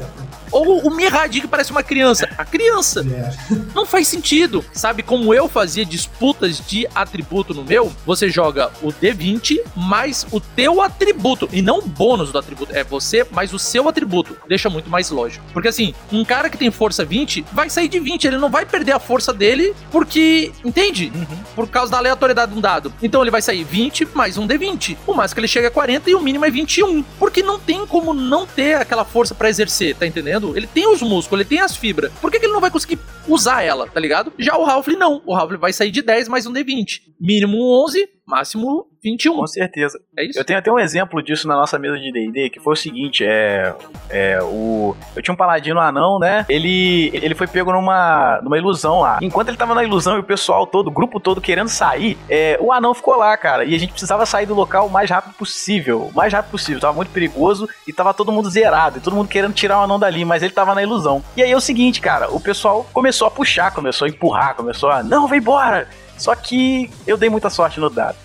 ou 0.50 0.80
o 0.80 0.90
mirradinho 0.94 1.42
que 1.42 1.48
parece 1.48 1.70
uma 1.70 1.82
criança. 1.82 2.28
A 2.36 2.44
criança. 2.44 3.00
É. 3.00 3.54
Não 3.74 3.86
faz 3.86 4.08
sentido. 4.08 4.64
Sabe 4.72 5.02
como 5.02 5.32
eu 5.34 5.48
fazia 5.48 5.84
disputas 5.84 6.60
de 6.66 6.86
atributo 6.94 7.54
no 7.54 7.64
meu? 7.64 7.92
Você 8.06 8.28
joga 8.28 8.70
o 8.82 8.88
D20 8.88 9.60
mais 9.76 10.26
o 10.30 10.40
teu 10.40 10.80
atributo. 10.82 11.48
E 11.52 11.62
não 11.62 11.78
o 11.78 11.82
bônus 11.82 12.32
do 12.32 12.38
atributo. 12.38 12.74
É 12.74 12.84
você 12.84 13.26
mais 13.30 13.52
o 13.52 13.58
seu 13.58 13.88
atributo. 13.88 14.36
Deixa 14.48 14.68
muito 14.68 14.90
mais 14.90 15.10
lógico. 15.10 15.44
Porque 15.52 15.68
assim, 15.68 15.94
um 16.12 16.24
cara 16.24 16.50
que 16.50 16.58
tem 16.58 16.70
força 16.70 17.04
20 17.04 17.44
vai 17.52 17.70
sair 17.70 17.88
de 17.88 17.98
20. 17.98 18.26
Ele 18.26 18.38
não 18.38 18.50
vai 18.50 18.64
perder 18.64 18.92
a 18.92 18.98
força 18.98 19.32
dele 19.32 19.74
porque. 19.90 20.52
Entende? 20.64 21.12
Uhum. 21.14 21.38
Por 21.54 21.68
causa 21.68 21.92
da 21.92 21.98
aleatoriedade 21.98 22.52
de 22.52 22.58
um 22.58 22.60
dado. 22.60 22.92
Então 23.02 23.22
ele 23.22 23.30
vai 23.30 23.42
sair 23.42 23.64
20 23.64 24.08
mais 24.14 24.36
um 24.38 24.46
D20. 24.46 24.96
O 25.06 25.14
mais 25.14 25.32
que 25.32 25.40
ele 25.40 25.48
chega 25.48 25.68
a 25.68 25.70
40 25.70 26.10
e 26.10 26.14
o 26.14 26.20
mínimo 26.20 26.44
é 26.44 26.50
21. 26.50 27.02
Porque 27.18 27.42
não 27.42 27.58
tem 27.58 27.86
como 27.86 28.12
não 28.14 28.46
ter 28.46 28.74
aquela 28.74 29.04
força 29.04 29.34
para 29.34 29.48
exercer, 29.48 29.94
tá 29.94 30.06
entendendo? 30.06 30.37
Ele 30.56 30.66
tem 30.66 30.88
os 30.88 31.02
músculos, 31.02 31.40
ele 31.40 31.48
tem 31.48 31.60
as 31.60 31.76
fibras. 31.76 32.12
Por 32.20 32.30
que, 32.30 32.38
que 32.38 32.46
ele 32.46 32.52
não 32.52 32.60
vai 32.60 32.70
conseguir 32.70 32.98
usar 33.26 33.62
ela, 33.62 33.86
tá 33.86 34.00
ligado? 34.00 34.32
Já 34.38 34.56
o 34.56 34.64
Ralph 34.64 34.88
não. 34.88 35.22
O 35.26 35.34
Ralph 35.34 35.52
vai 35.52 35.72
sair 35.72 35.90
de 35.90 36.02
10 36.02 36.28
mais 36.28 36.46
um 36.46 36.52
D20. 36.52 37.02
Mínimo 37.20 37.56
11, 37.84 38.08
máximo 38.28 38.86
21. 39.02 39.36
Com 39.36 39.46
certeza. 39.46 39.98
É 40.16 40.24
isso? 40.24 40.38
Eu 40.38 40.44
tenho 40.44 40.58
até 40.58 40.70
um 40.70 40.78
exemplo 40.78 41.22
disso 41.22 41.48
na 41.48 41.54
nossa 41.54 41.78
mesa 41.78 41.98
de 41.98 42.12
D&D, 42.12 42.50
que 42.50 42.60
foi 42.60 42.74
o 42.74 42.76
seguinte, 42.76 43.24
é, 43.24 43.74
é 44.10 44.38
o 44.42 44.94
eu 45.16 45.22
tinha 45.22 45.32
um 45.32 45.36
paladino 45.36 45.80
anão, 45.80 46.18
né? 46.18 46.44
Ele 46.48 47.10
ele 47.14 47.34
foi 47.34 47.46
pego 47.46 47.72
numa 47.72 48.40
numa 48.42 48.58
ilusão 48.58 49.00
lá. 49.00 49.18
Enquanto 49.22 49.48
ele 49.48 49.56
tava 49.56 49.74
na 49.74 49.82
ilusão 49.82 50.16
e 50.16 50.20
o 50.20 50.24
pessoal 50.24 50.66
todo, 50.66 50.88
o 50.88 50.90
grupo 50.90 51.18
todo 51.18 51.40
querendo 51.40 51.68
sair, 51.68 52.18
é, 52.28 52.58
o 52.60 52.70
anão 52.70 52.92
ficou 52.92 53.16
lá, 53.16 53.36
cara, 53.36 53.64
e 53.64 53.74
a 53.74 53.78
gente 53.78 53.92
precisava 53.92 54.26
sair 54.26 54.46
do 54.46 54.54
local 54.54 54.86
o 54.86 54.90
mais 54.90 55.08
rápido 55.08 55.32
possível, 55.34 56.10
o 56.12 56.14
mais 56.14 56.32
rápido 56.32 56.50
possível. 56.50 56.80
Tava 56.80 56.92
muito 56.92 57.10
perigoso 57.10 57.68
e 57.86 57.92
tava 57.92 58.12
todo 58.12 58.30
mundo 58.30 58.50
zerado, 58.50 58.98
e 58.98 59.00
todo 59.00 59.16
mundo 59.16 59.28
querendo 59.28 59.54
tirar 59.54 59.80
o 59.80 59.84
anão 59.84 59.98
dali, 59.98 60.24
mas 60.24 60.42
ele 60.42 60.52
tava 60.52 60.74
na 60.74 60.82
ilusão. 60.82 61.22
E 61.36 61.42
aí 61.42 61.50
é 61.50 61.56
o 61.56 61.60
seguinte, 61.60 62.00
cara, 62.00 62.30
o 62.30 62.40
pessoal 62.40 62.86
começou 62.92 63.26
a 63.26 63.30
puxar, 63.30 63.72
começou 63.72 64.06
a 64.06 64.08
empurrar, 64.08 64.54
começou 64.54 64.90
a, 64.90 65.02
não, 65.02 65.26
vem 65.26 65.38
embora. 65.38 65.88
Só 66.18 66.34
que 66.34 66.90
eu 67.06 67.16
dei 67.16 67.30
muita 67.30 67.48
sorte 67.48 67.80
no 67.80 67.88
dado. 67.88 68.16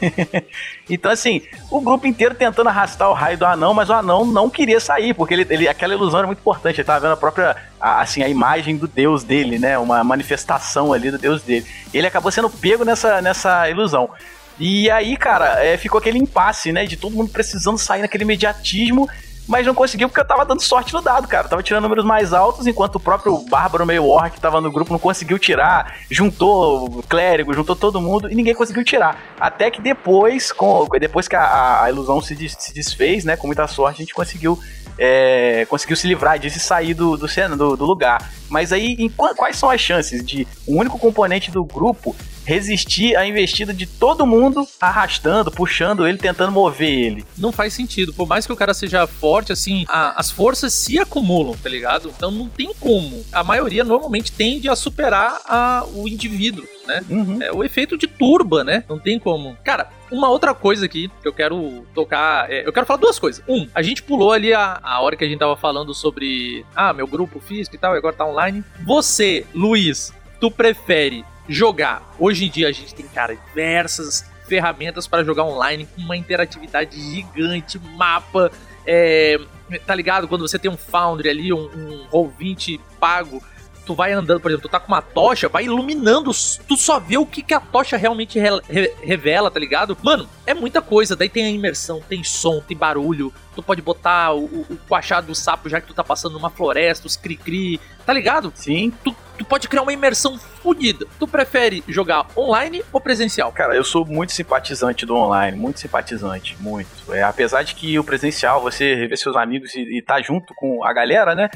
então, 0.90 1.10
assim, 1.10 1.42
o 1.70 1.80
grupo 1.80 2.06
inteiro 2.06 2.34
tentando 2.34 2.68
arrastar 2.68 3.08
o 3.10 3.14
raio 3.14 3.38
do 3.38 3.46
anão, 3.46 3.72
mas 3.72 3.88
o 3.88 3.94
anão 3.94 4.24
não 4.24 4.50
queria 4.50 4.78
sair, 4.80 5.14
porque 5.14 5.34
ele, 5.34 5.46
ele 5.48 5.68
aquela 5.68 5.94
ilusão 5.94 6.18
era 6.18 6.26
muito 6.26 6.40
importante. 6.40 6.80
Ele 6.80 6.86
tava 6.86 7.00
vendo 7.00 7.12
a 7.12 7.16
própria, 7.16 7.56
a, 7.80 8.00
assim, 8.00 8.22
a 8.22 8.28
imagem 8.28 8.76
do 8.76 8.86
deus 8.86 9.24
dele, 9.24 9.58
né? 9.58 9.78
Uma 9.78 10.02
manifestação 10.04 10.92
ali 10.92 11.10
do 11.10 11.18
deus 11.18 11.42
dele. 11.42 11.66
Ele 11.94 12.06
acabou 12.06 12.30
sendo 12.30 12.50
pego 12.50 12.84
nessa, 12.84 13.22
nessa 13.22 13.68
ilusão. 13.70 14.10
E 14.58 14.90
aí, 14.90 15.16
cara, 15.16 15.64
é, 15.64 15.76
ficou 15.76 15.98
aquele 15.98 16.18
impasse, 16.18 16.72
né? 16.72 16.84
De 16.84 16.96
todo 16.96 17.14
mundo 17.14 17.30
precisando 17.30 17.78
sair 17.78 18.02
naquele 18.02 18.24
imediatismo 18.24 19.08
mas 19.46 19.66
não 19.66 19.74
conseguiu 19.74 20.08
porque 20.08 20.20
eu 20.20 20.26
tava 20.26 20.44
dando 20.44 20.60
sorte 20.60 20.92
no 20.92 21.00
dado, 21.00 21.28
cara. 21.28 21.46
Eu 21.46 21.50
tava 21.50 21.62
tirando 21.62 21.82
números 21.82 22.04
mais 22.04 22.32
altos, 22.32 22.66
enquanto 22.66 22.96
o 22.96 23.00
próprio 23.00 23.38
Bárbaro 23.48 23.86
meio 23.86 24.04
Orc 24.04 24.34
que 24.34 24.40
tava 24.40 24.60
no 24.60 24.72
grupo 24.72 24.92
não 24.92 24.98
conseguiu 24.98 25.38
tirar. 25.38 25.96
Juntou 26.10 27.02
clérigo, 27.08 27.54
juntou 27.54 27.76
todo 27.76 28.00
mundo 28.00 28.30
e 28.30 28.34
ninguém 28.34 28.54
conseguiu 28.54 28.84
tirar. 28.84 29.18
Até 29.38 29.70
que 29.70 29.80
depois, 29.80 30.50
com, 30.52 30.86
depois 30.98 31.28
que 31.28 31.36
a, 31.36 31.84
a 31.84 31.90
ilusão 31.90 32.20
se, 32.20 32.36
se 32.48 32.74
desfez, 32.74 33.24
né, 33.24 33.36
com 33.36 33.46
muita 33.46 33.66
sorte, 33.66 34.02
a 34.02 34.04
gente 34.04 34.14
conseguiu 34.14 34.58
é, 34.98 35.66
conseguiu 35.68 35.96
se 35.96 36.06
livrar 36.06 36.38
disso 36.38 36.56
e 36.56 36.60
sair 36.60 36.94
do, 36.94 37.16
do, 37.16 37.26
do, 37.56 37.76
do 37.76 37.84
lugar. 37.84 38.30
Mas 38.48 38.72
aí, 38.72 38.96
em, 38.98 39.08
quais 39.08 39.56
são 39.56 39.70
as 39.70 39.80
chances 39.80 40.24
de 40.24 40.46
um 40.66 40.78
único 40.78 40.98
componente 40.98 41.50
do 41.50 41.64
grupo 41.64 42.16
resistir 42.46 43.16
à 43.16 43.26
investida 43.26 43.74
de 43.74 43.86
todo 43.86 44.24
mundo 44.24 44.66
arrastando, 44.80 45.50
puxando 45.50 46.06
ele, 46.06 46.16
tentando 46.16 46.52
mover 46.52 46.88
ele. 46.88 47.24
Não 47.36 47.50
faz 47.50 47.74
sentido. 47.74 48.14
Por 48.14 48.28
mais 48.28 48.46
que 48.46 48.52
o 48.52 48.56
cara 48.56 48.72
seja 48.72 49.06
forte, 49.06 49.52
assim, 49.52 49.84
a, 49.88 50.18
as 50.18 50.30
forças 50.30 50.72
se 50.72 50.98
acumulam, 50.98 51.56
tá 51.60 51.68
ligado? 51.68 52.12
Então 52.16 52.30
não 52.30 52.48
tem 52.48 52.72
como. 52.78 53.24
A 53.32 53.42
maioria 53.42 53.82
normalmente 53.82 54.30
tende 54.30 54.68
a 54.68 54.76
superar 54.76 55.40
a, 55.44 55.84
o 55.92 56.06
indivíduo, 56.06 56.64
né? 56.86 57.04
Uhum. 57.10 57.42
É 57.42 57.52
o 57.52 57.64
efeito 57.64 57.98
de 57.98 58.06
turba, 58.06 58.62
né? 58.62 58.84
Não 58.88 58.98
tem 58.98 59.18
como. 59.18 59.56
Cara, 59.64 59.90
uma 60.10 60.28
outra 60.30 60.54
coisa 60.54 60.86
aqui 60.86 61.10
que 61.20 61.26
eu 61.26 61.32
quero 61.32 61.84
tocar. 61.92 62.48
É, 62.48 62.66
eu 62.66 62.72
quero 62.72 62.86
falar 62.86 63.00
duas 63.00 63.18
coisas. 63.18 63.42
Um, 63.48 63.66
a 63.74 63.82
gente 63.82 64.04
pulou 64.04 64.30
ali 64.32 64.54
a, 64.54 64.78
a 64.80 65.00
hora 65.00 65.16
que 65.16 65.24
a 65.24 65.28
gente 65.28 65.40
tava 65.40 65.56
falando 65.56 65.92
sobre. 65.92 66.64
Ah, 66.76 66.92
meu 66.92 67.08
grupo 67.08 67.40
físico 67.40 67.74
e 67.74 67.78
tal, 67.78 67.94
e 67.94 67.98
agora 67.98 68.14
tá 68.14 68.24
online. 68.24 68.62
Você, 68.84 69.44
Luiz, 69.52 70.14
tu 70.40 70.48
prefere 70.48 71.24
jogar? 71.48 72.14
Hoje 72.18 72.46
em 72.46 72.50
dia 72.50 72.68
a 72.68 72.72
gente 72.72 72.94
tem, 72.94 73.06
cara, 73.06 73.34
diversas 73.34 74.24
ferramentas 74.46 75.06
para 75.06 75.24
jogar 75.24 75.44
online 75.44 75.86
com 75.94 76.02
uma 76.02 76.16
interatividade 76.16 77.00
gigante, 77.00 77.78
mapa. 77.78 78.50
É, 78.86 79.38
tá 79.84 79.94
ligado? 79.94 80.28
Quando 80.28 80.46
você 80.46 80.58
tem 80.58 80.70
um 80.70 80.76
Foundry 80.76 81.28
ali, 81.28 81.52
um, 81.52 81.64
um 81.64 82.06
Roll20 82.08 82.80
pago 83.00 83.42
tu 83.86 83.94
vai 83.94 84.12
andando, 84.12 84.40
por 84.40 84.50
exemplo, 84.50 84.68
tu 84.68 84.72
tá 84.72 84.80
com 84.80 84.88
uma 84.88 85.00
tocha, 85.00 85.48
vai 85.48 85.64
iluminando, 85.64 86.32
tu 86.66 86.76
só 86.76 86.98
vê 86.98 87.16
o 87.16 87.24
que, 87.24 87.42
que 87.42 87.54
a 87.54 87.60
tocha 87.60 87.96
realmente 87.96 88.38
re 88.38 88.60
re 88.68 88.92
revela, 89.00 89.50
tá 89.50 89.60
ligado? 89.60 89.96
Mano, 90.02 90.28
é 90.44 90.52
muita 90.52 90.82
coisa. 90.82 91.14
Daí 91.14 91.28
tem 91.28 91.44
a 91.44 91.50
imersão, 91.50 92.02
tem 92.06 92.24
som, 92.24 92.60
tem 92.60 92.76
barulho. 92.76 93.32
Tu 93.54 93.62
pode 93.62 93.80
botar 93.80 94.32
o, 94.34 94.44
o, 94.44 94.66
o 94.68 94.76
coachado 94.88 95.28
do 95.28 95.34
sapo 95.34 95.68
já 95.68 95.80
que 95.80 95.86
tu 95.86 95.94
tá 95.94 96.04
passando 96.04 96.34
numa 96.34 96.50
floresta, 96.50 97.06
os 97.06 97.16
cri-cri, 97.16 97.80
tá 98.04 98.12
ligado? 98.12 98.52
Sim. 98.54 98.92
Tu, 99.02 99.14
tu 99.38 99.44
pode 99.44 99.68
criar 99.68 99.82
uma 99.82 99.92
imersão 99.92 100.38
fodida. 100.38 101.06
Tu 101.18 101.26
prefere 101.26 101.82
jogar 101.88 102.26
online 102.36 102.82
ou 102.92 103.00
presencial? 103.00 103.50
Cara, 103.52 103.74
eu 103.74 103.84
sou 103.84 104.04
muito 104.04 104.32
simpatizante 104.32 105.06
do 105.06 105.14
online, 105.14 105.56
muito 105.56 105.80
simpatizante, 105.80 106.56
muito. 106.60 107.14
É, 107.14 107.22
apesar 107.22 107.62
de 107.62 107.74
que 107.74 107.98
o 107.98 108.04
presencial, 108.04 108.60
você 108.60 108.94
rever 108.94 109.16
seus 109.16 109.36
amigos 109.36 109.74
e, 109.74 109.98
e 109.98 110.02
tá 110.02 110.20
junto 110.20 110.52
com 110.54 110.84
a 110.84 110.92
galera, 110.92 111.34
né? 111.34 111.48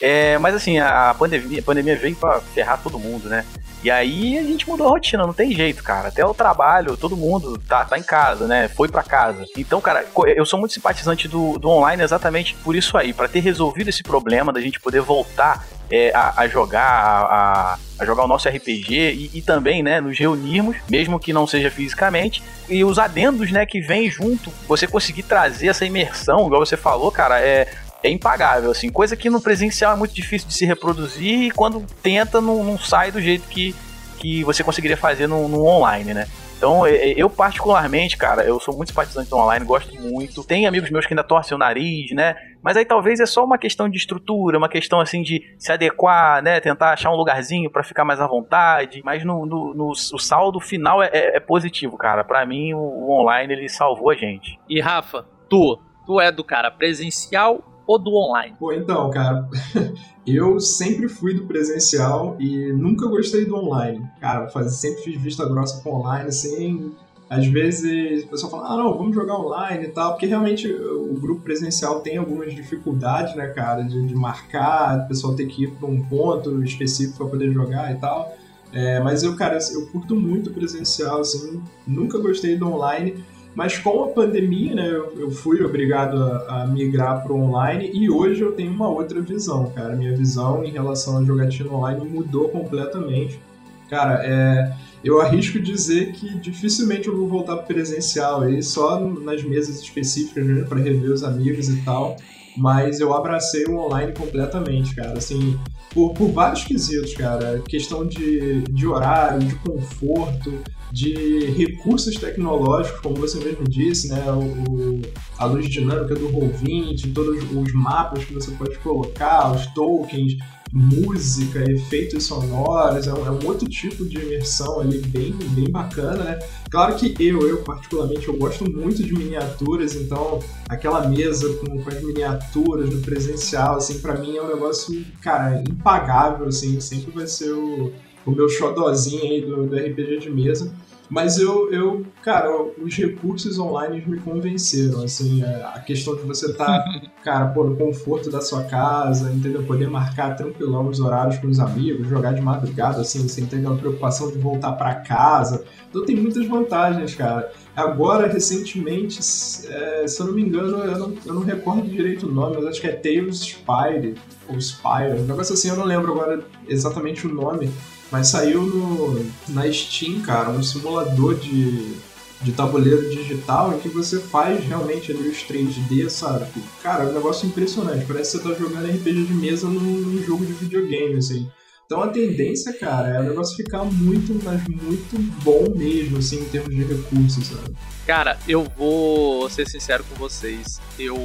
É, 0.00 0.38
mas 0.38 0.54
assim, 0.54 0.78
a 0.78 1.14
pandemia, 1.18 1.60
a 1.60 1.62
pandemia 1.62 1.96
veio 1.96 2.16
pra 2.16 2.40
ferrar 2.40 2.80
todo 2.82 2.98
mundo, 2.98 3.28
né? 3.28 3.44
E 3.82 3.90
aí 3.90 4.36
a 4.36 4.42
gente 4.42 4.68
mudou 4.68 4.88
a 4.88 4.90
rotina, 4.90 5.24
não 5.24 5.32
tem 5.32 5.52
jeito, 5.52 5.82
cara. 5.84 6.08
Até 6.08 6.24
o 6.24 6.34
trabalho, 6.34 6.96
todo 6.96 7.16
mundo 7.16 7.58
tá, 7.58 7.84
tá 7.84 7.96
em 7.96 8.02
casa, 8.02 8.46
né? 8.46 8.68
Foi 8.68 8.88
para 8.88 9.04
casa. 9.04 9.44
Então, 9.56 9.80
cara, 9.80 10.04
eu 10.34 10.44
sou 10.44 10.58
muito 10.58 10.72
simpatizante 10.72 11.28
do, 11.28 11.58
do 11.58 11.68
online 11.68 12.02
exatamente 12.02 12.54
por 12.56 12.74
isso 12.74 12.96
aí, 12.96 13.12
para 13.12 13.28
ter 13.28 13.40
resolvido 13.40 13.88
esse 13.88 14.02
problema 14.02 14.52
da 14.52 14.60
gente 14.60 14.80
poder 14.80 15.00
voltar 15.00 15.64
é, 15.90 16.12
a, 16.14 16.42
a, 16.42 16.48
jogar 16.48 16.82
a, 16.82 17.78
a, 17.98 18.04
jogar 18.04 18.24
o 18.24 18.28
nosso 18.28 18.48
RPG 18.48 18.94
e, 18.94 19.38
e, 19.38 19.42
também, 19.42 19.82
né, 19.82 20.00
nos 20.00 20.18
reunirmos, 20.18 20.76
mesmo 20.88 21.18
que 21.18 21.32
não 21.32 21.46
seja 21.46 21.70
fisicamente, 21.70 22.42
e 22.68 22.84
os 22.84 22.98
adendos, 22.98 23.50
né, 23.50 23.64
que 23.64 23.80
vem 23.80 24.10
junto, 24.10 24.52
você 24.66 24.86
conseguir 24.86 25.22
trazer 25.22 25.68
essa 25.68 25.86
imersão, 25.86 26.46
igual 26.46 26.64
você 26.64 26.76
falou, 26.76 27.10
cara, 27.10 27.40
é 27.40 27.68
é 28.02 28.10
impagável, 28.10 28.70
assim, 28.70 28.90
coisa 28.90 29.16
que 29.16 29.28
no 29.28 29.40
presencial 29.40 29.92
é 29.92 29.96
muito 29.96 30.14
difícil 30.14 30.48
de 30.48 30.54
se 30.54 30.64
reproduzir 30.64 31.42
e 31.42 31.50
quando 31.50 31.84
tenta 32.02 32.40
não, 32.40 32.62
não 32.62 32.78
sai 32.78 33.10
do 33.10 33.20
jeito 33.20 33.48
que, 33.48 33.74
que 34.18 34.44
você 34.44 34.62
conseguiria 34.62 34.96
fazer 34.96 35.26
no, 35.26 35.48
no 35.48 35.66
online, 35.66 36.14
né? 36.14 36.26
Então, 36.58 36.84
eu 36.88 37.30
particularmente, 37.30 38.16
cara, 38.16 38.42
eu 38.42 38.58
sou 38.58 38.76
muito 38.76 38.88
simpatizante 38.88 39.30
do 39.30 39.36
online, 39.36 39.64
gosto 39.64 39.94
muito. 39.94 40.42
Tem 40.42 40.66
amigos 40.66 40.90
meus 40.90 41.06
que 41.06 41.12
ainda 41.12 41.22
torcem 41.22 41.54
o 41.54 41.58
nariz, 41.58 42.10
né? 42.10 42.34
Mas 42.60 42.76
aí 42.76 42.84
talvez 42.84 43.20
é 43.20 43.26
só 43.26 43.44
uma 43.44 43.56
questão 43.56 43.88
de 43.88 43.96
estrutura, 43.96 44.58
uma 44.58 44.68
questão 44.68 44.98
assim 44.98 45.22
de 45.22 45.54
se 45.56 45.70
adequar, 45.70 46.42
né? 46.42 46.58
Tentar 46.58 46.92
achar 46.92 47.12
um 47.12 47.14
lugarzinho 47.14 47.70
para 47.70 47.84
ficar 47.84 48.04
mais 48.04 48.20
à 48.20 48.26
vontade. 48.26 49.00
Mas 49.04 49.24
no, 49.24 49.46
no, 49.46 49.72
no 49.72 49.90
o 49.90 50.18
saldo 50.18 50.58
final 50.58 51.00
é, 51.00 51.08
é, 51.12 51.36
é 51.36 51.40
positivo, 51.40 51.96
cara. 51.96 52.24
Para 52.24 52.44
mim, 52.44 52.74
o, 52.74 52.78
o 52.78 53.20
online 53.20 53.52
ele 53.52 53.68
salvou 53.68 54.10
a 54.10 54.16
gente. 54.16 54.58
E 54.68 54.80
Rafa, 54.80 55.24
tu, 55.48 55.80
tu 56.04 56.20
é 56.20 56.32
do 56.32 56.42
cara 56.42 56.72
presencial 56.72 57.62
ou 57.88 57.98
do 57.98 58.14
online? 58.14 58.54
Pô, 58.58 58.70
então, 58.70 59.08
cara, 59.10 59.48
eu 60.26 60.60
sempre 60.60 61.08
fui 61.08 61.32
do 61.32 61.46
presencial 61.46 62.36
e 62.38 62.70
nunca 62.74 63.08
gostei 63.08 63.46
do 63.46 63.56
online. 63.56 64.06
Cara, 64.20 64.46
faz, 64.48 64.74
sempre 64.74 65.02
fiz 65.02 65.20
vista 65.20 65.48
grossa 65.48 65.82
com 65.82 65.94
online, 65.94 66.28
assim. 66.28 66.92
Às 67.30 67.46
vezes 67.46 68.24
o 68.24 68.28
pessoal 68.28 68.50
fala, 68.52 68.74
ah, 68.74 68.76
não, 68.76 68.96
vamos 68.96 69.14
jogar 69.14 69.38
online 69.38 69.84
e 69.84 69.88
tal, 69.88 70.12
porque 70.12 70.26
realmente 70.26 70.70
o 70.70 71.14
grupo 71.14 71.42
presencial 71.42 72.00
tem 72.00 72.18
algumas 72.18 72.54
dificuldades, 72.54 73.34
né, 73.34 73.48
cara, 73.48 73.82
de, 73.82 74.06
de 74.06 74.14
marcar, 74.14 75.04
o 75.04 75.08
pessoal 75.08 75.34
ter 75.34 75.46
que 75.46 75.64
ir 75.64 75.70
para 75.72 75.88
um 75.88 76.02
ponto 76.02 76.62
específico 76.62 77.18
para 77.18 77.26
poder 77.26 77.50
jogar 77.52 77.92
e 77.92 77.96
tal. 77.96 78.30
É, 78.70 79.00
mas 79.00 79.22
eu, 79.22 79.34
cara, 79.34 79.58
eu 79.72 79.86
curto 79.86 80.14
muito 80.14 80.50
presencial, 80.50 81.20
assim, 81.20 81.62
nunca 81.86 82.18
gostei 82.18 82.56
do 82.56 82.68
online. 82.68 83.24
Mas 83.54 83.76
com 83.78 84.04
a 84.04 84.08
pandemia, 84.08 84.74
né, 84.74 84.88
eu, 84.88 85.30
fui 85.30 85.62
obrigado 85.62 86.22
a, 86.22 86.62
a 86.62 86.66
migrar 86.66 87.22
para 87.22 87.32
online 87.32 87.90
e 87.92 88.08
hoje 88.08 88.40
eu 88.40 88.52
tenho 88.52 88.70
uma 88.70 88.88
outra 88.88 89.20
visão, 89.20 89.70
cara. 89.70 89.96
Minha 89.96 90.16
visão 90.16 90.64
em 90.64 90.70
relação 90.70 91.18
à 91.18 91.24
jogatina 91.24 91.72
online 91.72 92.08
mudou 92.08 92.48
completamente. 92.50 93.40
Cara, 93.88 94.20
é, 94.22 94.72
eu 95.02 95.20
arrisco 95.20 95.58
dizer 95.58 96.12
que 96.12 96.38
dificilmente 96.38 97.08
eu 97.08 97.16
vou 97.16 97.26
voltar 97.26 97.56
presencial 97.58 98.42
aí, 98.42 98.62
só 98.62 99.00
nas 99.00 99.42
mesas 99.42 99.80
específicas, 99.80 100.44
né, 100.44 100.62
para 100.62 100.78
rever 100.78 101.10
os 101.10 101.24
amigos 101.24 101.68
e 101.68 101.82
tal. 101.82 102.16
Mas 102.58 102.98
eu 102.98 103.14
abracei 103.14 103.64
o 103.66 103.78
online 103.78 104.12
completamente, 104.12 104.94
cara. 104.94 105.16
Assim, 105.16 105.58
por, 105.90 106.12
por 106.12 106.30
vários 106.30 106.64
quesitos, 106.64 107.14
cara. 107.14 107.62
Questão 107.66 108.06
de, 108.06 108.62
de 108.62 108.86
horário, 108.86 109.38
de 109.38 109.54
conforto, 109.56 110.62
de 110.92 111.46
recursos 111.52 112.16
tecnológicos, 112.16 113.00
como 113.00 113.16
você 113.16 113.38
mesmo 113.38 113.64
disse, 113.68 114.08
né? 114.08 114.24
O, 114.32 115.00
a 115.38 115.44
luz 115.44 115.68
dinâmica 115.68 116.14
do 116.14 116.28
Roll20, 116.28 117.12
todos 117.14 117.42
os 117.50 117.72
mapas 117.72 118.24
que 118.24 118.34
você 118.34 118.50
pode 118.52 118.76
colocar, 118.78 119.52
os 119.52 119.66
tokens, 119.68 120.36
música, 120.72 121.64
efeitos 121.70 122.24
sonoros, 122.24 123.06
é 123.06 123.12
um, 123.12 123.26
é 123.26 123.30
um, 123.30 123.46
outro 123.46 123.68
tipo 123.68 124.04
de 124.04 124.18
imersão 124.18 124.80
ali 124.80 124.98
bem, 124.98 125.32
bem 125.52 125.70
bacana, 125.70 126.24
né? 126.24 126.38
Claro 126.70 126.94
que 126.96 127.14
eu, 127.18 127.48
eu 127.48 127.62
particularmente, 127.62 128.28
eu 128.28 128.36
gosto 128.36 128.70
muito 128.70 129.02
de 129.02 129.12
miniaturas, 129.12 129.94
então 129.94 130.40
aquela 130.68 131.08
mesa 131.08 131.48
com, 131.54 131.82
com 131.82 131.88
as 131.88 132.02
miniaturas 132.02 132.90
no 132.90 133.00
presencial, 133.00 133.76
assim, 133.76 133.98
para 134.00 134.18
mim 134.18 134.36
é 134.36 134.42
um 134.42 134.48
negócio, 134.48 135.04
cara, 135.22 135.62
impagável, 135.68 136.46
assim, 136.46 136.80
sempre 136.80 137.12
vai 137.12 137.26
ser 137.26 137.52
o, 137.52 137.92
o 138.26 138.30
meu 138.30 138.48
xodozinho 138.48 139.22
aí 139.22 139.40
do, 139.40 139.66
do 139.66 139.76
RPG 139.76 140.18
de 140.18 140.30
mesa. 140.30 140.72
Mas 141.08 141.38
eu, 141.38 141.72
eu, 141.72 142.06
cara, 142.22 142.50
os 142.78 142.94
recursos 142.94 143.58
online 143.58 144.04
me 144.06 144.20
convenceram, 144.20 145.02
assim, 145.02 145.42
a 145.42 145.80
questão 145.80 146.14
de 146.14 146.22
você 146.22 146.50
estar, 146.50 146.66
tá, 146.66 147.02
cara, 147.24 147.46
pô, 147.46 147.64
no 147.64 147.76
conforto 147.76 148.30
da 148.30 148.42
sua 148.42 148.64
casa, 148.64 149.32
entendeu? 149.32 149.62
Poder 149.64 149.88
marcar 149.88 150.36
tranquilão 150.36 150.86
os 150.86 151.00
horários 151.00 151.38
com 151.38 151.46
os 151.46 151.58
amigos, 151.58 152.06
jogar 152.06 152.34
de 152.34 152.42
madrugada, 152.42 153.00
assim, 153.00 153.26
sem 153.26 153.46
ter 153.46 153.56
aquela 153.56 153.76
preocupação 153.76 154.30
de 154.30 154.38
voltar 154.38 154.72
para 154.72 154.96
casa. 154.96 155.64
Então 155.88 156.04
tem 156.04 156.16
muitas 156.16 156.46
vantagens, 156.46 157.14
cara. 157.14 157.50
Agora, 157.74 158.26
recentemente, 158.26 159.18
é, 159.18 160.06
se 160.06 160.20
eu 160.20 160.26
não 160.26 160.34
me 160.34 160.42
engano, 160.42 160.78
eu 160.78 160.98
não, 160.98 161.14
eu 161.24 161.34
não 161.34 161.42
recordo 161.42 161.88
direito 161.88 162.26
o 162.26 162.32
nome, 162.32 162.56
mas 162.56 162.66
acho 162.66 162.80
que 162.80 162.86
é 162.86 162.92
Tales 162.92 163.38
Spire, 163.40 164.14
ou 164.48 164.60
Spire, 164.60 165.20
um 165.20 165.24
negócio 165.24 165.54
assim, 165.54 165.68
eu 165.68 165.76
não 165.76 165.84
lembro 165.84 166.12
agora 166.12 166.40
exatamente 166.68 167.26
o 167.26 167.32
nome, 167.32 167.70
mas 168.10 168.28
saiu 168.28 168.62
no, 168.62 169.26
na 169.48 169.70
Steam, 169.72 170.20
cara, 170.20 170.50
um 170.50 170.62
simulador 170.62 171.34
de, 171.34 171.94
de 172.40 172.52
tabuleiro 172.52 173.10
digital 173.10 173.74
em 173.74 173.78
que 173.78 173.88
você 173.88 174.18
faz 174.18 174.64
realmente 174.64 175.12
ali 175.12 175.28
os 175.28 175.38
3D, 175.38 176.08
sabe? 176.08 176.46
Cara, 176.82 177.04
é 177.04 177.08
um 177.08 177.12
negócio 177.12 177.46
impressionante. 177.46 178.06
Parece 178.06 178.38
que 178.38 178.42
você 178.42 178.48
tá 178.48 178.58
jogando 178.58 178.86
RPG 178.86 179.24
de 179.24 179.34
mesa 179.34 179.66
num, 179.66 179.80
num 179.80 180.22
jogo 180.22 180.44
de 180.46 180.52
videogame, 180.52 181.16
assim. 181.16 181.48
Então 181.88 182.02
a 182.02 182.08
tendência, 182.08 182.70
cara, 182.74 183.08
é 183.08 183.18
o 183.18 183.22
negócio 183.22 183.56
ficar 183.56 183.82
muito, 183.82 184.38
mas 184.44 184.62
muito 184.68 185.18
bom 185.42 185.74
mesmo, 185.74 186.18
assim, 186.18 186.38
em 186.38 186.44
termos 186.44 186.76
de 186.76 186.84
recursos, 186.84 187.46
sabe? 187.46 187.74
Cara, 188.06 188.38
eu 188.46 188.64
vou 188.76 189.48
ser 189.48 189.66
sincero 189.66 190.04
com 190.04 190.14
vocês. 190.16 190.82
Eu 190.98 191.16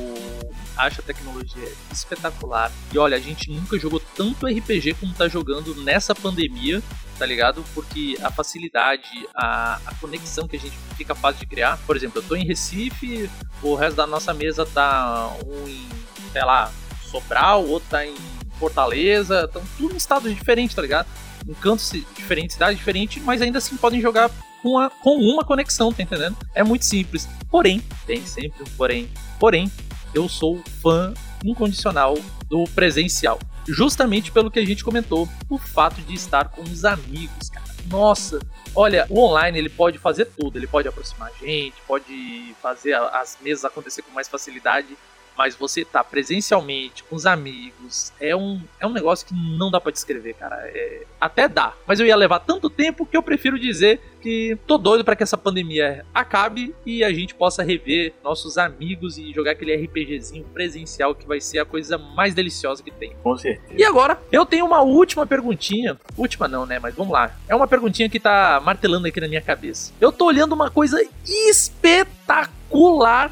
acho 0.78 1.02
a 1.02 1.04
tecnologia 1.04 1.70
espetacular. 1.92 2.72
E 2.94 2.98
olha, 2.98 3.18
a 3.18 3.20
gente 3.20 3.52
nunca 3.52 3.78
jogou 3.78 4.02
tanto 4.16 4.48
RPG 4.48 4.94
como 4.94 5.14
tá 5.14 5.28
jogando 5.28 5.76
nessa 5.84 6.16
pandemia, 6.16 6.82
tá 7.20 7.26
ligado? 7.26 7.62
Porque 7.74 8.18
a 8.24 8.32
facilidade, 8.32 9.28
a, 9.36 9.82
a 9.86 9.96
conexão 9.96 10.48
que 10.48 10.56
a 10.56 10.60
gente 10.60 10.78
fica 10.96 11.14
fácil 11.14 11.42
de 11.42 11.46
criar. 11.46 11.78
Por 11.86 11.98
exemplo, 11.98 12.20
eu 12.20 12.24
tô 12.24 12.38
em 12.38 12.46
Recife, 12.46 13.30
o 13.62 13.76
resto 13.76 13.98
da 13.98 14.08
nossa 14.08 14.34
mesa 14.34 14.66
tá 14.66 15.30
um 15.46 15.68
em, 15.68 15.90
sei 16.32 16.46
lá, 16.46 16.72
Sobral, 17.12 17.68
outro 17.68 17.90
tá 17.90 18.06
em 18.06 18.16
Fortaleza, 18.54 19.46
estão 19.46 19.62
tudo 19.78 19.94
em 19.94 19.98
estados 19.98 20.34
diferentes, 20.34 20.76
tá 20.76 20.82
ligado? 20.82 21.08
Em 21.48 21.54
cantos 21.54 21.92
diferentes, 22.16 22.54
cidades 22.54 22.78
diferentes, 22.78 23.22
mas 23.24 23.42
ainda 23.42 23.58
assim 23.58 23.76
podem 23.76 24.00
jogar 24.00 24.30
com, 24.62 24.80
a, 24.80 24.90
com 24.90 25.18
uma 25.18 25.44
conexão, 25.44 25.92
tá 25.92 26.02
entendendo? 26.02 26.38
É 26.56 26.64
muito 26.64 26.86
simples. 26.86 27.28
Porém, 27.52 27.84
tem 28.08 28.26
sempre 28.26 28.64
um 28.64 28.78
porém. 28.78 29.10
Porém, 29.40 29.70
eu 30.14 30.30
sou 30.30 30.62
fã 30.82 31.14
incondicional 31.44 32.18
do 32.48 32.64
presencial. 32.74 33.38
Justamente 33.68 34.32
pelo 34.32 34.50
que 34.50 34.60
a 34.60 34.66
gente 34.66 34.84
comentou, 34.84 35.28
o 35.50 35.58
fato 35.58 36.02
de 36.02 36.14
estar 36.14 36.50
com 36.50 36.62
os 36.62 36.86
amigos, 36.86 37.50
cara. 37.50 37.66
Nossa, 37.88 38.40
olha, 38.76 39.06
o 39.10 39.20
online 39.20 39.58
ele 39.58 39.70
pode 39.70 39.98
fazer 39.98 40.26
tudo, 40.26 40.58
ele 40.58 40.68
pode 40.68 40.88
aproximar 40.88 41.30
a 41.30 41.46
gente, 41.46 41.76
pode 41.86 42.56
fazer 42.62 42.94
as 42.94 43.38
mesas 43.42 43.66
acontecer 43.66 44.02
com 44.02 44.12
mais 44.12 44.28
facilidade, 44.28 44.98
mas 45.38 45.56
você 45.56 45.84
tá 45.84 46.04
presencialmente 46.04 47.04
com 47.04 47.16
os 47.16 47.26
amigos, 47.26 48.12
é 48.20 48.36
um, 48.36 48.62
é 48.80 48.88
um 48.88 48.92
negócio 48.92 49.28
que 49.28 49.34
não 49.34 49.72
dá 49.72 49.80
para 49.80 49.92
descrever, 49.92 50.34
cara. 50.34 50.56
É, 50.66 51.04
até 51.20 51.48
dá, 51.48 51.74
mas 51.88 52.00
eu 52.00 52.06
ia 52.06 52.16
levar 52.16 52.40
tanto 52.40 52.70
tempo 52.70 53.06
que 53.06 53.16
eu 53.16 53.24
prefiro 53.24 53.60
dizer 53.60 54.00
que 54.24 54.58
tô 54.66 54.78
doido 54.78 55.04
para 55.04 55.18
que 55.18 55.24
essa 55.24 55.38
pandemia 55.38 56.06
acabe 56.14 56.74
e 56.86 57.04
a 57.04 57.12
gente 57.12 57.36
possa 57.36 57.62
rever 57.62 58.14
nossos 58.24 58.58
amigos 58.58 59.18
e 59.18 59.34
jogar 59.34 59.52
aquele 59.52 59.76
RPGzinho 59.76 60.46
presencial 60.46 61.14
que 61.14 61.28
vai 61.28 61.42
ser 61.42 61.60
a 61.60 61.66
coisa 61.66 61.98
mais 61.98 62.34
deliciosa 62.34 62.82
que 62.82 62.90
tem. 62.90 63.14
Com 63.22 63.38
certeza. 63.38 63.74
E 63.78 63.84
agora, 63.84 64.18
eu 64.32 64.46
tenho 64.46 64.66
uma 64.66 64.82
última 64.82 65.28
perguntinha. 65.28 65.98
Última 66.18 66.48
não, 66.48 66.66
né? 66.66 66.80
Mas 66.80 66.96
vamos 66.96 67.12
lá. 67.12 67.36
É 67.50 67.56
uma 67.56 67.68
perguntinha 67.68 68.08
que 68.08 68.20
tá 68.20 68.62
martelando 68.64 69.08
aqui 69.08 69.20
na 69.20 69.28
minha 69.28 69.42
cabeça. 69.42 69.92
Eu 70.00 70.10
tô 70.10 70.26
olhando 70.26 70.54
uma 70.54 70.72
coisa 70.72 71.06
espetacular 71.26 73.30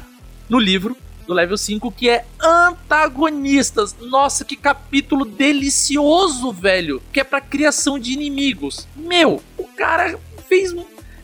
no 0.48 0.58
livro 0.58 0.94
do 1.26 1.34
level 1.34 1.56
5, 1.56 1.90
que 1.92 2.08
é 2.08 2.24
antagonistas. 2.40 3.94
Nossa, 4.00 4.44
que 4.44 4.56
capítulo 4.56 5.24
delicioso, 5.24 6.52
velho. 6.52 7.02
Que 7.12 7.20
é 7.20 7.24
pra 7.24 7.40
criação 7.40 7.98
de 7.98 8.12
inimigos. 8.12 8.86
Meu, 8.96 9.42
o 9.56 9.64
cara 9.64 10.18
fez, 10.48 10.74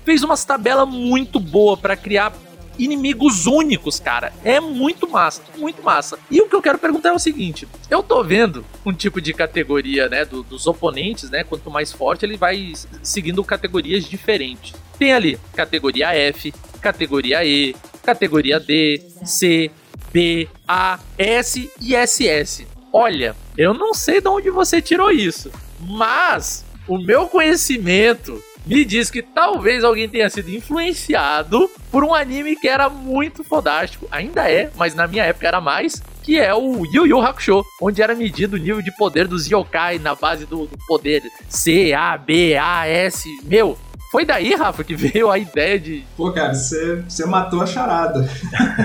fez 0.04 0.22
umas 0.22 0.44
tabelas 0.44 0.88
muito 0.88 1.38
boa 1.40 1.76
para 1.76 1.96
criar 1.96 2.32
inimigos 2.78 3.46
únicos, 3.46 3.98
cara. 3.98 4.32
É 4.44 4.60
muito 4.60 5.08
massa, 5.08 5.42
muito 5.58 5.82
massa. 5.82 6.18
E 6.30 6.40
o 6.40 6.48
que 6.48 6.54
eu 6.54 6.62
quero 6.62 6.78
perguntar 6.78 7.10
é 7.10 7.12
o 7.12 7.18
seguinte: 7.18 7.66
eu 7.90 8.02
tô 8.02 8.22
vendo 8.22 8.64
um 8.86 8.92
tipo 8.92 9.20
de 9.20 9.34
categoria, 9.34 10.08
né, 10.08 10.24
do, 10.24 10.42
dos 10.42 10.66
oponentes, 10.66 11.28
né? 11.28 11.44
Quanto 11.44 11.70
mais 11.70 11.92
forte, 11.92 12.24
ele 12.24 12.36
vai 12.36 12.72
seguindo 13.02 13.42
categorias 13.44 14.04
diferentes. 14.04 14.74
Tem 14.98 15.12
ali 15.12 15.38
categoria 15.54 16.14
F, 16.14 16.52
categoria 16.80 17.44
E, 17.44 17.74
categoria 18.02 18.60
D, 18.60 19.02
C, 19.24 19.70
B, 20.12 20.48
A, 20.66 20.98
S 21.16 21.70
e 21.80 21.94
SS. 21.94 22.66
Olha, 22.92 23.36
eu 23.56 23.74
não 23.74 23.92
sei 23.92 24.20
de 24.20 24.28
onde 24.28 24.50
você 24.50 24.80
tirou 24.80 25.10
isso, 25.10 25.50
mas 25.80 26.64
o 26.86 26.98
meu 26.98 27.26
conhecimento 27.26 28.42
me 28.68 28.84
diz 28.84 29.10
que 29.10 29.22
talvez 29.22 29.82
alguém 29.82 30.08
tenha 30.08 30.28
sido 30.28 30.50
influenciado 30.50 31.70
por 31.90 32.04
um 32.04 32.14
anime 32.14 32.54
que 32.54 32.68
era 32.68 32.88
muito 32.90 33.42
fodástico, 33.42 34.06
ainda 34.10 34.50
é, 34.50 34.70
mas 34.76 34.94
na 34.94 35.06
minha 35.06 35.24
época 35.24 35.48
era 35.48 35.60
mais, 35.60 36.02
que 36.22 36.38
é 36.38 36.54
o 36.54 36.84
Yu 36.84 37.06
Yu 37.06 37.20
Hakusho, 37.20 37.64
onde 37.80 38.02
era 38.02 38.14
medido 38.14 38.56
o 38.56 38.58
nível 38.58 38.82
de 38.82 38.94
poder 38.94 39.26
dos 39.26 39.46
yokai 39.46 39.98
na 39.98 40.14
base 40.14 40.44
do, 40.44 40.66
do 40.66 40.76
poder 40.86 41.22
C, 41.48 41.94
A, 41.94 42.18
B, 42.18 42.56
A, 42.56 42.86
S. 42.86 43.26
Meu, 43.44 43.78
foi 44.10 44.24
daí, 44.24 44.54
Rafa, 44.54 44.82
que 44.82 44.94
veio 44.94 45.30
a 45.30 45.38
ideia 45.38 45.78
de. 45.78 46.02
Pô, 46.16 46.32
cara, 46.32 46.54
você, 46.54 47.02
você 47.06 47.26
matou 47.26 47.60
a 47.60 47.66
charada. 47.66 48.28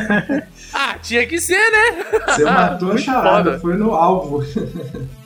ah, 0.74 0.98
tinha 1.02 1.26
que 1.26 1.40
ser, 1.40 1.72
né? 1.72 2.06
Você 2.28 2.44
matou 2.46 2.92
a 2.92 2.98
charada, 2.98 3.52
foda. 3.52 3.60
foi 3.60 3.78
no 3.78 3.94
alvo. 3.94 4.44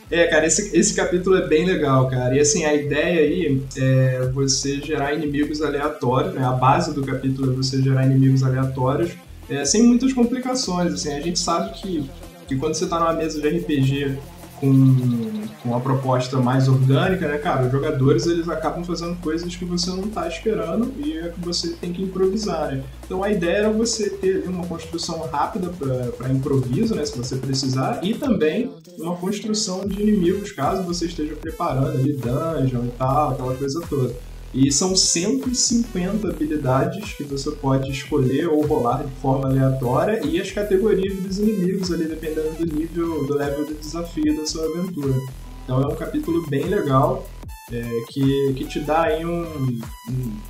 É, 0.10 0.26
cara, 0.28 0.46
esse, 0.46 0.78
esse 0.78 0.94
capítulo 0.96 1.36
é 1.36 1.48
bem 1.48 1.66
legal, 1.66 2.08
cara. 2.10 2.36
E 2.36 2.40
assim, 2.40 2.64
a 2.64 2.74
ideia 2.74 3.22
aí 3.22 3.62
é 3.76 4.30
você 4.34 4.80
gerar 4.80 5.14
inimigos 5.14 5.62
aleatórios, 5.62 6.34
né? 6.34 6.46
A 6.46 6.52
base 6.52 6.94
do 6.94 7.04
capítulo 7.04 7.52
é 7.52 7.56
você 7.56 7.82
gerar 7.82 8.06
inimigos 8.06 8.44
aleatórios, 8.44 9.12
é, 9.50 9.66
sem 9.66 9.82
muitas 9.82 10.14
complicações. 10.14 10.94
Assim, 10.94 11.12
a 11.14 11.20
gente 11.20 11.40
sabe 11.40 11.74
que, 11.74 12.10
que 12.48 12.56
quando 12.56 12.76
você 12.76 12.86
tá 12.86 13.00
numa 13.00 13.14
mesa 13.14 13.42
de 13.42 13.50
RPG 13.50 14.18
com, 14.60 15.48
com 15.62 15.70
uma 15.70 15.80
proposta 15.80 16.38
mais 16.38 16.68
orgânica, 16.68 17.28
né, 17.28 17.38
cara? 17.38 17.66
Os 17.66 17.72
jogadores 17.72 18.26
eles 18.26 18.48
acabam 18.50 18.84
fazendo 18.84 19.16
coisas 19.22 19.56
que 19.56 19.66
você 19.66 19.90
não 19.90 20.06
está 20.06 20.28
esperando 20.28 20.94
e 20.98 21.18
é 21.18 21.30
que 21.30 21.40
você 21.40 21.70
tem 21.74 21.94
que 21.94 22.04
improvisar, 22.04 22.72
né? 22.72 22.84
Então 23.06 23.24
a 23.24 23.32
ideia 23.32 23.58
era 23.58 23.70
você 23.70 24.10
ter 24.10 24.48
uma 24.48 24.66
construção 24.66 25.20
rápida 25.32 25.70
para 26.18 26.30
improviso, 26.30 26.94
né, 26.94 27.06
se 27.06 27.18
você 27.18 27.38
precisar, 27.38 28.00
e 28.04 28.14
também 28.14 28.70
uma 28.98 29.16
construção 29.16 29.88
de 29.88 30.02
inimigos, 30.02 30.52
caso 30.52 30.84
você 30.84 31.06
esteja 31.06 31.36
preparando 31.36 31.90
ali 31.90 32.14
dungeon 32.14 32.86
e 32.86 32.92
tal, 32.98 33.32
aquela 33.32 33.56
coisa 33.56 33.80
toda. 33.90 34.14
E 34.54 34.72
são 34.72 34.96
150 34.96 36.30
habilidades 36.30 37.14
que 37.14 37.24
você 37.24 37.52
pode 37.52 37.92
escolher 37.92 38.48
ou 38.48 38.66
rolar 38.66 39.04
de 39.04 39.14
forma 39.22 39.48
aleatória 39.48 40.26
e 40.26 40.40
as 40.40 40.52
categorias 40.52 41.16
dos 41.18 41.38
inimigos 41.38 41.92
ali, 41.92 42.06
dependendo 42.06 42.54
do 42.54 42.76
nível, 42.76 43.26
do 43.26 43.36
level 43.36 43.66
de 43.66 43.76
desafio 43.76 44.36
da 44.36 44.46
sua 44.46 44.66
aventura. 44.66 45.14
Então 45.64 45.82
é 45.82 45.88
um 45.88 45.96
capítulo 45.96 46.48
bem 46.48 46.64
legal 46.64 47.28
é, 47.72 47.84
que, 48.10 48.54
que 48.54 48.66
te 48.66 48.80
dá 48.80 49.04
aí 49.04 49.26
um, 49.26 49.44
um, 49.44 49.82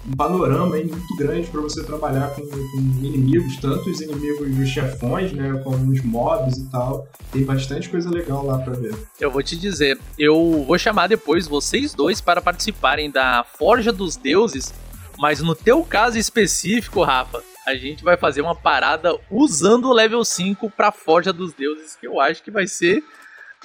um 0.07 0.15
panorama 0.15 0.75
aí 0.75 0.85
muito 0.85 1.15
grande 1.15 1.47
para 1.47 1.61
você 1.61 1.83
trabalhar 1.83 2.29
com, 2.35 2.41
com, 2.47 2.57
inimigos, 3.01 3.57
tanto 3.57 3.89
os 3.89 3.99
inimigos 4.01 4.55
dos 4.55 4.69
chefões, 4.69 5.33
né, 5.33 5.59
como 5.63 5.91
os 5.91 6.01
mobs 6.03 6.57
e 6.57 6.69
tal. 6.69 7.07
Tem 7.31 7.43
bastante 7.43 7.89
coisa 7.89 8.09
legal 8.09 8.45
lá 8.45 8.59
para 8.59 8.73
ver. 8.73 8.95
Eu 9.19 9.31
vou 9.31 9.41
te 9.41 9.55
dizer, 9.55 9.99
eu 10.17 10.63
vou 10.65 10.77
chamar 10.77 11.07
depois 11.07 11.47
vocês 11.47 11.93
dois 11.93 12.21
para 12.21 12.41
participarem 12.41 13.09
da 13.09 13.43
Forja 13.43 13.91
dos 13.91 14.15
Deuses, 14.15 14.73
mas 15.17 15.41
no 15.41 15.55
teu 15.55 15.83
caso 15.83 16.19
específico, 16.19 17.03
Rafa, 17.03 17.41
a 17.65 17.75
gente 17.75 18.03
vai 18.03 18.15
fazer 18.15 18.41
uma 18.41 18.55
parada 18.55 19.17
usando 19.29 19.89
o 19.89 19.93
level 19.93 20.23
5 20.23 20.69
para 20.69 20.91
Forja 20.91 21.33
dos 21.33 21.51
Deuses, 21.53 21.95
que 21.95 22.07
eu 22.07 22.21
acho 22.21 22.43
que 22.43 22.51
vai 22.51 22.67
ser 22.67 23.03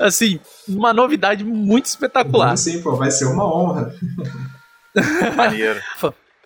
assim, 0.02 0.40
uma 0.68 0.92
novidade 0.92 1.44
muito 1.44 1.86
espetacular. 1.86 2.56
Sim, 2.56 2.82
pô, 2.82 2.96
vai 2.96 3.10
ser 3.10 3.26
uma 3.26 3.44
honra. 3.44 3.94
Maneiro. 5.36 5.80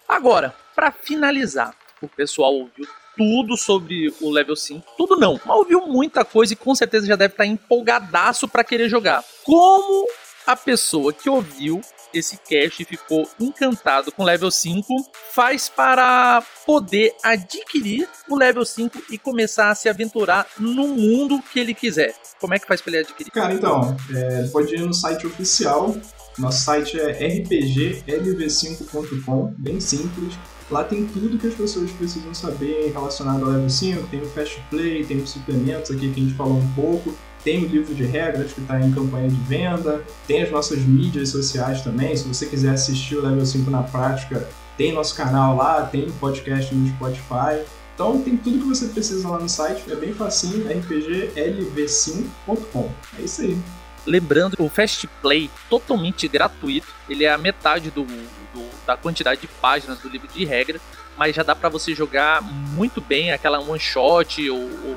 Agora, 0.09 0.55
para 0.75 0.93
finalizar, 0.93 1.75
o 2.01 2.09
pessoal 2.09 2.55
ouviu 2.55 2.87
tudo 3.17 3.57
sobre 3.57 4.13
o 4.21 4.31
level 4.31 4.55
5. 4.55 4.87
Tudo 4.97 5.17
não, 5.17 5.41
mas 5.45 5.57
ouviu 5.57 5.87
muita 5.87 6.25
coisa 6.25 6.53
e 6.53 6.57
com 6.57 6.75
certeza 6.75 7.07
já 7.07 7.17
deve 7.17 7.33
estar 7.33 7.47
empolgadaço 7.47 8.47
para 8.47 8.63
querer 8.63 8.89
jogar. 8.89 9.25
Como 9.43 10.07
a 10.47 10.55
pessoa 10.55 11.13
que 11.13 11.29
ouviu 11.29 11.81
esse 12.15 12.39
cast 12.39 12.85
ficou 12.85 13.29
encantado 13.39 14.11
com 14.13 14.25
level 14.25 14.51
5, 14.51 14.87
faz 15.33 15.69
para 15.69 16.43
poder 16.65 17.15
adquirir 17.23 18.09
o 18.29 18.37
level 18.37 18.65
5 18.65 19.03
e 19.11 19.19
começar 19.19 19.69
a 19.71 19.75
se 19.75 19.87
aventurar 19.89 20.47
no 20.59 20.89
mundo 20.89 21.43
que 21.53 21.61
ele 21.61 21.75
quiser. 21.75 22.15
Como 22.41 22.55
é 22.55 22.59
que 22.59 22.67
faz 22.67 22.81
para 22.81 22.93
ele 22.93 23.03
adquirir? 23.03 23.31
Cara, 23.31 23.53
então, 23.53 23.95
é, 24.15 24.49
pode 24.49 24.75
ir 24.75 24.81
no 24.81 24.95
site 24.95 25.27
oficial. 25.27 25.95
Nosso 26.39 26.65
site 26.65 26.99
é 27.01 27.43
rpglv5.com, 27.43 29.55
bem 29.59 29.81
simples. 29.81 30.35
Lá 30.71 30.85
tem 30.85 31.07
tudo 31.07 31.39
que 31.39 31.47
as 31.47 31.55
pessoas 31.55 31.91
precisam 31.93 32.35
saber 32.35 32.93
relacionado 32.93 33.43
ao 33.45 33.51
level 33.51 33.71
5. 33.71 34.09
Tem 34.09 34.21
o 34.21 34.29
fast 34.31 34.61
play, 34.69 35.05
tem 35.05 35.19
os 35.19 35.31
suplementos 35.31 35.91
aqui 35.91 36.13
que 36.13 36.21
a 36.21 36.25
gente 36.25 36.35
falou 36.35 36.59
um 36.59 36.73
pouco 36.75 37.15
tem 37.47 37.65
o 37.65 37.69
livro 37.69 37.95
de 37.95 38.05
regras 38.05 38.53
que 38.53 38.61
está 38.61 38.79
em 38.81 38.91
campanha 38.91 39.29
de 39.29 39.37
venda, 39.37 40.03
tem 40.27 40.43
as 40.43 40.51
nossas 40.51 40.81
mídias 40.81 41.29
sociais 41.29 41.81
também. 41.81 42.17
Se 42.17 42.27
você 42.27 42.47
quiser 42.47 42.71
assistir 42.71 43.15
o 43.15 43.23
Level 43.23 43.47
5 43.47 43.71
na 43.71 43.85
prática, 43.85 44.49
tem 44.77 44.93
nosso 44.93 45.15
canal 45.15 45.55
lá, 45.55 45.87
tem 45.87 46.11
podcast 46.11 46.75
no 46.75 46.89
Spotify. 46.89 47.63
Então 47.95 48.21
tem 48.21 48.37
tudo 48.37 48.59
que 48.59 48.65
você 48.65 48.89
precisa 48.89 49.29
lá 49.29 49.39
no 49.39 49.49
site, 49.49 49.85
é 49.89 49.95
bem 49.95 50.13
facinho, 50.13 50.69
rpglv5.com. 50.69 52.91
É 53.17 53.23
isso 53.23 53.43
aí. 53.43 53.57
Lembrando 54.05 54.57
que 54.57 54.63
o 54.63 54.69
Fast 54.69 55.07
Play 55.23 55.49
totalmente 55.71 56.27
gratuito, 56.27 56.89
ele 57.09 57.25
é 57.25 57.31
a 57.31 57.39
metade 57.39 57.93
do, 57.93 58.03
do 58.03 58.67
da 58.85 58.97
quantidade 58.97 59.41
de 59.41 59.47
páginas 59.47 60.01
do 60.01 60.09
livro 60.09 60.27
de 60.27 60.45
regra, 60.45 60.81
mas 61.17 61.37
já 61.37 61.45
dá 61.45 61.55
para 61.55 61.69
você 61.69 61.95
jogar 61.95 62.43
muito 62.43 63.01
bem 63.01 63.31
aquela 63.31 63.61
one 63.61 63.79
shot 63.79 64.51
ou, 64.51 64.59
ou 64.59 64.97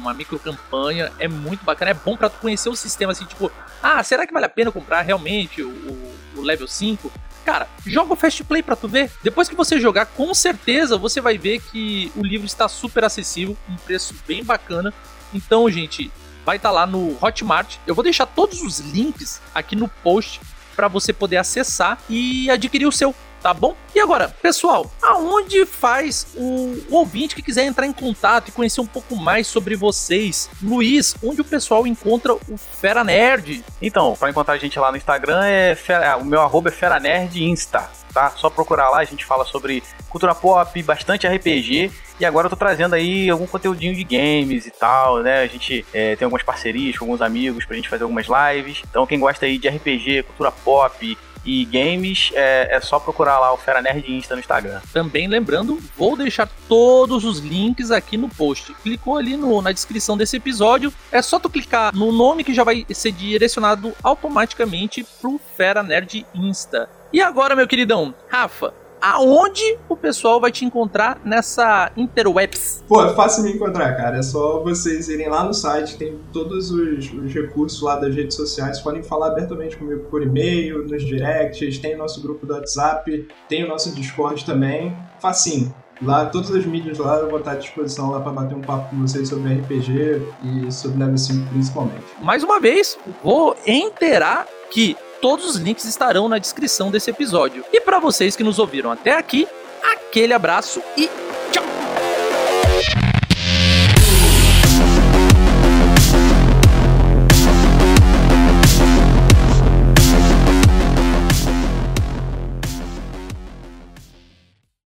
uma 0.00 0.14
micro 0.14 0.38
campanha, 0.38 1.12
é 1.18 1.28
muito 1.28 1.64
bacana, 1.64 1.90
é 1.90 1.94
bom 1.94 2.16
para 2.16 2.30
conhecer 2.30 2.68
o 2.68 2.76
sistema 2.76 3.12
assim, 3.12 3.24
tipo, 3.24 3.50
ah, 3.82 4.02
será 4.02 4.26
que 4.26 4.32
vale 4.32 4.46
a 4.46 4.48
pena 4.48 4.72
comprar 4.72 5.02
realmente 5.02 5.62
o, 5.62 5.68
o, 5.68 6.14
o 6.36 6.40
level 6.40 6.66
5? 6.66 7.10
Cara, 7.44 7.68
joga 7.86 8.12
o 8.12 8.16
Fast 8.16 8.44
Play 8.44 8.62
pra 8.62 8.76
tu 8.76 8.86
ver. 8.86 9.10
Depois 9.22 9.48
que 9.48 9.54
você 9.54 9.80
jogar, 9.80 10.06
com 10.06 10.32
certeza 10.34 10.96
você 10.96 11.20
vai 11.20 11.38
ver 11.38 11.60
que 11.60 12.12
o 12.14 12.22
livro 12.22 12.46
está 12.46 12.68
super 12.68 13.04
acessível, 13.04 13.56
um 13.68 13.76
preço 13.76 14.14
bem 14.26 14.44
bacana. 14.44 14.92
Então, 15.32 15.68
gente, 15.70 16.12
vai 16.44 16.56
estar 16.56 16.68
tá 16.68 16.74
lá 16.74 16.86
no 16.86 17.16
Hotmart. 17.20 17.76
Eu 17.86 17.94
vou 17.94 18.04
deixar 18.04 18.26
todos 18.26 18.60
os 18.60 18.80
links 18.80 19.40
aqui 19.54 19.74
no 19.74 19.88
post 19.88 20.40
para 20.76 20.88
você 20.88 21.12
poder 21.12 21.38
acessar 21.38 21.98
e 22.08 22.50
adquirir 22.50 22.86
o 22.86 22.92
seu 22.92 23.14
tá 23.40 23.52
bom? 23.52 23.74
E 23.94 24.00
agora, 24.00 24.28
pessoal, 24.28 24.90
aonde 25.02 25.64
faz 25.66 26.28
o, 26.34 26.84
o, 26.88 26.96
ouvinte 26.96 27.34
que 27.34 27.42
quiser 27.42 27.64
entrar 27.64 27.86
em 27.86 27.92
contato 27.92 28.48
e 28.48 28.52
conhecer 28.52 28.80
um 28.80 28.86
pouco 28.86 29.16
mais 29.16 29.46
sobre 29.46 29.74
vocês? 29.74 30.48
Luiz, 30.62 31.14
onde 31.22 31.40
o 31.40 31.44
pessoal 31.44 31.86
encontra 31.86 32.34
o 32.34 32.56
Fera 32.56 33.02
Nerd? 33.02 33.64
Então, 33.80 34.14
para 34.18 34.30
encontrar 34.30 34.54
a 34.54 34.58
gente 34.58 34.78
lá 34.78 34.90
no 34.90 34.96
Instagram, 34.96 35.44
é 35.44 35.74
Fera, 35.74 36.16
o 36.16 36.24
meu 36.24 36.40
arroba 36.40 36.68
é 36.68 36.72
Fera 36.72 37.00
Nerd 37.00 37.42
Insta, 37.42 37.90
tá? 38.12 38.30
Só 38.36 38.50
procurar 38.50 38.90
lá, 38.90 38.98
a 38.98 39.04
gente 39.04 39.24
fala 39.24 39.44
sobre 39.44 39.82
cultura 40.08 40.34
pop, 40.34 40.82
bastante 40.82 41.26
RPG. 41.26 41.90
E 42.20 42.24
agora 42.26 42.46
eu 42.46 42.50
tô 42.50 42.56
trazendo 42.56 42.94
aí 42.94 43.30
algum 43.30 43.46
conteúdinho 43.46 43.94
de 43.94 44.04
games 44.04 44.66
e 44.66 44.70
tal, 44.70 45.22
né? 45.22 45.40
A 45.40 45.46
gente 45.46 45.86
é, 45.92 46.14
tem 46.16 46.26
algumas 46.26 46.42
parcerias 46.42 46.98
com 46.98 47.06
alguns 47.06 47.22
amigos 47.22 47.64
pra 47.64 47.74
gente 47.76 47.88
fazer 47.88 48.02
algumas 48.02 48.26
lives. 48.26 48.82
Então 48.90 49.06
quem 49.06 49.18
gosta 49.18 49.46
aí 49.46 49.56
de 49.56 49.68
RPG, 49.68 50.24
cultura 50.24 50.52
pop, 50.52 51.16
e 51.44 51.64
games, 51.64 52.30
é, 52.34 52.76
é, 52.76 52.80
só 52.80 52.98
procurar 52.98 53.38
lá 53.38 53.52
o 53.52 53.56
Fera 53.56 53.80
Nerd 53.80 54.12
Insta 54.12 54.34
no 54.34 54.40
Instagram. 54.40 54.80
Também 54.92 55.26
lembrando, 55.26 55.78
vou 55.96 56.16
deixar 56.16 56.48
todos 56.68 57.24
os 57.24 57.38
links 57.38 57.90
aqui 57.90 58.16
no 58.16 58.28
post. 58.28 58.74
Clicou 58.82 59.16
ali 59.16 59.36
no, 59.36 59.60
na 59.62 59.72
descrição 59.72 60.16
desse 60.16 60.36
episódio, 60.36 60.92
é 61.10 61.22
só 61.22 61.38
tu 61.38 61.48
clicar 61.48 61.94
no 61.94 62.12
nome 62.12 62.44
que 62.44 62.54
já 62.54 62.64
vai 62.64 62.86
ser 62.90 63.12
direcionado 63.12 63.92
automaticamente 64.02 65.04
pro 65.20 65.40
Fera 65.56 65.82
Nerd 65.82 66.26
Insta. 66.34 66.88
E 67.12 67.20
agora, 67.20 67.56
meu 67.56 67.66
queridão, 67.66 68.14
Rafa, 68.28 68.72
aonde 69.00 69.78
o 69.88 69.96
pessoal 69.96 70.40
vai 70.40 70.52
te 70.52 70.64
encontrar 70.64 71.20
nessa 71.24 71.90
interwebs? 71.96 72.84
Pô, 72.86 73.04
é 73.04 73.14
fácil 73.14 73.44
me 73.44 73.52
encontrar, 73.52 73.96
cara. 73.96 74.18
É 74.18 74.22
só 74.22 74.60
vocês 74.62 75.08
irem 75.08 75.28
lá 75.28 75.44
no 75.44 75.54
site, 75.54 75.96
tem 75.96 76.18
todos 76.32 76.70
os, 76.70 77.12
os 77.12 77.32
recursos 77.32 77.80
lá 77.82 77.96
das 77.96 78.14
redes 78.14 78.36
sociais. 78.36 78.80
Podem 78.80 79.02
falar 79.02 79.28
abertamente 79.28 79.76
comigo 79.76 80.04
por 80.10 80.22
e-mail, 80.22 80.86
nos 80.86 81.04
directs, 81.04 81.78
tem 81.78 81.94
o 81.94 81.98
nosso 81.98 82.20
grupo 82.20 82.46
do 82.46 82.54
WhatsApp, 82.54 83.28
tem 83.48 83.64
o 83.64 83.68
nosso 83.68 83.94
Discord 83.94 84.44
também. 84.44 84.96
Facinho. 85.20 85.74
Lá, 86.02 86.24
todas 86.24 86.50
as 86.50 86.64
mídias 86.64 86.96
lá 86.96 87.16
eu 87.16 87.28
vou 87.28 87.40
estar 87.40 87.52
à 87.52 87.54
disposição 87.56 88.10
lá 88.10 88.20
para 88.20 88.32
bater 88.32 88.56
um 88.56 88.62
papo 88.62 88.88
com 88.88 89.02
vocês 89.02 89.28
sobre 89.28 89.52
RPG 89.52 90.22
e 90.42 90.72
sobre 90.72 90.98
Level 90.98 91.18
5 91.18 91.50
principalmente. 91.50 92.06
Mais 92.22 92.42
uma 92.42 92.58
vez, 92.58 92.98
vou 93.22 93.54
reiterar 93.66 94.46
que 94.70 94.96
Todos 95.20 95.44
os 95.46 95.56
links 95.56 95.84
estarão 95.84 96.28
na 96.28 96.38
descrição 96.38 96.90
desse 96.90 97.10
episódio. 97.10 97.64
E 97.72 97.80
para 97.80 97.98
vocês 97.98 98.34
que 98.34 98.42
nos 98.42 98.58
ouviram 98.58 98.90
até 98.90 99.16
aqui, 99.16 99.46
aquele 99.82 100.32
abraço 100.32 100.82
e 100.96 101.08
tchau! 101.52 101.79